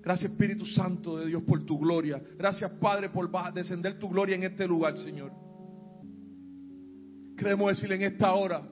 Gracias 0.00 0.30
Espíritu 0.30 0.64
Santo 0.64 1.18
de 1.18 1.26
Dios 1.26 1.42
por 1.42 1.64
tu 1.64 1.78
gloria. 1.78 2.22
Gracias 2.36 2.70
Padre 2.72 3.10
por 3.10 3.30
descender 3.52 3.98
tu 3.98 4.08
gloria 4.08 4.36
en 4.36 4.44
este 4.44 4.66
lugar, 4.66 4.96
Señor. 4.96 5.32
Queremos 7.36 7.68
decirle 7.68 7.96
en 7.96 8.02
esta 8.02 8.32
hora 8.32 8.62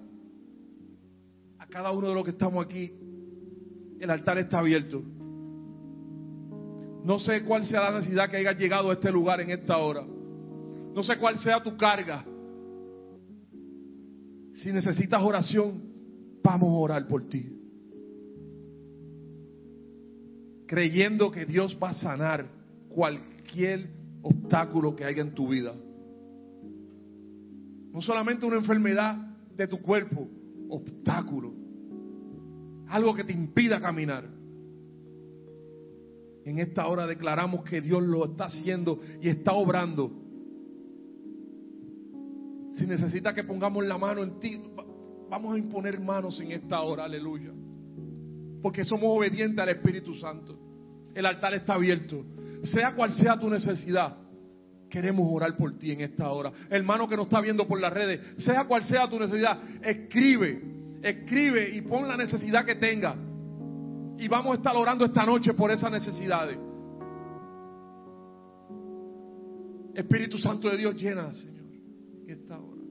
a 1.58 1.66
cada 1.66 1.90
uno 1.90 2.08
de 2.08 2.14
los 2.14 2.24
que 2.24 2.30
estamos 2.30 2.64
aquí, 2.64 2.90
el 4.00 4.10
altar 4.10 4.38
está 4.38 4.60
abierto. 4.60 5.02
No 7.04 7.18
sé 7.18 7.44
cuál 7.44 7.66
sea 7.66 7.82
la 7.82 7.98
necesidad 7.98 8.30
que 8.30 8.38
haya 8.38 8.52
llegado 8.52 8.90
a 8.90 8.94
este 8.94 9.12
lugar 9.12 9.40
en 9.40 9.50
esta 9.50 9.76
hora. 9.76 10.04
No 10.96 11.04
sé 11.04 11.16
cuál 11.18 11.38
sea 11.38 11.62
tu 11.62 11.76
carga. 11.76 12.24
Si 14.54 14.72
necesitas 14.72 15.22
oración, 15.22 15.80
vamos 16.42 16.70
a 16.70 16.78
orar 16.78 17.06
por 17.06 17.28
ti. 17.28 17.56
creyendo 20.66 21.30
que 21.30 21.46
Dios 21.46 21.78
va 21.82 21.90
a 21.90 21.94
sanar 21.94 22.46
cualquier 22.88 23.88
obstáculo 24.22 24.94
que 24.96 25.04
haya 25.04 25.22
en 25.22 25.34
tu 25.34 25.48
vida. 25.48 25.74
No 27.92 28.02
solamente 28.02 28.44
una 28.44 28.56
enfermedad 28.56 29.16
de 29.54 29.68
tu 29.68 29.80
cuerpo, 29.80 30.28
obstáculo. 30.68 31.54
Algo 32.88 33.14
que 33.14 33.24
te 33.24 33.32
impida 33.32 33.80
caminar. 33.80 34.28
En 36.44 36.58
esta 36.58 36.86
hora 36.86 37.06
declaramos 37.06 37.64
que 37.64 37.80
Dios 37.80 38.02
lo 38.02 38.24
está 38.24 38.46
haciendo 38.46 39.00
y 39.20 39.28
está 39.28 39.52
obrando. 39.52 40.25
Si 42.76 42.86
necesita 42.86 43.34
que 43.34 43.44
pongamos 43.44 43.84
la 43.84 43.98
mano 43.98 44.22
en 44.22 44.38
ti, 44.38 44.60
vamos 45.28 45.54
a 45.54 45.58
imponer 45.58 45.98
manos 46.00 46.40
en 46.40 46.52
esta 46.52 46.80
hora, 46.80 47.04
aleluya 47.04 47.52
porque 48.66 48.84
somos 48.84 49.16
obedientes 49.16 49.58
al 49.60 49.68
Espíritu 49.68 50.12
Santo. 50.16 50.58
El 51.14 51.24
altar 51.24 51.54
está 51.54 51.74
abierto. 51.74 52.24
Sea 52.64 52.96
cual 52.96 53.12
sea 53.12 53.38
tu 53.38 53.48
necesidad, 53.48 54.16
queremos 54.90 55.24
orar 55.30 55.56
por 55.56 55.78
ti 55.78 55.92
en 55.92 56.00
esta 56.00 56.28
hora. 56.30 56.50
Hermano 56.68 57.08
que 57.08 57.16
nos 57.16 57.26
está 57.26 57.40
viendo 57.40 57.68
por 57.68 57.80
las 57.80 57.92
redes, 57.92 58.20
sea 58.38 58.64
cual 58.64 58.82
sea 58.82 59.08
tu 59.08 59.20
necesidad, 59.20 59.60
escribe, 59.84 60.98
escribe 61.00 61.76
y 61.76 61.82
pon 61.82 62.08
la 62.08 62.16
necesidad 62.16 62.64
que 62.64 62.74
tenga. 62.74 63.14
Y 64.18 64.26
vamos 64.26 64.54
a 64.54 64.56
estar 64.56 64.76
orando 64.76 65.04
esta 65.04 65.24
noche 65.24 65.54
por 65.54 65.70
esas 65.70 65.92
necesidades. 65.92 66.58
Espíritu 69.94 70.38
Santo 70.38 70.68
de 70.68 70.76
Dios 70.76 70.96
llena, 70.96 71.32
Señor, 71.34 71.55
en 72.26 72.32
esta 72.32 72.58
hora. 72.58 72.82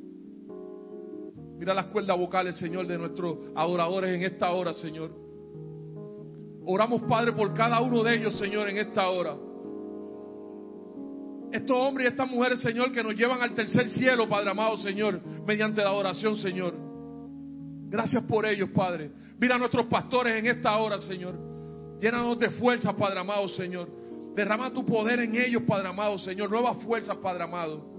Mira 1.58 1.74
las 1.74 1.86
cuerdas 1.88 2.18
vocales, 2.18 2.58
Señor, 2.58 2.88
de 2.88 2.98
nuestros 2.98 3.38
adoradores 3.56 4.14
en 4.14 4.24
esta 4.24 4.52
hora, 4.52 4.74
Señor. 4.74 5.12
Oramos, 6.66 7.04
Padre, 7.04 7.32
por 7.34 7.54
cada 7.54 7.80
uno 7.82 8.04
de 8.04 8.16
ellos, 8.16 8.38
Señor, 8.38 8.70
en 8.70 8.78
esta 8.78 9.10
hora. 9.10 9.36
Estos 11.52 11.78
hombres 11.78 12.06
y 12.06 12.10
estas 12.10 12.30
mujeres, 12.30 12.62
Señor, 12.62 12.92
que 12.92 13.04
nos 13.04 13.16
llevan 13.16 13.42
al 13.42 13.54
tercer 13.54 13.90
cielo, 13.90 14.28
Padre 14.28 14.50
amado, 14.50 14.78
Señor, 14.78 15.22
mediante 15.46 15.82
la 15.82 15.94
oración, 15.94 16.36
Señor. 16.36 16.74
Gracias 17.88 18.26
por 18.26 18.46
ellos, 18.46 18.70
Padre. 18.72 19.12
Mira 19.40 19.56
a 19.56 19.60
nuestros 19.60 19.86
pastores 19.86 20.36
en 20.36 20.48
esta 20.48 20.76
hora, 20.78 21.00
Señor. 21.00 21.36
Llénanos 22.00 22.40
de 22.40 22.50
fuerza, 22.52 22.94
Padre 22.94 23.20
amado, 23.20 23.48
Señor. 23.50 23.88
Derrama 24.36 24.74
tu 24.74 24.86
poder 24.86 25.20
en 25.22 25.36
ellos, 25.36 25.64
Padre 25.64 25.88
amado, 25.88 26.18
Señor. 26.20 26.50
Nuevas 26.50 26.84
fuerzas, 26.84 27.16
Padre 27.18 27.44
amado. 27.44 27.95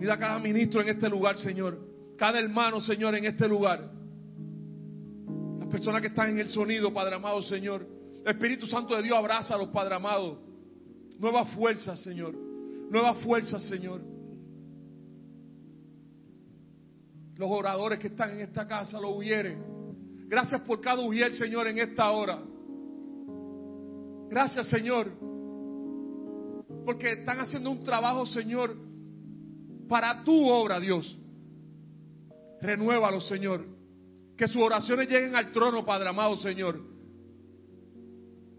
Mira 0.00 0.18
cada 0.18 0.40
ministro 0.40 0.80
en 0.80 0.88
este 0.88 1.08
lugar, 1.08 1.36
Señor. 1.36 1.78
Cada 2.16 2.40
hermano, 2.40 2.80
Señor, 2.80 3.14
en 3.14 3.26
este 3.26 3.46
lugar 3.46 4.00
personas 5.70 6.02
que 6.02 6.08
están 6.08 6.30
en 6.30 6.38
el 6.40 6.48
sonido, 6.48 6.92
Padre 6.92 7.14
amado, 7.14 7.40
Señor. 7.42 7.86
El 8.24 8.32
Espíritu 8.32 8.66
Santo 8.66 8.96
de 8.96 9.02
Dios 9.02 9.16
abraza 9.16 9.54
a 9.54 9.58
los 9.58 9.68
Padre 9.68 9.94
amado. 9.94 10.42
Nueva 11.18 11.46
fuerza, 11.46 11.96
Señor. 11.96 12.34
Nueva 12.90 13.14
fuerza, 13.14 13.58
Señor. 13.60 14.02
los 17.36 17.50
oradores 17.50 17.98
que 17.98 18.08
están 18.08 18.32
en 18.32 18.40
esta 18.40 18.68
casa, 18.68 19.00
los 19.00 19.16
ujieres. 19.16 19.56
Gracias 20.28 20.60
por 20.60 20.78
cada 20.82 21.00
ujier, 21.00 21.32
Señor, 21.32 21.68
en 21.68 21.78
esta 21.78 22.10
hora. 22.10 22.38
Gracias, 24.28 24.68
Señor, 24.68 25.10
porque 26.84 27.12
están 27.12 27.40
haciendo 27.40 27.70
un 27.70 27.80
trabajo, 27.80 28.26
Señor, 28.26 28.76
para 29.90 30.22
tu 30.22 30.48
obra, 30.48 30.78
Dios. 30.78 31.18
Renuévalo, 32.62 33.20
Señor. 33.20 33.66
Que 34.36 34.46
sus 34.46 34.62
oraciones 34.62 35.10
lleguen 35.10 35.34
al 35.34 35.50
trono, 35.50 35.84
Padre 35.84 36.08
amado, 36.08 36.36
Señor. 36.36 36.80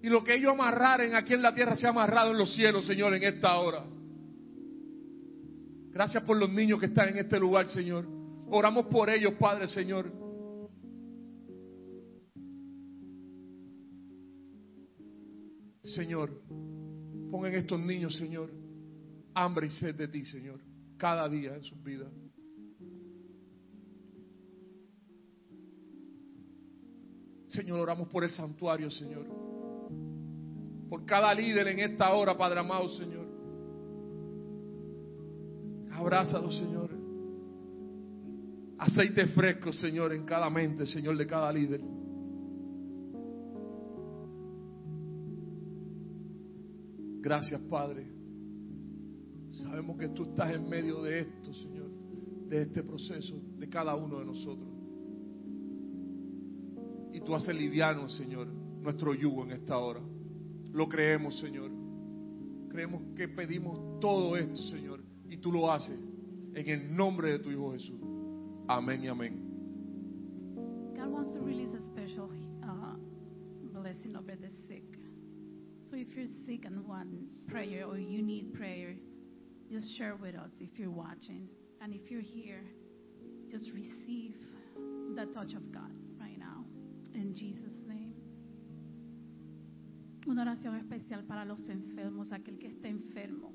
Y 0.04 0.10
lo 0.10 0.26
que 0.26 0.36
ellos 0.36 0.52
amarraren 0.52 1.16
aquí 1.16 1.34
en 1.34 1.42
la 1.42 1.56
tierra 1.56 1.76
sea 1.76 1.92
amarrado 1.92 2.32
en 2.32 2.38
los 2.38 2.54
cielos, 2.54 2.86
Señor, 2.86 3.14
en 3.14 3.24
esta 3.24 3.58
hora. 3.58 3.86
Gracias 5.94 6.22
por 6.24 6.36
los 6.36 6.52
niños 6.52 6.80
que 6.80 6.88
están 6.88 7.08
en 7.10 7.20
este 7.20 7.40
lugar, 7.40 7.66
Señor. 7.68 8.06
Oramos 8.50 8.88
por 8.88 9.10
ellos, 9.10 9.34
Padre, 9.40 9.68
Señor. 9.68 10.12
Señor, 15.84 16.30
pon 17.32 17.46
en 17.46 17.56
estos 17.56 17.80
niños, 17.80 18.18
Señor, 18.18 18.52
hambre 19.34 19.68
y 19.68 19.70
sed 19.70 19.96
de 19.96 20.08
ti, 20.10 20.26
Señor, 20.26 20.60
cada 21.02 21.28
día 21.28 21.56
en 21.56 21.64
sus 21.64 21.84
vidas. 21.84 22.14
Señor, 27.48 27.80
oramos 27.80 28.08
por 28.08 28.24
el 28.24 28.30
santuario, 28.30 28.92
Señor. 28.92 29.26
Por 30.88 31.04
cada 31.06 31.34
líder 31.34 31.70
en 31.70 31.80
esta 31.80 32.14
hora, 32.14 32.38
Padre 32.38 32.60
amado, 32.60 32.88
Señor. 32.90 33.26
Abrázalo, 35.92 36.52
Señor. 36.52 36.92
Aceite 38.78 39.26
fresco, 39.26 39.74
Señor, 39.74 40.14
en 40.14 40.24
cada 40.24 40.52
mente, 40.52 40.86
Señor, 40.86 41.18
de 41.18 41.26
cada 41.26 41.52
líder. 41.52 41.82
Gracias, 47.22 47.60
Padre. 47.62 48.21
Sabemos 49.62 49.98
que 49.98 50.10
tú 50.10 50.24
estás 50.24 50.54
en 50.54 50.68
medio 50.68 51.04
de 51.04 51.20
esto, 51.20 51.54
Señor, 51.54 51.90
de 52.48 52.64
este 52.64 52.84
proceso, 52.84 53.40
de 53.58 53.70
cada 53.70 53.96
uno 53.96 54.20
de 54.20 54.26
nosotros. 54.26 54.68
Y 57.14 57.22
tú 57.22 57.36
haces 57.36 57.56
liviano, 57.56 58.08
Señor, 58.08 58.48
nuestro 58.48 59.14
yugo 59.14 59.44
en 59.44 59.52
esta 59.52 59.78
hora. 59.78 60.02
Lo 60.74 60.88
creemos, 60.88 61.40
Señor. 61.40 61.72
Creemos 62.70 63.02
que 63.16 63.28
pedimos 63.28 64.00
todo 64.00 64.36
esto, 64.36 64.62
Señor, 64.64 65.04
y 65.30 65.38
tú 65.38 65.52
lo 65.52 65.72
haces 65.72 66.00
en 66.54 66.68
el 66.68 66.96
nombre 66.96 67.32
de 67.32 67.40
tu 67.40 67.52
Hijo 67.52 67.74
Jesús. 67.74 68.00
Amén 68.68 69.04
y 69.04 69.08
amén. 69.10 69.52
God 70.96 71.12
wants 71.12 71.34
to 71.34 71.40
release 71.40 71.74
a 71.74 71.84
special 71.86 72.32
uh, 72.64 72.96
blessing 73.74 74.16
over 74.16 74.36
the 74.36 74.50
sick. 74.68 74.84
So 75.90 75.98
if 75.98 76.08
you're 76.16 76.28
sick 76.46 76.66
and 76.66 76.88
want 76.88 77.10
prayer 77.48 77.86
or 77.86 77.98
you 77.98 78.22
need 78.22 78.54
prayer, 78.54 78.96
just 79.72 79.98
share 79.98 80.16
with 80.16 80.36
us 80.36 80.52
if 80.60 80.78
you're 80.78 80.92
watching. 80.92 81.48
And 81.82 81.94
if 81.94 82.12
you're 82.12 82.22
here, 82.22 82.64
just 83.50 83.72
receive 83.74 84.36
the 85.16 85.26
touch 85.34 85.54
of 85.54 85.72
God 85.72 85.92
right 86.20 86.38
now. 86.38 86.66
In 87.14 87.34
Jesus' 87.34 87.80
name. 87.88 88.14
Una 90.28 90.44
oración 90.44 90.76
especial 90.76 91.24
para 91.24 91.46
los 91.46 91.68
enfermos, 91.70 92.32
aquel 92.32 92.60
que 92.60 92.68
esté 92.68 92.90
enfermo. 92.90 93.54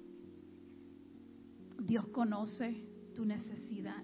Dios 1.78 2.06
conoce 2.06 2.82
tu 3.14 3.24
necesidad. 3.24 4.02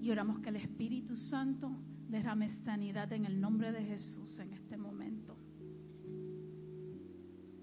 Y 0.00 0.10
oramos 0.10 0.40
que 0.40 0.50
el 0.50 0.56
Espíritu 0.56 1.16
Santo 1.16 1.74
derrame 2.08 2.50
sanidad 2.64 3.10
en 3.14 3.24
el 3.24 3.40
nombre 3.40 3.72
de 3.72 3.82
Jesús 3.82 4.38
en 4.38 4.52
este 4.52 4.76
momento. 4.76 5.34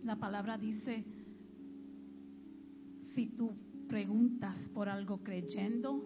La 0.04 0.16
palabra 0.16 0.58
dice, 0.58 1.06
si 3.14 3.28
tú 3.28 3.54
preguntas 3.88 4.58
por 4.74 4.88
algo 4.90 5.24
creyendo, 5.24 6.02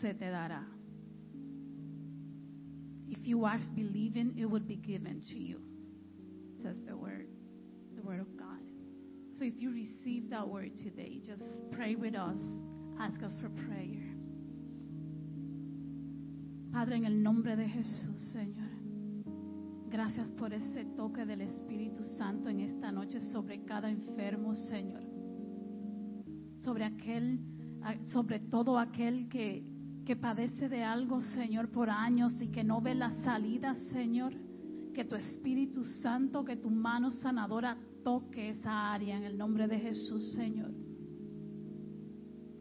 se 0.00 0.14
te 0.14 0.26
dará. 0.26 0.66
If 3.08 3.26
you 3.26 3.46
ask 3.46 3.66
believing, 3.74 4.36
it 4.36 4.44
will 4.44 4.60
be 4.60 4.76
given 4.76 5.20
to 5.30 5.38
you, 5.38 5.60
says 6.62 6.76
the 6.86 6.96
word, 6.96 7.26
the 7.96 8.02
word 8.02 8.20
of 8.20 8.36
God. 8.36 8.62
So 9.38 9.44
if 9.44 9.54
you 9.56 9.70
receive 9.70 10.30
that 10.30 10.46
word 10.46 10.76
today, 10.76 11.20
just 11.24 11.42
pray 11.72 11.94
with 11.94 12.14
us. 12.14 12.36
Ask 13.00 13.22
us 13.22 13.32
for 13.40 13.48
prayer. 13.48 14.04
Padre, 16.72 16.96
en 16.96 17.04
el 17.06 17.22
nombre 17.22 17.56
de 17.56 17.66
Jesús, 17.66 18.20
Señor. 18.32 18.77
Gracias 19.90 20.28
por 20.32 20.52
ese 20.52 20.84
toque 20.84 21.24
del 21.24 21.40
Espíritu 21.40 22.02
Santo 22.02 22.50
en 22.50 22.60
esta 22.60 22.92
noche 22.92 23.22
sobre 23.32 23.64
cada 23.64 23.90
enfermo, 23.90 24.54
Señor. 24.54 25.02
Sobre 26.60 26.84
aquel, 26.84 27.40
sobre 28.12 28.38
todo 28.38 28.78
aquel 28.78 29.30
que, 29.30 29.64
que 30.04 30.14
padece 30.14 30.68
de 30.68 30.84
algo, 30.84 31.22
Señor, 31.22 31.70
por 31.70 31.88
años 31.88 32.38
y 32.42 32.48
que 32.48 32.62
no 32.62 32.82
ve 32.82 32.94
la 32.94 33.14
salida, 33.24 33.74
Señor. 33.90 34.34
Que 34.92 35.06
tu 35.06 35.14
Espíritu 35.14 35.82
Santo, 36.02 36.44
que 36.44 36.56
tu 36.56 36.68
mano 36.68 37.10
sanadora 37.10 37.78
toque 38.04 38.50
esa 38.50 38.92
área 38.92 39.16
en 39.16 39.24
el 39.24 39.38
nombre 39.38 39.66
de 39.68 39.78
Jesús, 39.78 40.34
Señor. 40.34 40.70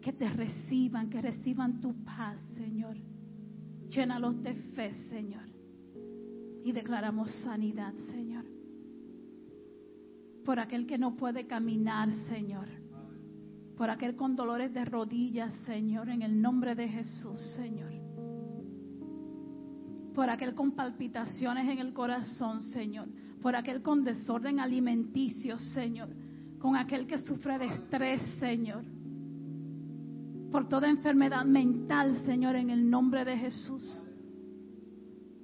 Que 0.02 0.14
te 0.14 0.30
reciban, 0.30 1.10
que 1.10 1.22
reciban 1.22 1.82
tu 1.82 1.94
paz, 2.06 2.40
Señor. 2.56 2.96
Llénalos 3.90 4.42
de 4.42 4.54
fe, 4.54 4.94
Señor. 5.10 5.47
Y 6.68 6.74
declaramos 6.74 7.32
sanidad, 7.46 7.94
Señor. 8.12 8.44
Por 10.44 10.60
aquel 10.60 10.86
que 10.86 10.98
no 10.98 11.16
puede 11.16 11.48
caminar, 11.48 12.12
Señor. 12.28 12.68
Por 13.78 13.90
aquel 13.90 14.18
con 14.18 14.36
dolores 14.36 14.74
de 14.74 14.84
rodillas, 14.84 15.54
Señor, 15.66 16.10
en 16.10 16.24
el 16.24 16.42
nombre 16.42 16.76
de 16.76 16.90
Jesús, 16.90 17.40
Señor. 17.56 17.94
Por 20.14 20.30
aquel 20.30 20.56
con 20.56 20.74
palpitaciones 20.74 21.70
en 21.70 21.80
el 21.80 21.94
corazón, 21.94 22.60
Señor. 22.60 23.08
Por 23.42 23.56
aquel 23.56 23.82
con 23.82 24.04
desorden 24.04 24.60
alimenticio, 24.60 25.58
Señor. 25.74 26.10
Con 26.60 26.76
aquel 26.76 27.08
que 27.08 27.20
sufre 27.20 27.60
de 27.60 27.68
estrés, 27.68 28.22
Señor. 28.42 28.84
Por 30.52 30.68
toda 30.68 30.90
enfermedad 30.90 31.46
mental, 31.46 32.26
Señor, 32.26 32.58
en 32.58 32.72
el 32.72 32.90
nombre 32.90 33.24
de 33.24 33.38
Jesús 33.38 34.06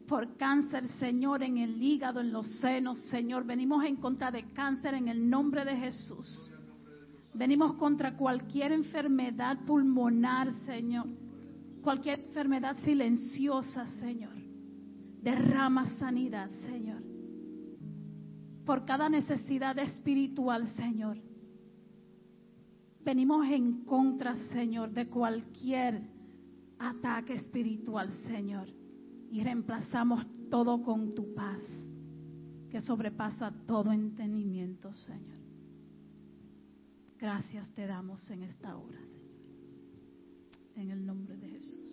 por 0.07 0.35
cáncer, 0.37 0.87
Señor, 0.99 1.43
en 1.43 1.57
el 1.57 1.81
hígado, 1.81 2.19
en 2.19 2.31
los 2.31 2.47
senos, 2.59 2.99
Señor. 3.09 3.45
Venimos 3.45 3.83
en 3.85 3.95
contra 3.97 4.31
de 4.31 4.51
cáncer 4.53 4.93
en 4.93 5.07
el 5.07 5.29
nombre 5.29 5.65
de 5.65 5.75
Jesús. 5.75 6.51
Venimos 7.33 7.73
contra 7.73 8.15
cualquier 8.15 8.71
enfermedad 8.71 9.57
pulmonar, 9.65 10.53
Señor. 10.65 11.07
Cualquier 11.81 12.19
enfermedad 12.19 12.77
silenciosa, 12.83 13.87
Señor. 13.99 14.35
Derrama 15.21 15.85
sanidad, 15.97 16.49
Señor. 16.67 17.01
Por 18.65 18.85
cada 18.85 19.09
necesidad 19.09 19.77
espiritual, 19.79 20.67
Señor. 20.75 21.17
Venimos 23.03 23.45
en 23.47 23.83
contra, 23.83 24.35
Señor, 24.53 24.91
de 24.91 25.07
cualquier 25.07 26.01
ataque 26.79 27.33
espiritual, 27.33 28.09
Señor 28.27 28.82
y 29.33 29.43
reemplazamos 29.43 30.23
todo 30.51 30.83
con 30.83 31.11
tu 31.15 31.33
paz, 31.33 31.63
que 32.69 32.79
sobrepasa 32.81 33.51
todo 33.65 33.91
entendimiento, 33.91 34.93
Señor. 34.93 35.39
Gracias 37.17 37.67
te 37.73 37.87
damos 37.87 38.29
en 38.29 38.43
esta 38.43 38.77
hora, 38.77 38.99
Señor. 38.99 39.33
En 40.75 40.91
el 40.91 41.03
nombre 41.03 41.35
de 41.35 41.49
Jesús. 41.49 41.92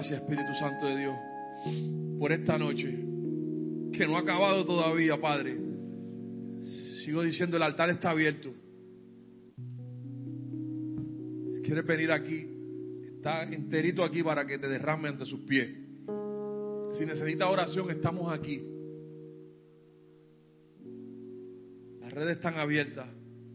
Gracias 0.00 0.22
Espíritu 0.22 0.54
Santo 0.54 0.86
de 0.86 0.96
Dios 0.96 1.14
por 2.18 2.32
esta 2.32 2.56
noche 2.56 2.88
que 3.92 4.06
no 4.06 4.16
ha 4.16 4.20
acabado 4.20 4.64
todavía, 4.64 5.20
Padre. 5.20 5.58
Sigo 7.04 7.22
diciendo, 7.22 7.58
el 7.58 7.62
altar 7.62 7.90
está 7.90 8.08
abierto. 8.08 8.50
Si 11.52 11.60
quieres 11.60 11.84
venir 11.84 12.10
aquí, 12.12 12.46
está 13.14 13.42
enterito 13.42 14.02
aquí 14.02 14.22
para 14.22 14.46
que 14.46 14.56
te 14.56 14.68
derrame 14.68 15.10
ante 15.10 15.26
sus 15.26 15.40
pies. 15.40 15.68
Si 16.96 17.04
necesitas 17.04 17.50
oración, 17.50 17.90
estamos 17.90 18.32
aquí. 18.32 18.58
Las 22.00 22.10
redes 22.10 22.38
están 22.38 22.54
abiertas. 22.54 23.06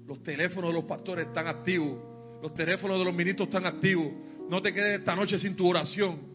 Los 0.05 0.21
teléfonos 0.21 0.69
de 0.69 0.75
los 0.75 0.85
pastores 0.85 1.25
están 1.25 1.47
activos. 1.47 1.97
Los 2.43 2.53
teléfonos 2.53 2.99
de 2.99 3.05
los 3.05 3.15
ministros 3.15 3.47
están 3.47 3.65
activos. 3.65 4.13
No 4.47 4.61
te 4.61 4.71
quedes 4.71 4.99
esta 4.99 5.15
noche 5.15 5.39
sin 5.39 5.55
tu 5.55 5.67
oración. 5.67 6.34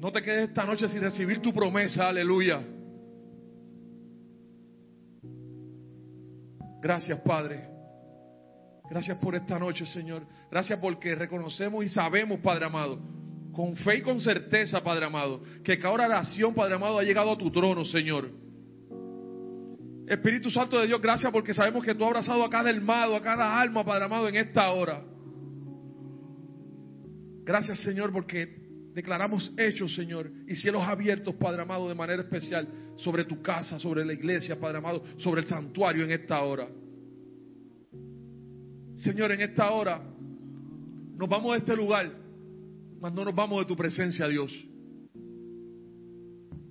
No 0.00 0.10
te 0.10 0.22
quedes 0.22 0.48
esta 0.48 0.64
noche 0.64 0.88
sin 0.88 1.02
recibir 1.02 1.42
tu 1.42 1.52
promesa, 1.52 2.08
aleluya. 2.08 2.64
Gracias, 6.80 7.20
Padre. 7.20 7.68
Gracias 8.88 9.18
por 9.18 9.34
esta 9.34 9.58
noche, 9.58 9.84
Señor. 9.84 10.22
Gracias 10.50 10.78
porque 10.80 11.14
reconocemos 11.14 11.84
y 11.84 11.90
sabemos, 11.90 12.40
Padre 12.40 12.64
amado, 12.64 12.98
con 13.52 13.76
fe 13.76 13.98
y 13.98 14.00
con 14.00 14.22
certeza, 14.22 14.82
Padre 14.82 15.04
amado, 15.04 15.42
que 15.62 15.78
cada 15.78 15.92
oración, 15.92 16.54
Padre 16.54 16.76
amado, 16.76 16.98
ha 16.98 17.02
llegado 17.02 17.32
a 17.32 17.36
tu 17.36 17.50
trono, 17.50 17.84
Señor. 17.84 18.30
Espíritu 20.08 20.50
Santo 20.50 20.78
de 20.78 20.86
Dios, 20.86 21.00
gracias 21.02 21.30
porque 21.30 21.52
sabemos 21.52 21.84
que 21.84 21.94
tú 21.94 22.04
has 22.04 22.08
abrazado 22.08 22.42
a 22.42 22.48
cada 22.48 22.70
hermano, 22.70 23.16
a 23.16 23.22
cada 23.22 23.60
alma, 23.60 23.84
Padre 23.84 24.06
amado, 24.06 24.28
en 24.28 24.36
esta 24.36 24.70
hora. 24.70 25.04
Gracias, 27.44 27.80
Señor, 27.80 28.12
porque 28.12 28.59
declaramos 29.00 29.50
hechos, 29.56 29.94
Señor, 29.94 30.30
y 30.46 30.54
cielos 30.54 30.82
abiertos, 30.86 31.34
Padre 31.36 31.62
amado, 31.62 31.88
de 31.88 31.94
manera 31.94 32.22
especial 32.22 32.68
sobre 32.96 33.24
tu 33.24 33.40
casa, 33.40 33.78
sobre 33.78 34.04
la 34.04 34.12
iglesia, 34.12 34.60
Padre 34.60 34.76
amado, 34.76 35.02
sobre 35.16 35.40
el 35.40 35.46
santuario 35.46 36.04
en 36.04 36.10
esta 36.10 36.42
hora. 36.42 36.68
Señor, 38.96 39.32
en 39.32 39.40
esta 39.40 39.70
hora 39.70 40.02
nos 41.16 41.28
vamos 41.28 41.52
de 41.52 41.58
este 41.58 41.74
lugar, 41.74 42.12
mas 43.00 43.12
no 43.14 43.24
nos 43.24 43.34
vamos 43.34 43.60
de 43.60 43.66
tu 43.66 43.74
presencia, 43.74 44.28
Dios. 44.28 44.52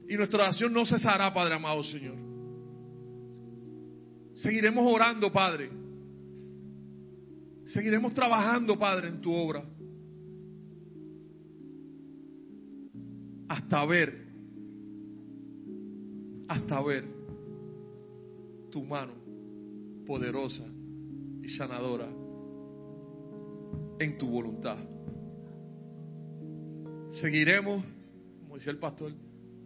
Y 0.07 0.15
nuestra 0.15 0.43
oración 0.43 0.71
no 0.71 0.85
cesará, 0.85 1.33
Padre 1.33 1.55
amado, 1.55 1.83
Señor. 1.83 2.17
Seguiremos 4.35 4.85
orando, 4.85 5.31
Padre. 5.31 5.71
Seguiremos 7.65 8.13
trabajando, 8.13 8.77
Padre, 8.77 9.07
en 9.07 9.19
tu 9.19 9.33
obra. 9.33 9.63
Hasta 13.49 13.83
ver, 13.85 14.13
hasta 16.47 16.81
ver 16.81 17.03
tu 18.69 18.83
mano 18.83 19.13
poderosa 20.05 20.63
y 21.41 21.49
sanadora 21.49 22.07
en 23.99 24.17
tu 24.19 24.27
voluntad. 24.27 24.77
Seguiremos, 27.09 27.83
como 28.41 28.55
decía 28.55 28.71
el 28.71 28.77
pastor, 28.77 29.13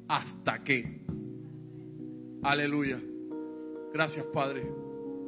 hasta 0.08 0.64
que. 0.64 1.04
Aleluya. 2.42 3.02
Gracias 3.94 4.26
Padre 4.34 4.66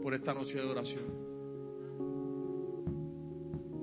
por 0.02 0.14
esta 0.14 0.34
noche 0.34 0.56
de 0.56 0.66
oración. 0.66 1.26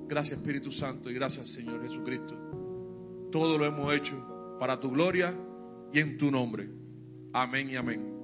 Gracias 0.07 0.39
Espíritu 0.39 0.71
Santo 0.71 1.11
y 1.11 1.13
gracias 1.13 1.47
Señor 1.53 1.81
Jesucristo. 1.83 3.29
Todo 3.31 3.57
lo 3.57 3.65
hemos 3.65 3.93
hecho 3.93 4.32
para 4.59 4.79
tu 4.79 4.91
gloria 4.91 5.33
y 5.91 5.99
en 5.99 6.17
tu 6.17 6.31
nombre. 6.31 6.69
Amén 7.33 7.69
y 7.69 7.75
amén. 7.75 8.22